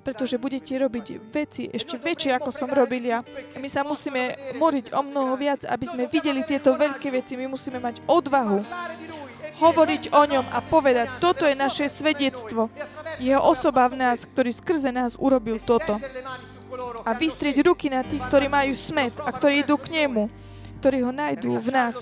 Pretože 0.02 0.34
budete 0.40 0.74
robiť 0.74 1.06
veci 1.30 1.70
ešte 1.70 1.94
väčšie, 1.94 2.34
ako 2.34 2.50
som 2.50 2.70
robil 2.70 3.06
ja. 3.06 3.22
My 3.58 3.70
sa 3.70 3.86
musíme 3.86 4.34
modliť 4.58 4.90
o 4.90 5.00
mnoho 5.06 5.38
viac, 5.38 5.62
aby 5.62 5.86
sme 5.86 6.10
videli 6.10 6.42
tieto 6.42 6.74
veľké 6.74 7.10
veci. 7.14 7.38
My 7.38 7.46
musíme 7.46 7.78
mať 7.78 8.02
odvahu 8.10 8.66
hovoriť 9.56 10.12
o 10.12 10.22
ňom 10.28 10.46
a 10.52 10.58
povedať, 10.60 11.20
toto 11.20 11.48
je 11.48 11.56
naše 11.56 11.88
svedectvo. 11.88 12.68
Jeho 13.16 13.40
osoba 13.40 13.88
v 13.88 14.00
nás, 14.00 14.28
ktorý 14.28 14.52
skrze 14.52 14.92
nás 14.92 15.16
urobil 15.16 15.56
toto. 15.60 15.96
A 17.06 17.10
vystrieť 17.16 17.64
ruky 17.64 17.88
na 17.88 18.04
tých, 18.04 18.20
ktorí 18.26 18.50
majú 18.50 18.76
smet 18.76 19.16
a 19.22 19.30
ktorí 19.32 19.64
idú 19.64 19.80
k 19.80 20.04
nemu, 20.04 20.28
ktorí 20.82 21.00
ho 21.00 21.12
nájdú 21.14 21.56
v 21.56 21.70
nás. 21.72 21.96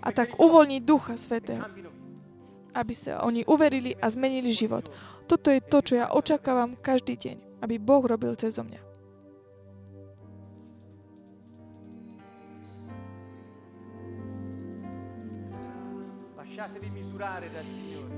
A 0.00 0.14
tak 0.14 0.38
uvoľniť 0.38 0.82
Ducha 0.86 1.18
Svetého, 1.18 1.66
aby 2.72 2.94
sa 2.94 3.20
oni 3.26 3.44
uverili 3.44 3.98
a 3.98 4.06
zmenili 4.08 4.54
život. 4.54 4.86
Toto 5.26 5.50
je 5.50 5.60
to, 5.60 5.78
čo 5.82 5.94
ja 5.98 6.06
očakávam 6.14 6.78
každý 6.78 7.18
deň, 7.18 7.36
aby 7.60 7.76
Boh 7.76 8.02
robil 8.06 8.32
cez 8.38 8.56
mňa. 8.56 8.90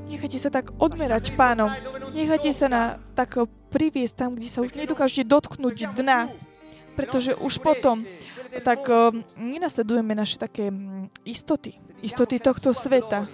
Nechajte 0.06 0.38
sa 0.38 0.50
tak 0.52 0.70
odmerať 0.78 1.34
pánom. 1.34 1.72
Nechajte 2.12 2.50
sa 2.54 2.66
na, 2.68 2.82
tak 3.16 3.34
priviesť 3.72 4.14
tam, 4.14 4.30
kde 4.36 4.48
sa 4.52 4.60
už 4.62 4.76
nedokážete 4.76 5.26
dotknúť 5.26 5.96
dna. 5.96 6.30
Pretože 6.92 7.32
už 7.40 7.64
potom 7.64 8.04
tak 8.60 8.84
uh, 8.84 9.16
nenasledujeme 9.40 10.12
naše 10.12 10.36
také 10.36 10.68
um, 10.68 11.08
istoty. 11.24 11.80
Istoty 12.04 12.36
tohto 12.36 12.76
sveta. 12.76 13.24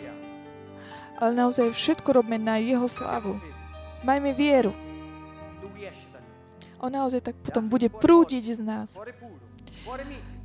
ale 1.19 1.31
naozaj 1.35 1.75
všetko 1.75 2.23
robme 2.23 2.39
na 2.39 2.63
Jeho 2.63 2.87
slavu. 2.87 3.43
Majme 4.07 4.31
vieru. 4.31 4.71
On 6.79 6.95
naozaj 6.95 7.27
tak 7.27 7.37
potom 7.43 7.67
bude 7.67 7.91
prúdiť 7.91 8.55
z 8.55 8.61
nás. 8.63 8.95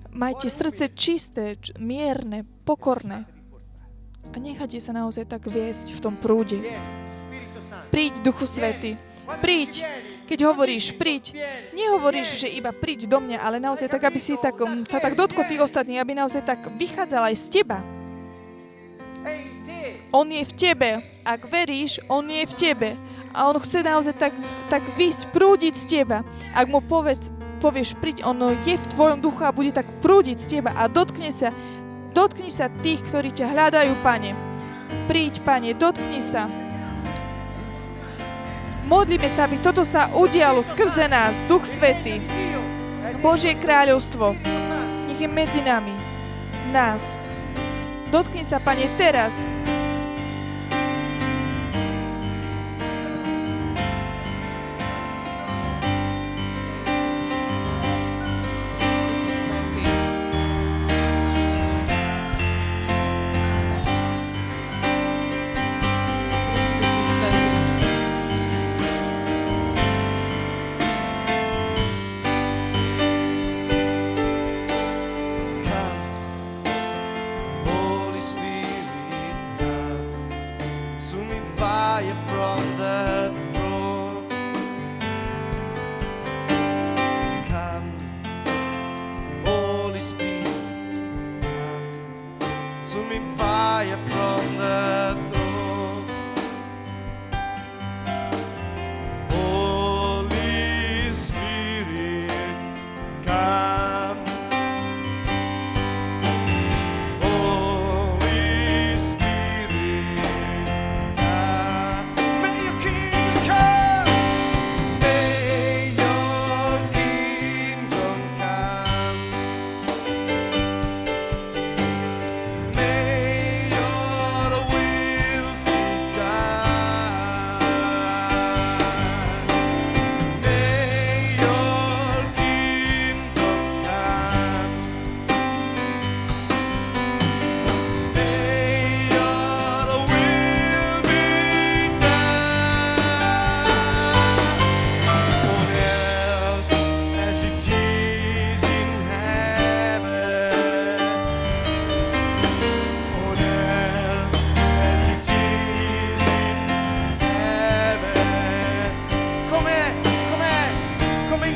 Majte 0.09 0.49
srdce 0.49 0.89
čisté, 0.97 1.61
mierne, 1.78 2.49
pokorné. 2.65 3.30
A 4.32 4.36
nechajte 4.39 4.80
sa 4.80 4.95
naozaj 4.95 5.28
tak 5.28 5.49
viesť 5.51 5.97
v 5.97 5.99
tom 5.99 6.15
prúde. 6.15 6.61
Príď, 7.91 8.24
Duchu 8.24 8.47
Svety. 8.47 8.95
Príď. 9.43 9.84
Keď 10.24 10.39
hovoríš 10.47 10.95
príď, 10.95 11.36
nehovoríš, 11.76 12.43
že 12.43 12.47
iba 12.47 12.71
príď 12.71 13.11
do 13.11 13.19
mňa, 13.19 13.43
ale 13.43 13.59
naozaj 13.59 13.91
tak, 13.91 14.07
aby 14.07 14.19
si 14.19 14.39
tak, 14.39 14.55
um, 14.63 14.88
sa 14.88 15.03
tak 15.03 15.19
dotkol 15.19 15.43
tých 15.43 15.61
ostatných, 15.61 15.99
aby 15.99 16.15
naozaj 16.15 16.47
tak 16.47 16.63
vychádzal 16.80 17.28
aj 17.28 17.36
z 17.38 17.45
teba. 17.59 17.80
On 20.15 20.28
je 20.28 20.43
v 20.43 20.53
tebe. 20.55 20.89
Ak 21.24 21.47
veríš, 21.47 21.99
on 22.07 22.28
je 22.28 22.43
v 22.43 22.53
tebe. 22.55 22.89
A 23.34 23.49
on 23.49 23.57
chce 23.59 23.84
naozaj 23.84 24.15
tak, 24.15 24.34
tak 24.69 24.84
vysť, 24.95 25.32
prúdiť 25.34 25.74
z 25.74 25.86
teba. 26.01 26.21
Ak 26.53 26.69
mu 26.69 26.80
povedz, 26.80 27.34
povieš, 27.63 27.95
príď, 27.97 28.28
on 28.28 28.38
je 28.67 28.76
v 28.76 28.89
tvojom 28.91 29.24
duchu 29.24 29.41
a 29.43 29.55
bude 29.55 29.71
tak 29.71 29.88
prúdiť 30.03 30.38
z 30.38 30.47
teba 30.59 30.71
a 30.76 30.91
dotkne 30.91 31.32
sa, 31.32 31.49
dotkni 32.14 32.53
sa 32.53 32.70
tých, 32.82 33.01
ktorí 33.09 33.34
ťa 33.34 33.49
hľadajú, 33.49 33.93
pane. 34.05 34.38
Príď, 35.09 35.41
pane, 35.43 35.74
dotkni 35.74 36.22
sa. 36.22 36.45
Modlíme 38.86 39.28
sa, 39.28 39.49
aby 39.49 39.57
toto 39.57 39.82
sa 39.82 40.14
udialo 40.14 40.61
skrze 40.61 41.09
nás, 41.09 41.34
Duch 41.49 41.66
dentro 41.66 42.43
Božie 43.24 43.55
kráľovstvo. 43.55 44.36
Nech 45.07 45.16
je 45.24 45.30
medzi 45.32 45.64
nami. 45.64 45.95
Nás. 46.76 47.16
Dotkni 48.11 48.43
sa, 48.43 48.59
Pane, 48.59 48.91
teraz. 48.99 49.32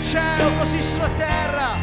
Cielo, 0.10 0.52
così 0.58 0.82
sulla 0.82 1.10
terra. 1.18 1.76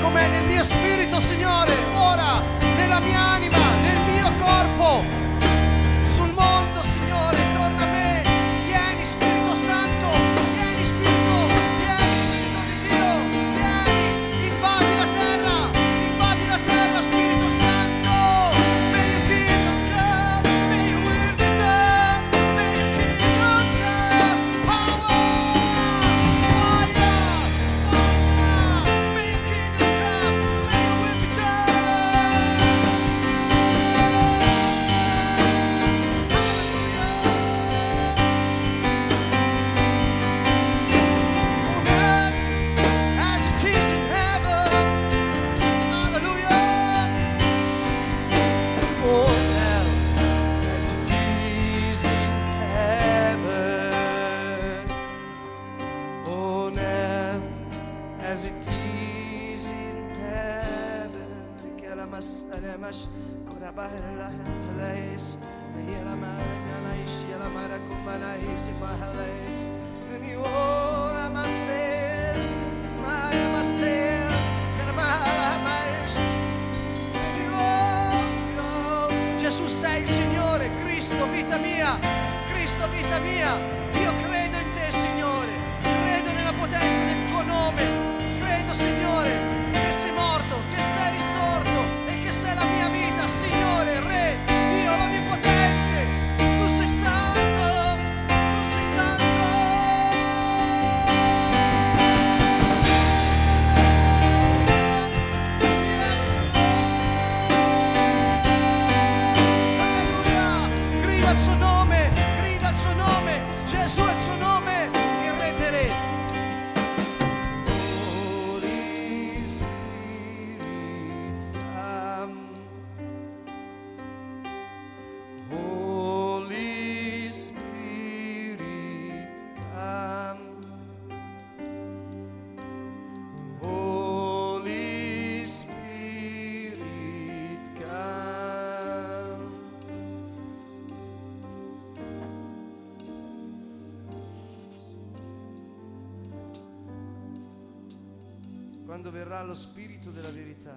Com'è 0.00 0.28
nel 0.28 0.44
mio 0.44 0.62
spirito, 0.62 1.20
Signore, 1.20 1.74
ora, 1.94 2.42
nella 2.76 3.00
mia 3.00 3.20
anima, 3.20 3.58
nel 3.82 3.98
mio 4.10 4.32
corpo, 4.38 5.04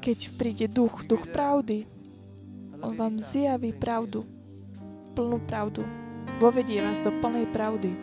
keď 0.03 0.19
príde 0.35 0.65
duch, 0.67 1.03
duch 1.07 1.25
pravdy, 1.31 1.87
on 2.83 2.93
vám 2.99 3.15
zjaví 3.19 3.71
pravdu, 3.71 4.27
plnú 5.15 5.39
pravdu. 5.47 5.87
Vovedie 6.41 6.83
vás 6.83 6.99
do 6.99 7.11
plnej 7.23 7.47
pravdy. 7.55 7.95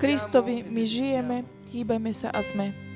Kristovi 0.00 0.64
my 0.64 0.82
žijeme, 0.88 1.36
hýbeme 1.68 2.12
sa 2.16 2.32
a 2.32 2.40
sme. 2.40 2.87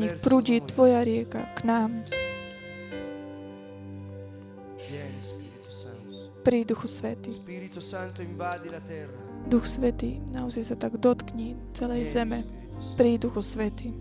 Nech 0.00 0.16
prúdi 0.24 0.64
Tvoja 0.64 1.04
rieka 1.04 1.44
k 1.52 1.68
nám. 1.68 2.08
Príď, 6.40 6.72
Duchu 6.72 6.88
Svety. 6.88 7.36
Duch 9.44 9.66
Svety, 9.68 10.24
naozaj 10.32 10.72
sa 10.72 10.76
tak 10.80 10.96
dotkni 10.96 11.52
celej 11.76 12.08
zeme. 12.08 12.40
Príď, 12.96 13.28
Duchu 13.28 13.44
Svety. 13.44 13.92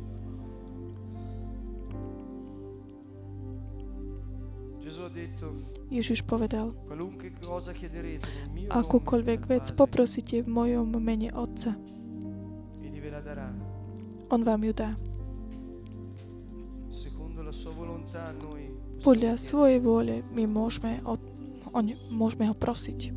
Ježiš 5.92 6.24
povedal, 6.24 6.74
akúkoľvek 8.72 9.42
vec 9.52 9.66
poprosíte 9.76 10.42
v 10.42 10.50
mojom 10.50 10.96
mene 10.98 11.30
Otca, 11.36 11.76
On 14.30 14.42
vám 14.46 14.62
ju 14.64 14.74
dá. 14.74 15.09
Podľa 19.00 19.40
svojej 19.40 19.80
vôle 19.80 20.28
my 20.36 20.44
môžeme, 20.44 21.00
o, 21.08 21.16
o 21.72 21.80
môžeme 22.12 22.52
ho 22.52 22.56
prosiť. 22.56 23.16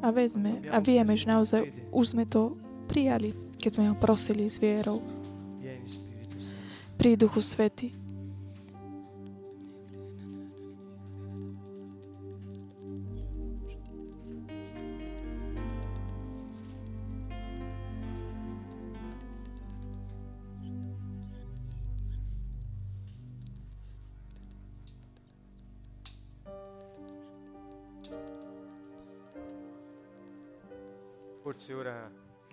A, 0.00 0.08
vezme, 0.12 0.64
a 0.68 0.78
vieme, 0.80 1.12
že 1.16 1.28
naozaj 1.28 1.60
už 1.92 2.04
sme 2.16 2.24
to 2.24 2.56
prijali, 2.88 3.36
keď 3.60 3.70
sme 3.76 3.84
ho 3.92 3.96
prosili 3.96 4.48
s 4.48 4.56
vierou. 4.60 5.00
Pri 6.96 7.16
Duchu 7.16 7.40
Svety. 7.40 7.96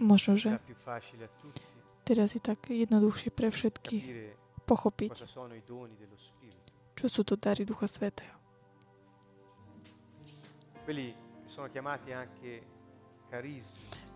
Možno, 0.08 0.40
že 0.40 0.56
teraz 2.08 2.32
je 2.32 2.40
tak 2.40 2.72
jednoduchšie 2.72 3.30
pre 3.36 3.52
všetkých 3.52 4.06
pochopiť, 4.64 5.12
čo 6.96 7.06
sú 7.12 7.22
to 7.28 7.36
dary 7.36 7.68
Ducha 7.68 7.92
Svetého. 7.92 8.40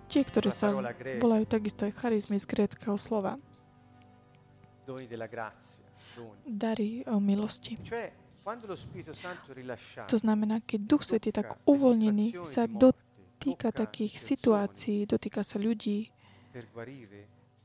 Tie, 0.08 0.24
ktoré 0.24 0.50
sa 0.52 0.72
volajú 1.20 1.44
takisto 1.44 1.84
aj 1.84 1.94
charizmy 2.00 2.39
z 2.39 2.48
gréckého 2.48 2.96
slova. 2.96 3.36
Dary 6.48 7.04
o 7.08 7.20
milosti. 7.20 7.76
To 10.08 10.18
znamená, 10.18 10.56
keď 10.64 10.80
Duch 10.84 11.04
Svetý 11.04 11.30
tak 11.30 11.60
uvoľnený, 11.68 12.39
sa 12.48 12.66
do 12.66 12.96
týka 13.42 13.74
takých 13.74 14.22
situácií, 14.22 15.10
dotýka 15.10 15.42
sa 15.42 15.58
ľudí, 15.58 16.14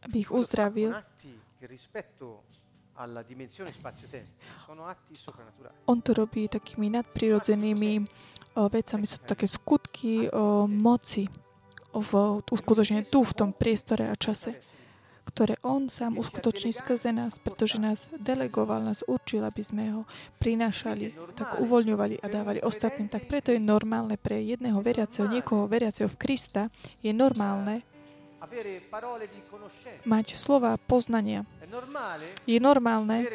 aby 0.00 0.16
ich 0.16 0.32
uzdravil. 0.32 0.96
On 5.84 5.98
to 6.00 6.10
robí 6.16 6.48
takými 6.48 6.88
nadprirodzenými 6.96 7.92
vecami, 8.56 9.04
sú 9.04 9.16
to 9.20 9.26
také 9.36 9.44
skutky 9.44 10.32
o 10.32 10.64
moci, 10.64 11.28
v 11.96 12.44
uskutočne 12.44 13.08
tu, 13.08 13.24
v 13.24 13.32
tom 13.32 13.50
priestore 13.56 14.08
a 14.12 14.14
čase 14.16 14.75
ktoré 15.26 15.58
On 15.66 15.90
sám 15.90 16.16
uskutoční 16.22 16.70
skrze 16.70 17.10
nás, 17.10 17.42
pretože 17.42 17.82
nás 17.82 18.06
delegoval, 18.14 18.86
nás 18.86 19.02
určil, 19.04 19.42
aby 19.42 19.60
sme 19.60 19.84
ho 19.90 20.02
prinášali, 20.38 21.12
tak 21.34 21.58
uvoľňovali 21.58 22.22
a 22.22 22.26
dávali 22.30 22.62
ostatným. 22.62 23.10
Tak 23.10 23.26
preto 23.26 23.50
je 23.50 23.58
normálne 23.58 24.14
pre 24.14 24.38
jedného 24.38 24.78
veriaceho, 24.78 25.26
niekoho 25.26 25.66
veriaceho 25.66 26.06
v 26.06 26.16
Krista, 26.16 26.70
je 27.02 27.10
normálne 27.10 27.82
mať 30.06 30.26
slova 30.38 30.78
poznania. 30.78 31.42
Je 32.46 32.62
normálne 32.62 33.26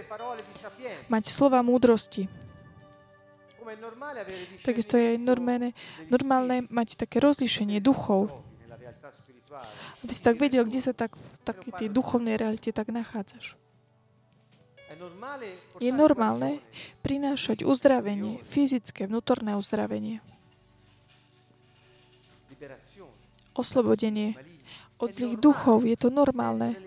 mať 1.11 1.23
slova 1.27 1.59
múdrosti. 1.59 2.31
Takisto 4.65 4.97
je 4.97 5.21
normálne, 5.21 5.77
normálne 6.09 6.65
mať 6.67 7.05
také 7.05 7.21
rozlišenie 7.21 7.77
duchov 7.77 8.50
aby 10.01 10.11
si 10.15 10.21
tak 10.23 10.39
vedel, 10.39 10.63
kde 10.63 10.79
sa 10.79 10.93
tak 10.95 11.13
v 11.15 11.35
takej 11.43 11.71
tej 11.75 11.87
duchovnej 11.91 12.39
realite 12.39 12.71
tak 12.71 12.89
nachádzaš. 12.89 13.59
Je 15.79 15.91
normálne 15.91 16.59
prinášať 17.01 17.63
uzdravenie, 17.63 18.43
fyzické, 18.45 19.07
vnútorné 19.07 19.55
uzdravenie. 19.55 20.19
Oslobodenie 23.55 24.37
od 25.01 25.09
zlých 25.09 25.35
duchov. 25.41 25.87
Je 25.87 25.97
to 25.97 26.13
normálne. 26.13 26.77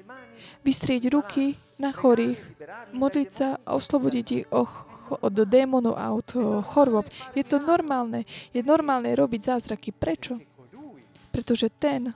Vystrieť 0.63 1.11
ruky 1.13 1.59
na 1.77 1.91
chorých, 1.91 2.39
modliť 2.95 3.31
sa 3.33 3.49
a 3.67 3.77
oslobodiť 3.77 4.27
ich 4.33 4.47
od 5.11 5.37
démonov 5.45 6.01
a 6.01 6.15
od 6.15 6.29
chorôb. 6.65 7.05
Je 7.37 7.45
to 7.45 7.61
normálne. 7.61 8.25
Je 8.57 8.65
normálne 8.65 9.11
robiť 9.13 9.53
zázraky. 9.53 9.93
Prečo? 9.93 10.41
Pretože 11.35 11.69
ten, 11.69 12.15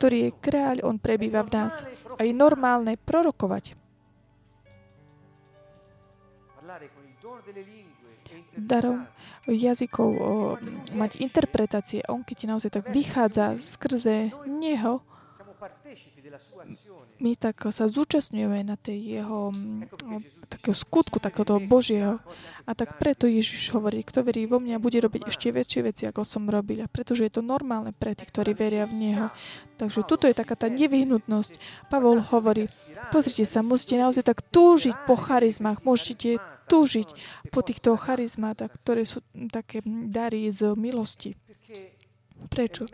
ktorý 0.00 0.32
je 0.32 0.38
kráľ, 0.40 0.76
on 0.88 0.96
prebýva 0.96 1.44
v 1.44 1.60
nás. 1.60 1.84
A 2.16 2.24
je 2.24 2.32
normálne 2.32 2.96
prorokovať. 2.96 3.76
Darom 8.56 9.04
jazykov 9.44 10.08
o, 10.16 10.32
mať 10.96 11.20
interpretácie. 11.20 12.00
On, 12.08 12.24
keď 12.24 12.36
ti 12.40 12.46
naozaj 12.48 12.70
tak 12.72 12.88
vychádza 12.88 13.60
skrze 13.60 14.32
Neho, 14.48 15.04
my 17.20 17.32
tak 17.36 17.68
sa 17.74 17.84
zúčastňujeme 17.90 18.64
na 18.64 18.76
tej 18.78 19.20
jeho 19.20 19.52
takého 20.48 20.76
skutku, 20.76 21.18
takého 21.18 21.58
Božieho. 21.62 22.18
A 22.64 22.72
tak 22.76 22.96
preto 23.02 23.26
Ježiš 23.26 23.74
hovorí, 23.74 24.02
kto 24.06 24.22
verí 24.22 24.46
vo 24.46 24.62
mňa, 24.62 24.82
bude 24.82 24.98
robiť 25.00 25.30
ešte 25.30 25.50
väčšie 25.50 25.80
veci, 25.84 26.02
ako 26.06 26.22
som 26.22 26.46
robil. 26.46 26.82
A 26.82 26.90
pretože 26.90 27.26
je 27.26 27.32
to 27.32 27.42
normálne 27.42 27.90
pre 27.94 28.14
tých, 28.14 28.30
ktorí 28.30 28.54
veria 28.54 28.86
v 28.86 28.94
Neho. 28.96 29.26
Takže 29.76 30.06
tuto 30.06 30.28
je 30.30 30.36
taká 30.36 30.54
tá 30.54 30.70
nevyhnutnosť. 30.70 31.86
Pavol 31.88 32.22
hovorí, 32.30 32.70
pozrite 33.10 33.44
sa, 33.48 33.64
musíte 33.64 33.98
naozaj 33.98 34.26
tak 34.26 34.44
túžiť 34.48 35.08
po 35.08 35.16
charizmách, 35.18 35.82
môžete 35.82 36.38
túžiť 36.70 37.08
po 37.50 37.66
týchto 37.66 37.98
charizmátach, 37.98 38.70
ktoré 38.78 39.02
sú 39.02 39.24
také 39.50 39.82
dary 39.86 40.46
z 40.54 40.78
milosti. 40.78 41.34
Prečo? 42.48 42.86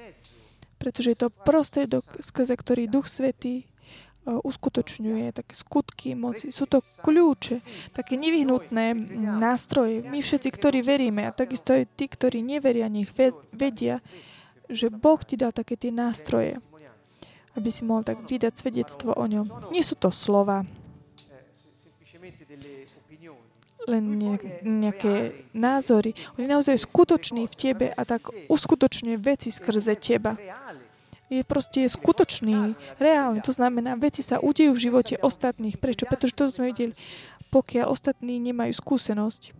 Pretože 0.77 1.17
je 1.17 1.19
to 1.25 1.29
prostriedok, 1.33 2.05
skrze 2.21 2.55
ktorý 2.55 2.87
Duch 2.87 3.09
Svetý 3.09 3.65
uskutočňuje, 4.27 5.31
také 5.31 5.55
skutky 5.55 6.19
moci. 6.19 6.51
Sú 6.51 6.67
to 6.67 6.83
kľúče, 7.07 7.63
také 7.95 8.19
nevyhnutné 8.19 8.91
nástroje. 9.39 10.03
My 10.03 10.19
všetci, 10.19 10.51
ktorí 10.51 10.83
veríme, 10.83 11.31
a 11.31 11.31
takisto 11.31 11.71
aj 11.71 11.87
tí, 11.95 12.11
ktorí 12.11 12.43
neveria, 12.43 12.91
nech 12.91 13.15
vedia, 13.55 14.03
že 14.67 14.91
Boh 14.91 15.23
ti 15.23 15.39
dal 15.39 15.55
také 15.55 15.79
tie 15.79 15.95
nástroje, 15.95 16.59
aby 17.55 17.71
si 17.71 17.87
mohol 17.87 18.03
tak 18.03 18.27
vydať 18.27 18.53
svedectvo 18.59 19.15
o 19.15 19.25
ňom. 19.31 19.71
Nie 19.71 19.87
sú 19.87 19.95
to 19.95 20.11
slova, 20.11 20.67
len 23.87 24.03
nejaké 24.63 25.47
názory. 25.55 26.13
On 26.37 26.43
je 26.43 26.51
naozaj 26.51 26.83
skutočný 26.83 27.47
v 27.47 27.55
tebe 27.55 27.87
a 27.91 28.03
tak 28.03 28.29
uskutočňuje 28.51 29.17
veci 29.17 29.49
skrze 29.55 29.95
teba. 29.97 30.35
Je 31.27 31.43
proste 31.43 31.83
skutočný, 31.91 32.79
reálny. 33.03 33.43
To 33.43 33.51
znamená, 33.51 33.99
veci 33.99 34.23
sa 34.23 34.39
udejú 34.39 34.71
v 34.75 34.83
živote 34.91 35.15
ostatných. 35.19 35.75
Prečo? 35.75 36.07
Pretože 36.07 36.39
to 36.39 36.47
sme 36.47 36.71
videli. 36.71 36.95
Pokiaľ 37.51 37.91
ostatní 37.91 38.39
nemajú 38.39 38.75
skúsenosť, 38.79 39.55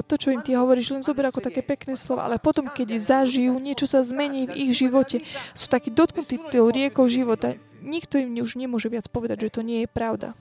to, 0.00 0.14
čo 0.16 0.32
im 0.32 0.40
ty 0.40 0.56
hovoríš, 0.56 0.94
len 0.96 1.04
zober 1.04 1.28
ako 1.28 1.44
také 1.44 1.60
pekné 1.60 2.00
slova, 2.00 2.24
ale 2.24 2.40
potom, 2.40 2.64
keď 2.64 2.96
zažijú, 2.96 3.52
niečo 3.60 3.84
sa 3.84 4.00
zmení 4.00 4.48
v 4.48 4.56
ich 4.56 4.72
živote, 4.72 5.20
sú 5.52 5.68
takí 5.68 5.92
dotknutí 5.92 6.40
tou 6.48 6.64
riekou 6.72 7.04
života, 7.10 7.60
nikto 7.82 8.16
im 8.16 8.32
už 8.40 8.56
nemôže 8.56 8.88
viac 8.88 9.04
povedať, 9.12 9.50
že 9.50 9.58
to 9.58 9.60
nie 9.60 9.84
je 9.84 9.88
pravda. 9.90 10.32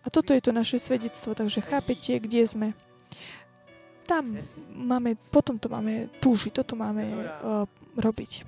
A 0.00 0.06
toto 0.08 0.32
je 0.32 0.40
to 0.40 0.52
naše 0.52 0.80
svedectvo, 0.80 1.36
takže 1.36 1.60
chápete, 1.60 2.16
kde 2.16 2.42
sme. 2.48 2.68
Tam 4.08 4.40
máme, 4.72 5.14
potom 5.30 5.60
to 5.60 5.68
máme 5.68 6.08
túžiť, 6.18 6.56
toto 6.56 6.74
máme 6.74 7.04
uh, 7.04 7.68
robiť. 8.00 8.42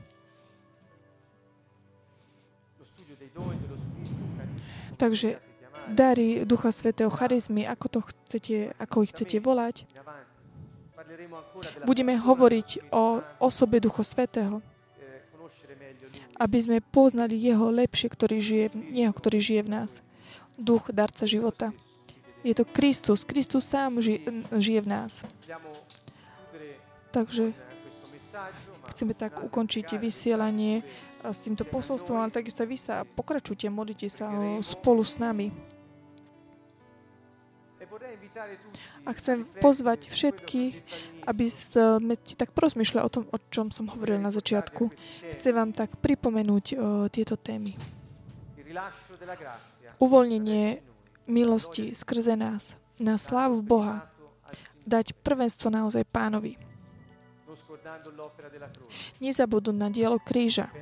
Takže 4.97 5.39
dary 5.89 6.47
Ducha 6.47 6.73
Svetého, 6.73 7.11
charizmy, 7.11 7.67
ako, 7.67 7.87
to 7.89 8.01
chcete, 8.01 8.73
ako 8.79 9.03
ich 9.03 9.11
chcete 9.13 9.37
volať. 9.43 9.85
Budeme 11.85 12.15
hovoriť 12.17 12.95
o 12.95 13.21
osobe 13.43 13.83
Ducha 13.83 14.07
Svetého, 14.07 14.63
aby 16.39 16.59
sme 16.59 16.79
poznali 16.81 17.39
Jeho 17.39 17.69
lepšie, 17.71 18.09
ktorý 18.09 18.39
žije, 18.41 18.67
Jeho, 18.95 19.15
ktorý 19.15 19.39
žije 19.43 19.63
v 19.67 19.71
nás. 19.71 19.91
Duch, 20.63 20.95
darca 20.95 21.27
života. 21.27 21.75
Je 22.47 22.55
to 22.55 22.63
Kristus. 22.63 23.27
Kristus 23.27 23.67
sám 23.67 23.99
žije, 23.99 24.47
žije 24.55 24.81
v 24.83 24.89
nás. 24.89 25.27
Takže 27.11 27.51
chceme 28.95 29.13
tak 29.19 29.43
ukončiť 29.43 29.99
vysielanie 29.99 30.87
s 31.23 31.39
týmto 31.43 31.63
posolstvom, 31.67 32.19
ale 32.19 32.35
takisto 32.35 32.63
vy 32.67 32.79
sa 32.79 33.03
pokračujte, 33.03 33.71
modlite 33.71 34.07
sa 34.07 34.31
spolu 34.63 35.03
s 35.03 35.19
nami. 35.19 35.51
A 39.03 39.11
chcem 39.19 39.45
pozvať 39.61 40.09
všetkých, 40.09 40.75
aby 41.27 41.47
sme 41.51 42.15
tak 42.39 42.55
porozmýšľali 42.55 43.03
o 43.03 43.13
tom, 43.13 43.25
o 43.29 43.39
čom 43.51 43.69
som 43.75 43.91
hovoril 43.91 44.19
na 44.19 44.31
začiatku. 44.33 44.89
Chcem 45.39 45.53
vám 45.53 45.75
tak 45.75 45.99
pripomenúť 46.01 46.65
o, 46.75 46.77
tieto 47.11 47.37
témy. 47.37 47.77
Uvoľnenie 50.03 50.83
milosti 51.31 51.95
skrze 51.95 52.35
nás 52.35 52.75
na 52.99 53.15
slávu 53.15 53.63
Boha. 53.63 54.11
Dať 54.83 55.15
prvenstvo 55.23 55.71
naozaj 55.71 56.03
pánovi. 56.11 56.59
Nezabudnúť 59.23 59.77
na 59.79 59.89
dielo 59.95 60.19
kríža. 60.19 60.75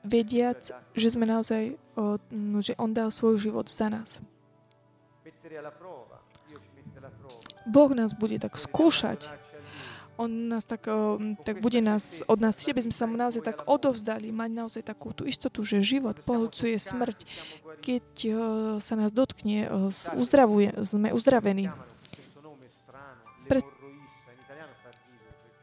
vediac, 0.00 0.72
že 0.96 1.08
sme 1.12 1.28
naozaj, 1.28 1.76
o, 1.94 2.16
že 2.64 2.72
On 2.80 2.88
dal 2.88 3.12
svoj 3.12 3.36
život 3.36 3.68
za 3.68 3.92
nás. 3.92 4.24
Boh 7.68 7.90
nás 7.92 8.16
bude 8.16 8.40
tak 8.40 8.56
skúšať. 8.56 9.28
On 10.14 10.30
nás 10.30 10.62
tak, 10.62 10.86
tak 11.42 11.58
bude 11.58 11.82
nás, 11.82 12.22
od 12.30 12.38
nás 12.38 12.54
chcieť, 12.54 12.78
aby 12.78 12.84
sme 12.86 12.94
sa 12.94 13.10
mu 13.10 13.18
naozaj 13.18 13.42
tak 13.42 13.66
odovzdali, 13.66 14.30
mať 14.30 14.50
naozaj 14.54 14.82
takú 14.86 15.10
tú 15.10 15.26
istotu, 15.26 15.66
že 15.66 15.82
život 15.82 16.14
pohľcuje 16.22 16.78
smrť. 16.78 17.18
Keď 17.82 18.06
sa 18.78 18.94
nás 18.94 19.10
dotkne, 19.10 19.66
uzdravuje, 20.14 20.70
sme 20.86 21.10
uzdravení. 21.10 21.74
Pre, 23.50 23.60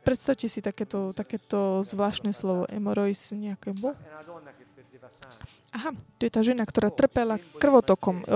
predstavte 0.03 0.51
si 0.51 0.59
takéto, 0.59 1.15
takéto 1.15 1.79
zvláštne 1.87 2.35
slovo, 2.35 2.67
emorois, 2.67 3.31
nejaké 3.31 3.71
bo. 3.71 3.95
Aha, 5.71 5.95
to 6.19 6.21
je 6.27 6.31
tá 6.31 6.43
žena, 6.43 6.67
ktorá 6.67 6.91
trpela 6.91 7.39
krvotokom. 7.57 8.27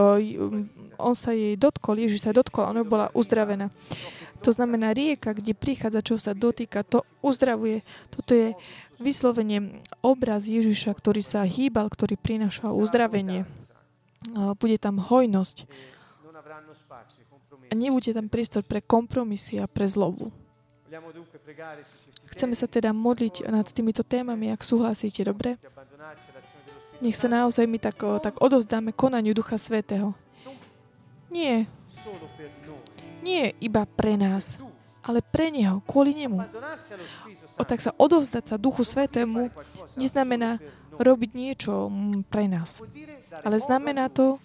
On 0.96 1.16
sa 1.16 1.36
jej 1.36 1.60
dotkol, 1.60 2.00
Ježiš 2.00 2.26
sa 2.26 2.32
dotkol, 2.32 2.72
ona 2.72 2.82
bola 2.88 3.12
uzdravená. 3.12 3.68
To 4.42 4.52
znamená, 4.56 4.96
rieka, 4.96 5.36
kde 5.36 5.52
prichádza, 5.52 6.00
čo 6.06 6.16
sa 6.16 6.32
dotýka, 6.32 6.88
to 6.88 7.04
uzdravuje. 7.20 7.84
Toto 8.14 8.32
je 8.32 8.56
vyslovene 8.96 9.84
obraz 10.00 10.48
Ježiša, 10.48 10.96
ktorý 10.96 11.20
sa 11.20 11.44
hýbal, 11.44 11.92
ktorý 11.92 12.16
prinášal 12.16 12.72
uzdravenie. 12.72 13.44
Bude 14.56 14.78
tam 14.80 15.04
hojnosť. 15.04 15.68
A 17.66 17.74
nebude 17.74 18.14
tam 18.14 18.30
priestor 18.32 18.64
pre 18.64 18.80
kompromisy 18.80 19.60
a 19.60 19.68
pre 19.68 19.90
zlobu. 19.90 20.32
Chceme 22.32 22.56
sa 22.56 22.70
teda 22.70 22.96
modliť 22.96 23.50
nad 23.52 23.68
týmito 23.68 24.06
témami, 24.06 24.54
ak 24.54 24.64
súhlasíte, 24.64 25.26
dobre? 25.28 25.60
Nech 27.04 27.18
sa 27.20 27.28
naozaj 27.28 27.66
my 27.68 27.78
tak, 27.82 28.00
tak 28.24 28.40
odovzdáme 28.40 28.96
konaniu 28.96 29.36
Ducha 29.36 29.60
Svetého. 29.60 30.16
Nie. 31.28 31.68
Nie 33.26 33.52
iba 33.60 33.84
pre 33.84 34.16
nás, 34.16 34.56
ale 35.04 35.20
pre 35.20 35.52
Neho, 35.52 35.82
kvôli 35.84 36.16
Nemu. 36.16 36.42
O 37.56 37.64
tak 37.64 37.82
sa 37.82 37.92
odovzdať 37.96 38.44
sa 38.50 38.56
Duchu 38.56 38.84
Svetému 38.88 39.54
neznamená 40.00 40.60
robiť 40.96 41.32
niečo 41.36 41.92
pre 42.32 42.48
nás. 42.48 42.80
Ale 43.44 43.60
znamená 43.60 44.08
to, 44.08 44.40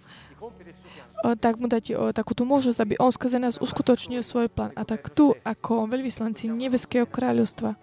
tak 1.38 1.60
mu 1.60 1.68
dať 1.68 1.84
o, 1.92 2.16
takúto 2.16 2.48
možnosť, 2.48 2.80
aby 2.80 2.94
on 2.96 3.12
skrze 3.12 3.36
nás 3.36 3.60
uskutočnil 3.60 4.24
svoj 4.24 4.48
plán. 4.48 4.72
A 4.72 4.88
tak 4.88 5.12
tu, 5.12 5.36
ako 5.44 5.84
veľvyslanci 5.84 6.48
Nebeského 6.48 7.04
kráľovstva, 7.04 7.76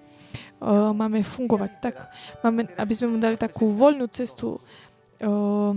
uh, 0.62 0.92
máme 0.94 1.24
fungovať 1.24 1.72
tak, 1.80 1.96
máme, 2.42 2.70
aby 2.76 2.94
sme 2.94 3.14
mu 3.14 3.18
dali 3.18 3.36
takú 3.36 3.72
voľnú 3.74 4.08
cestu, 4.12 4.58
uh, 5.22 5.74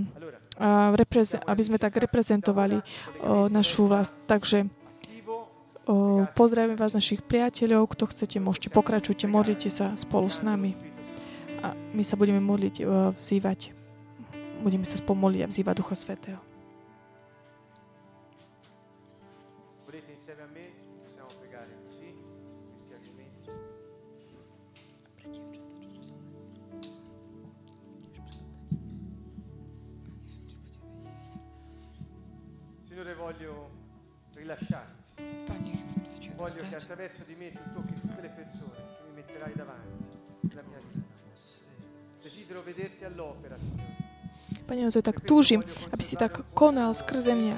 a 0.61 0.93
repreze- 0.93 1.41
aby 1.41 1.63
sme 1.65 1.81
tak 1.81 1.97
reprezentovali 1.97 2.85
uh, 2.85 3.49
našu 3.49 3.89
vlast. 3.89 4.13
Takže 4.29 4.69
uh, 4.69 6.29
pozdravím 6.37 6.77
vás 6.77 6.93
našich 6.93 7.25
priateľov, 7.25 7.89
kto 7.97 8.13
chcete, 8.13 8.37
môžete 8.37 8.69
pokračujte, 8.69 9.25
modlite 9.25 9.73
sa 9.73 9.97
spolu 9.97 10.29
s 10.29 10.45
nami. 10.45 10.77
A 11.65 11.73
my 11.97 12.05
sa 12.05 12.21
budeme 12.21 12.45
modliť, 12.45 12.77
uh, 12.85 13.17
vzývať. 13.17 13.73
Budeme 14.61 14.85
sa 14.85 15.01
spolu 15.01 15.41
a 15.41 15.49
vzývať 15.49 15.75
Ducha 15.81 15.97
Svetého. 15.97 16.50
Signore, 33.31 33.39
voglio 33.39 33.71
rilasciarti. 34.35 35.23
Voglio 36.37 36.63
che 36.69 36.77
attraverso 36.77 37.23
di 37.27 37.35
me 37.35 37.53
tu 37.53 37.61
tocchi 37.75 37.95
tutte 38.01 38.21
le 38.21 38.29
persone 38.29 38.75
che 38.75 39.03
mi 39.07 39.13
metterai 39.15 39.53
davanti 39.55 40.05
nella 40.41 40.63
mia 40.67 40.79
vita. 40.81 41.07
Desidero 42.23 42.63
vederti 42.63 43.05
all'opera, 43.05 43.57
Signore. 43.59 44.09
Pane, 44.67 44.81
naozaj 44.87 45.03
tak 45.03 45.19
túžim, 45.23 45.63
aby 45.91 46.03
si 46.03 46.15
tak 46.15 46.43
konal 46.55 46.95
skrze 46.95 47.35
mňa. 47.35 47.57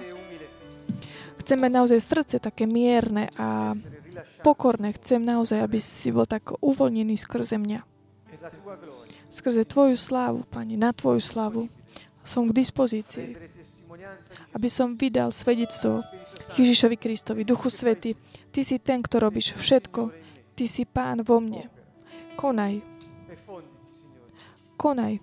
Chcem 1.40 1.58
mať 1.60 1.72
naozaj 1.72 1.98
srdce 2.00 2.36
také 2.40 2.64
mierne 2.64 3.28
a 3.36 3.76
pokorné. 4.44 4.92
Chcem 4.96 5.20
naozaj, 5.24 5.60
aby 5.60 5.80
si 5.80 6.12
bol 6.12 6.28
tak 6.28 6.52
uvoľnený 6.60 7.16
skrze 7.16 7.56
mňa. 7.56 7.84
Skrze 9.32 9.64
Tvoju 9.64 9.96
slávu, 9.96 10.44
Pane, 10.48 10.76
na 10.76 10.92
Tvoju 10.92 11.20
slávu 11.20 11.68
som 12.24 12.46
k 12.48 12.54
dispozícii 12.54 13.51
aby 14.52 14.68
som 14.68 14.96
vydal 14.96 15.32
svedectvo 15.32 16.04
Ježišovi 16.58 16.96
Kristovi, 17.00 17.42
Duchu 17.44 17.72
Svety. 17.72 18.16
Ty 18.52 18.60
si 18.64 18.76
ten, 18.78 19.00
kto 19.00 19.16
robíš 19.20 19.56
všetko. 19.56 20.12
Ty 20.52 20.64
si 20.68 20.84
Pán 20.84 21.24
vo 21.24 21.40
mne. 21.40 21.72
Konaj. 22.36 22.84
Konaj. 24.76 25.20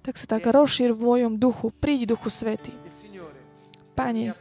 Tak 0.00 0.14
sa 0.16 0.24
tak 0.24 0.48
rozšír 0.48 0.96
v 0.96 1.00
mojom 1.04 1.32
duchu. 1.36 1.68
Príď, 1.76 2.16
Duchu 2.16 2.32
Svety. 2.32 2.72
Pane, 3.92 4.32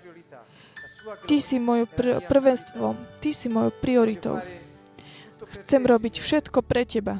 Ty 1.28 1.36
si 1.41 1.58
mojou 1.60 1.89
pr- 1.89 2.22
prvenstvom. 2.24 2.95
Ty 3.20 3.30
si 3.34 3.50
mojou 3.50 3.74
prioritou. 3.82 4.39
Chcem 5.50 5.82
robiť 5.82 6.22
všetko 6.22 6.62
pre 6.62 6.86
Teba. 6.86 7.20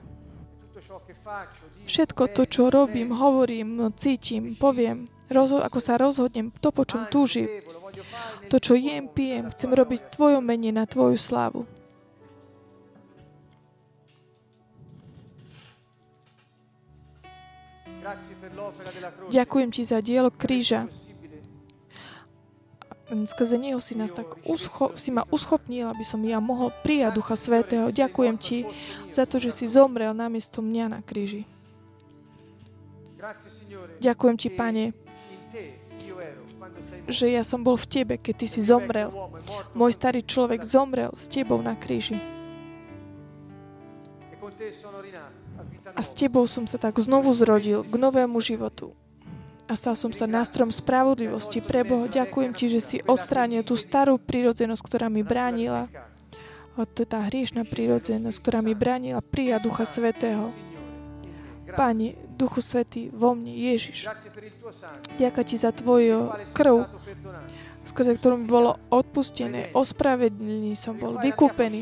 Všetko 1.90 2.30
to, 2.38 2.46
čo 2.46 2.70
robím, 2.70 3.18
hovorím, 3.18 3.90
cítim, 3.98 4.54
poviem, 4.54 5.10
rozho- 5.26 5.66
ako 5.66 5.82
sa 5.82 5.98
rozhodnem, 5.98 6.54
to, 6.62 6.70
po 6.70 6.86
čom 6.86 7.10
túžim, 7.10 7.50
to, 8.46 8.62
čo 8.62 8.78
jem, 8.78 9.10
pijem, 9.10 9.50
chcem 9.50 9.74
robiť 9.74 10.14
Tvoje 10.14 10.38
menie 10.38 10.70
na 10.70 10.86
Tvoju 10.86 11.18
slávu. 11.18 11.66
Ďakujem 19.30 19.70
Ti 19.74 19.82
za 19.86 19.98
dielo 20.06 20.30
kríža. 20.30 20.86
Skrze 23.10 23.58
Neho 23.58 23.82
si, 23.82 23.98
nás 23.98 24.14
tak 24.14 24.38
uscho- 24.46 24.94
si 24.94 25.10
ma 25.10 25.26
uschopnil, 25.34 25.90
aby 25.90 26.06
som 26.06 26.22
ja 26.22 26.38
mohol 26.38 26.70
prijať 26.86 27.18
Ducha 27.18 27.34
Svetého. 27.34 27.90
Ďakujem 27.90 28.36
Ti 28.38 28.58
za 29.10 29.26
to, 29.26 29.42
že 29.42 29.50
si 29.50 29.66
zomrel 29.66 30.14
namiesto 30.14 30.62
mňa 30.62 30.86
na 30.94 31.00
kríži. 31.02 31.50
Ďakujem 34.00 34.36
Ti, 34.40 34.50
Pane, 34.56 34.86
že 37.10 37.26
ja 37.28 37.44
som 37.44 37.62
bol 37.62 37.76
v 37.76 37.88
Tebe, 37.90 38.16
keď 38.16 38.34
Ty 38.40 38.48
si 38.48 38.62
zomrel. 38.64 39.10
Môj 39.76 39.92
starý 39.96 40.24
človek 40.24 40.64
zomrel 40.64 41.12
s 41.18 41.28
Tebou 41.28 41.60
na 41.60 41.76
kríži. 41.76 42.18
A 45.96 46.02
s 46.02 46.12
Tebou 46.16 46.48
som 46.48 46.64
sa 46.64 46.80
tak 46.80 46.96
znovu 47.02 47.36
zrodil 47.36 47.84
k 47.84 47.94
novému 47.98 48.40
životu 48.40 48.96
a 49.70 49.78
stal 49.78 49.94
som 49.94 50.10
sa 50.10 50.26
nástrom 50.26 50.74
spravodlivosti 50.74 51.62
pre 51.62 51.86
Boha. 51.86 52.10
Ďakujem 52.10 52.52
Ti, 52.58 52.66
že 52.74 52.82
si 52.82 52.98
odstránil 53.06 53.62
tú 53.62 53.78
starú 53.78 54.18
prírodzenosť, 54.18 54.82
ktorá 54.82 55.14
mi 55.14 55.22
bránila. 55.22 55.86
A 56.74 56.90
to 56.90 57.06
je 57.06 57.10
tá 57.12 57.22
hriešná 57.30 57.70
prírodzenosť, 57.70 58.38
ktorá 58.42 58.66
mi 58.66 58.74
bránila 58.74 59.22
prijať 59.22 59.70
Ducha 59.70 59.86
Svetého. 59.86 60.50
Pane, 61.76 62.16
Duchu 62.38 62.62
Svetý, 62.64 63.10
vo 63.12 63.36
mne, 63.36 63.52
Ježiš. 63.52 64.10
Ďakujem 65.20 65.46
Ti 65.46 65.56
za 65.60 65.72
Tvoju 65.76 66.34
krv, 66.56 66.88
skrze 67.90 68.16
ktorú 68.22 68.38
mi 68.38 68.46
bolo 68.46 68.78
odpustené, 68.94 69.74
ospravedlný 69.74 70.78
som 70.78 70.94
bol, 70.94 71.18
vykúpený, 71.18 71.82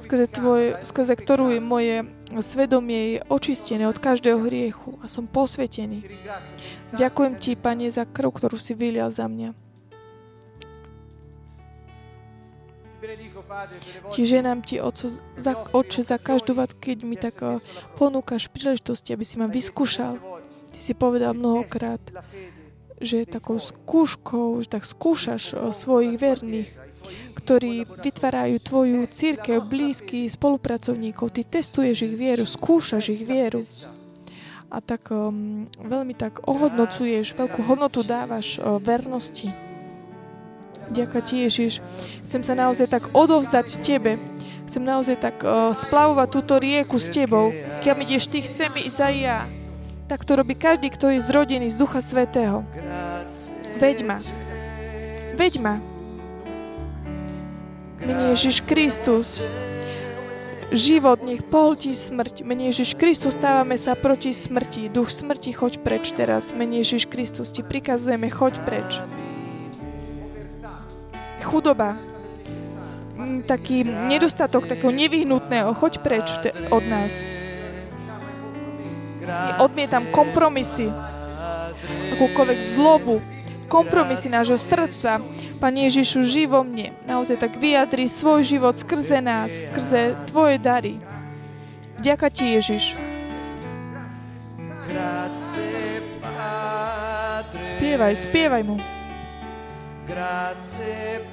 skrze, 0.00 0.26
tvoj, 0.32 0.80
skrze 0.80 1.12
ktorú 1.12 1.52
je 1.52 1.60
moje 1.60 1.96
svedomie 2.40 3.16
je 3.16 3.18
očistené 3.28 3.84
od 3.84 4.00
každého 4.00 4.40
hriechu 4.48 4.96
a 5.04 5.12
som 5.12 5.28
posvetený. 5.28 6.08
Ďakujem 6.96 7.32
Ti, 7.36 7.52
Pane, 7.60 7.92
za 7.92 8.08
krv, 8.08 8.32
ktorú 8.32 8.56
si 8.56 8.72
vylial 8.72 9.12
za 9.12 9.28
mňa. 9.28 9.61
Ti 14.12 14.20
ženám 14.26 14.62
Ti, 14.62 14.80
Oco, 14.80 15.06
za, 15.38 15.52
Oče, 15.72 16.00
za 16.02 16.18
každú 16.18 16.56
vať, 16.56 16.76
keď 16.78 16.98
mi 17.04 17.16
tak 17.16 17.40
eh, 17.40 17.58
ponúkaš 17.96 18.48
príležitosti, 18.50 19.12
aby 19.12 19.24
si 19.24 19.36
ma 19.36 19.46
vyskúšal. 19.48 20.18
Ty 20.72 20.78
si 20.80 20.92
povedal 20.96 21.36
mnohokrát, 21.36 22.00
že 23.02 23.28
takou 23.28 23.58
skúškou, 23.58 24.62
že 24.62 24.68
tak 24.70 24.88
skúšaš 24.88 25.74
svojich 25.74 26.16
verných, 26.16 26.70
ktorí 27.34 27.84
vytvárajú 27.84 28.56
tvoju 28.62 28.98
církev, 29.10 29.62
blízky 29.66 30.30
spolupracovníkov. 30.30 31.34
Ty 31.34 31.42
testuješ 31.44 32.08
ich 32.08 32.14
vieru, 32.14 32.46
skúšaš 32.46 33.10
ich 33.10 33.26
vieru 33.26 33.66
a 34.72 34.80
tak 34.80 35.12
um, 35.12 35.68
veľmi 35.76 36.16
tak 36.16 36.48
ohodnocuješ, 36.48 37.36
veľkú 37.36 37.60
hodnotu 37.68 38.00
dávaš 38.00 38.56
uh, 38.56 38.80
vernosti. 38.80 39.52
Ďakujem 40.90 41.24
ti, 41.24 41.34
Ježiš. 41.46 41.72
Chcem 42.18 42.42
sa 42.42 42.58
naozaj 42.58 42.90
tak 42.90 43.04
odovzdať 43.14 43.78
Tebe. 43.78 44.18
Chcem 44.66 44.82
naozaj 44.82 45.20
tak 45.20 45.36
uh, 45.44 45.70
splavovať 45.76 46.28
túto 46.32 46.58
rieku 46.58 46.98
s 46.98 47.12
Tebou. 47.12 47.54
Keď 47.84 47.94
ideš 48.02 48.26
Ty, 48.26 48.38
chcem 48.42 48.72
ísť 48.82 49.00
aj 49.04 49.16
ja 49.20 49.38
tak 50.12 50.28
to 50.28 50.36
robí 50.36 50.52
každý, 50.52 50.92
kto 50.92 51.08
je 51.08 51.24
zrodený 51.24 51.72
z 51.72 51.80
Ducha 51.80 52.04
Svetého. 52.04 52.68
Veď 53.80 54.04
ma. 54.04 54.20
Veď 55.40 55.56
ma. 55.56 55.80
Mene 57.96 58.36
Ježiš 58.36 58.60
Kristus. 58.68 59.40
Život 60.68 61.24
nech 61.24 61.40
pohltí 61.48 61.96
smrť. 61.96 62.44
Mene 62.44 62.68
Ježiš 62.68 62.92
Kristus 63.00 63.40
stávame 63.40 63.80
sa 63.80 63.96
proti 63.96 64.36
smrti. 64.36 64.92
Duch 64.92 65.08
smrti, 65.08 65.56
choď 65.56 65.80
preč 65.80 66.12
teraz. 66.12 66.52
Mene 66.52 66.84
Ježiš 66.84 67.08
Kristus, 67.08 67.48
ti 67.48 67.64
prikazujeme, 67.64 68.28
choď 68.28 68.60
preč. 68.68 69.00
Chudoba. 71.42 71.98
Mm, 73.18 73.44
taký 73.44 73.84
nedostatok, 73.86 74.66
takého 74.66 74.90
nevyhnutného, 74.90 75.74
choď 75.76 75.92
preč 76.00 76.26
od 76.70 76.84
nás. 76.88 77.12
Odmietam 79.62 80.02
kompromisy, 80.10 80.90
akúkoľvek 82.18 82.60
zlobu, 82.62 83.22
kompromisy 83.70 84.26
nášho 84.28 84.58
srdca. 84.58 85.22
Pane 85.62 85.86
Ježišu, 85.86 86.26
živo 86.26 86.66
mne. 86.66 86.90
Naozaj 87.06 87.38
tak 87.38 87.54
vyjadri 87.54 88.10
svoj 88.10 88.42
život 88.42 88.74
skrze 88.74 89.22
nás, 89.22 89.54
skrze 89.70 90.18
Tvoje 90.26 90.58
dary. 90.58 90.98
Ďaká 92.02 92.34
Ti, 92.34 92.58
Ježiš. 92.58 92.98
Spievaj, 97.62 98.12
spievaj 98.18 98.62
mu. 98.66 99.01
Grazie, 100.12 101.24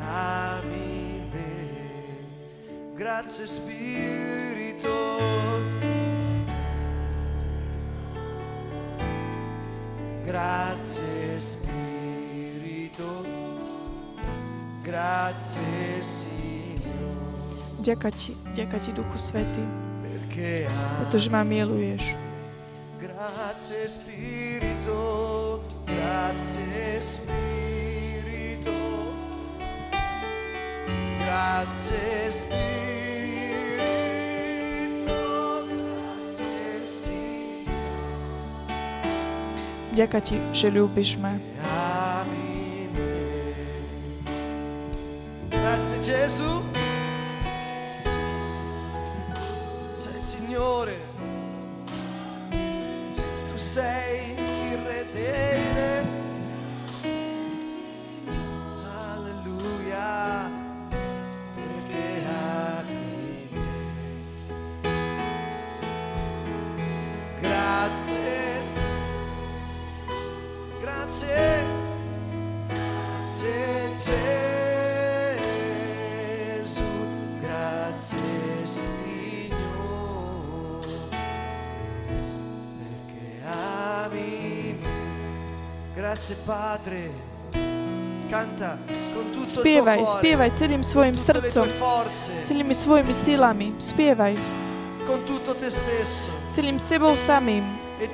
ami 0.00 1.20
me. 1.30 2.96
Grazie 2.96 3.44
Spirito. 3.44 4.96
Grazie 10.24 11.38
Spirito. 11.38 13.24
Grazie 14.80 16.00
Signore. 16.00 16.47
Ďaká 17.78 18.10
ti, 18.10 18.34
ďaká 18.58 18.82
ti 18.82 18.90
Duchu 18.90 19.14
Svety, 19.14 19.62
pretože 20.98 21.30
ma 21.30 21.46
miluješ. 21.46 22.18
Grazie 22.98 23.86
Spirito, 23.86 25.62
grazie 25.86 26.98
Spirito. 26.98 28.78
Grazie 31.22 32.30
Spirito, 32.34 32.82
grazie. 35.70 36.66
Ďaká 39.94 40.18
ti, 40.18 40.34
že 40.50 40.66
ľúbiš 40.74 41.14
ma. 41.22 41.38
Grazie 45.50 45.98
Gesù. 46.02 46.67
Spievaj, 89.88 90.20
spievaj 90.20 90.50
celým 90.60 90.82
svojim 90.84 91.16
srdcom, 91.16 91.64
celými 92.44 92.76
svojimi 92.76 93.14
silami. 93.16 93.72
Spievaj. 93.80 94.36
Celým 96.52 96.76
sebou 96.76 97.16
samým. 97.16 97.64
E 97.96 98.04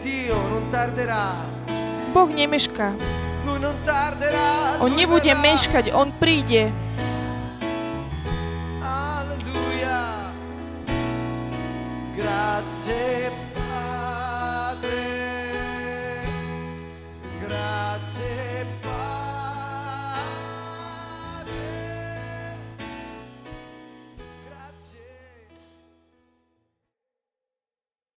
boh 2.15 2.31
nemešká. 2.31 2.95
On 4.79 4.91
nebude 4.95 5.35
meškať, 5.35 5.91
On 5.91 6.15
príde. 6.15 6.71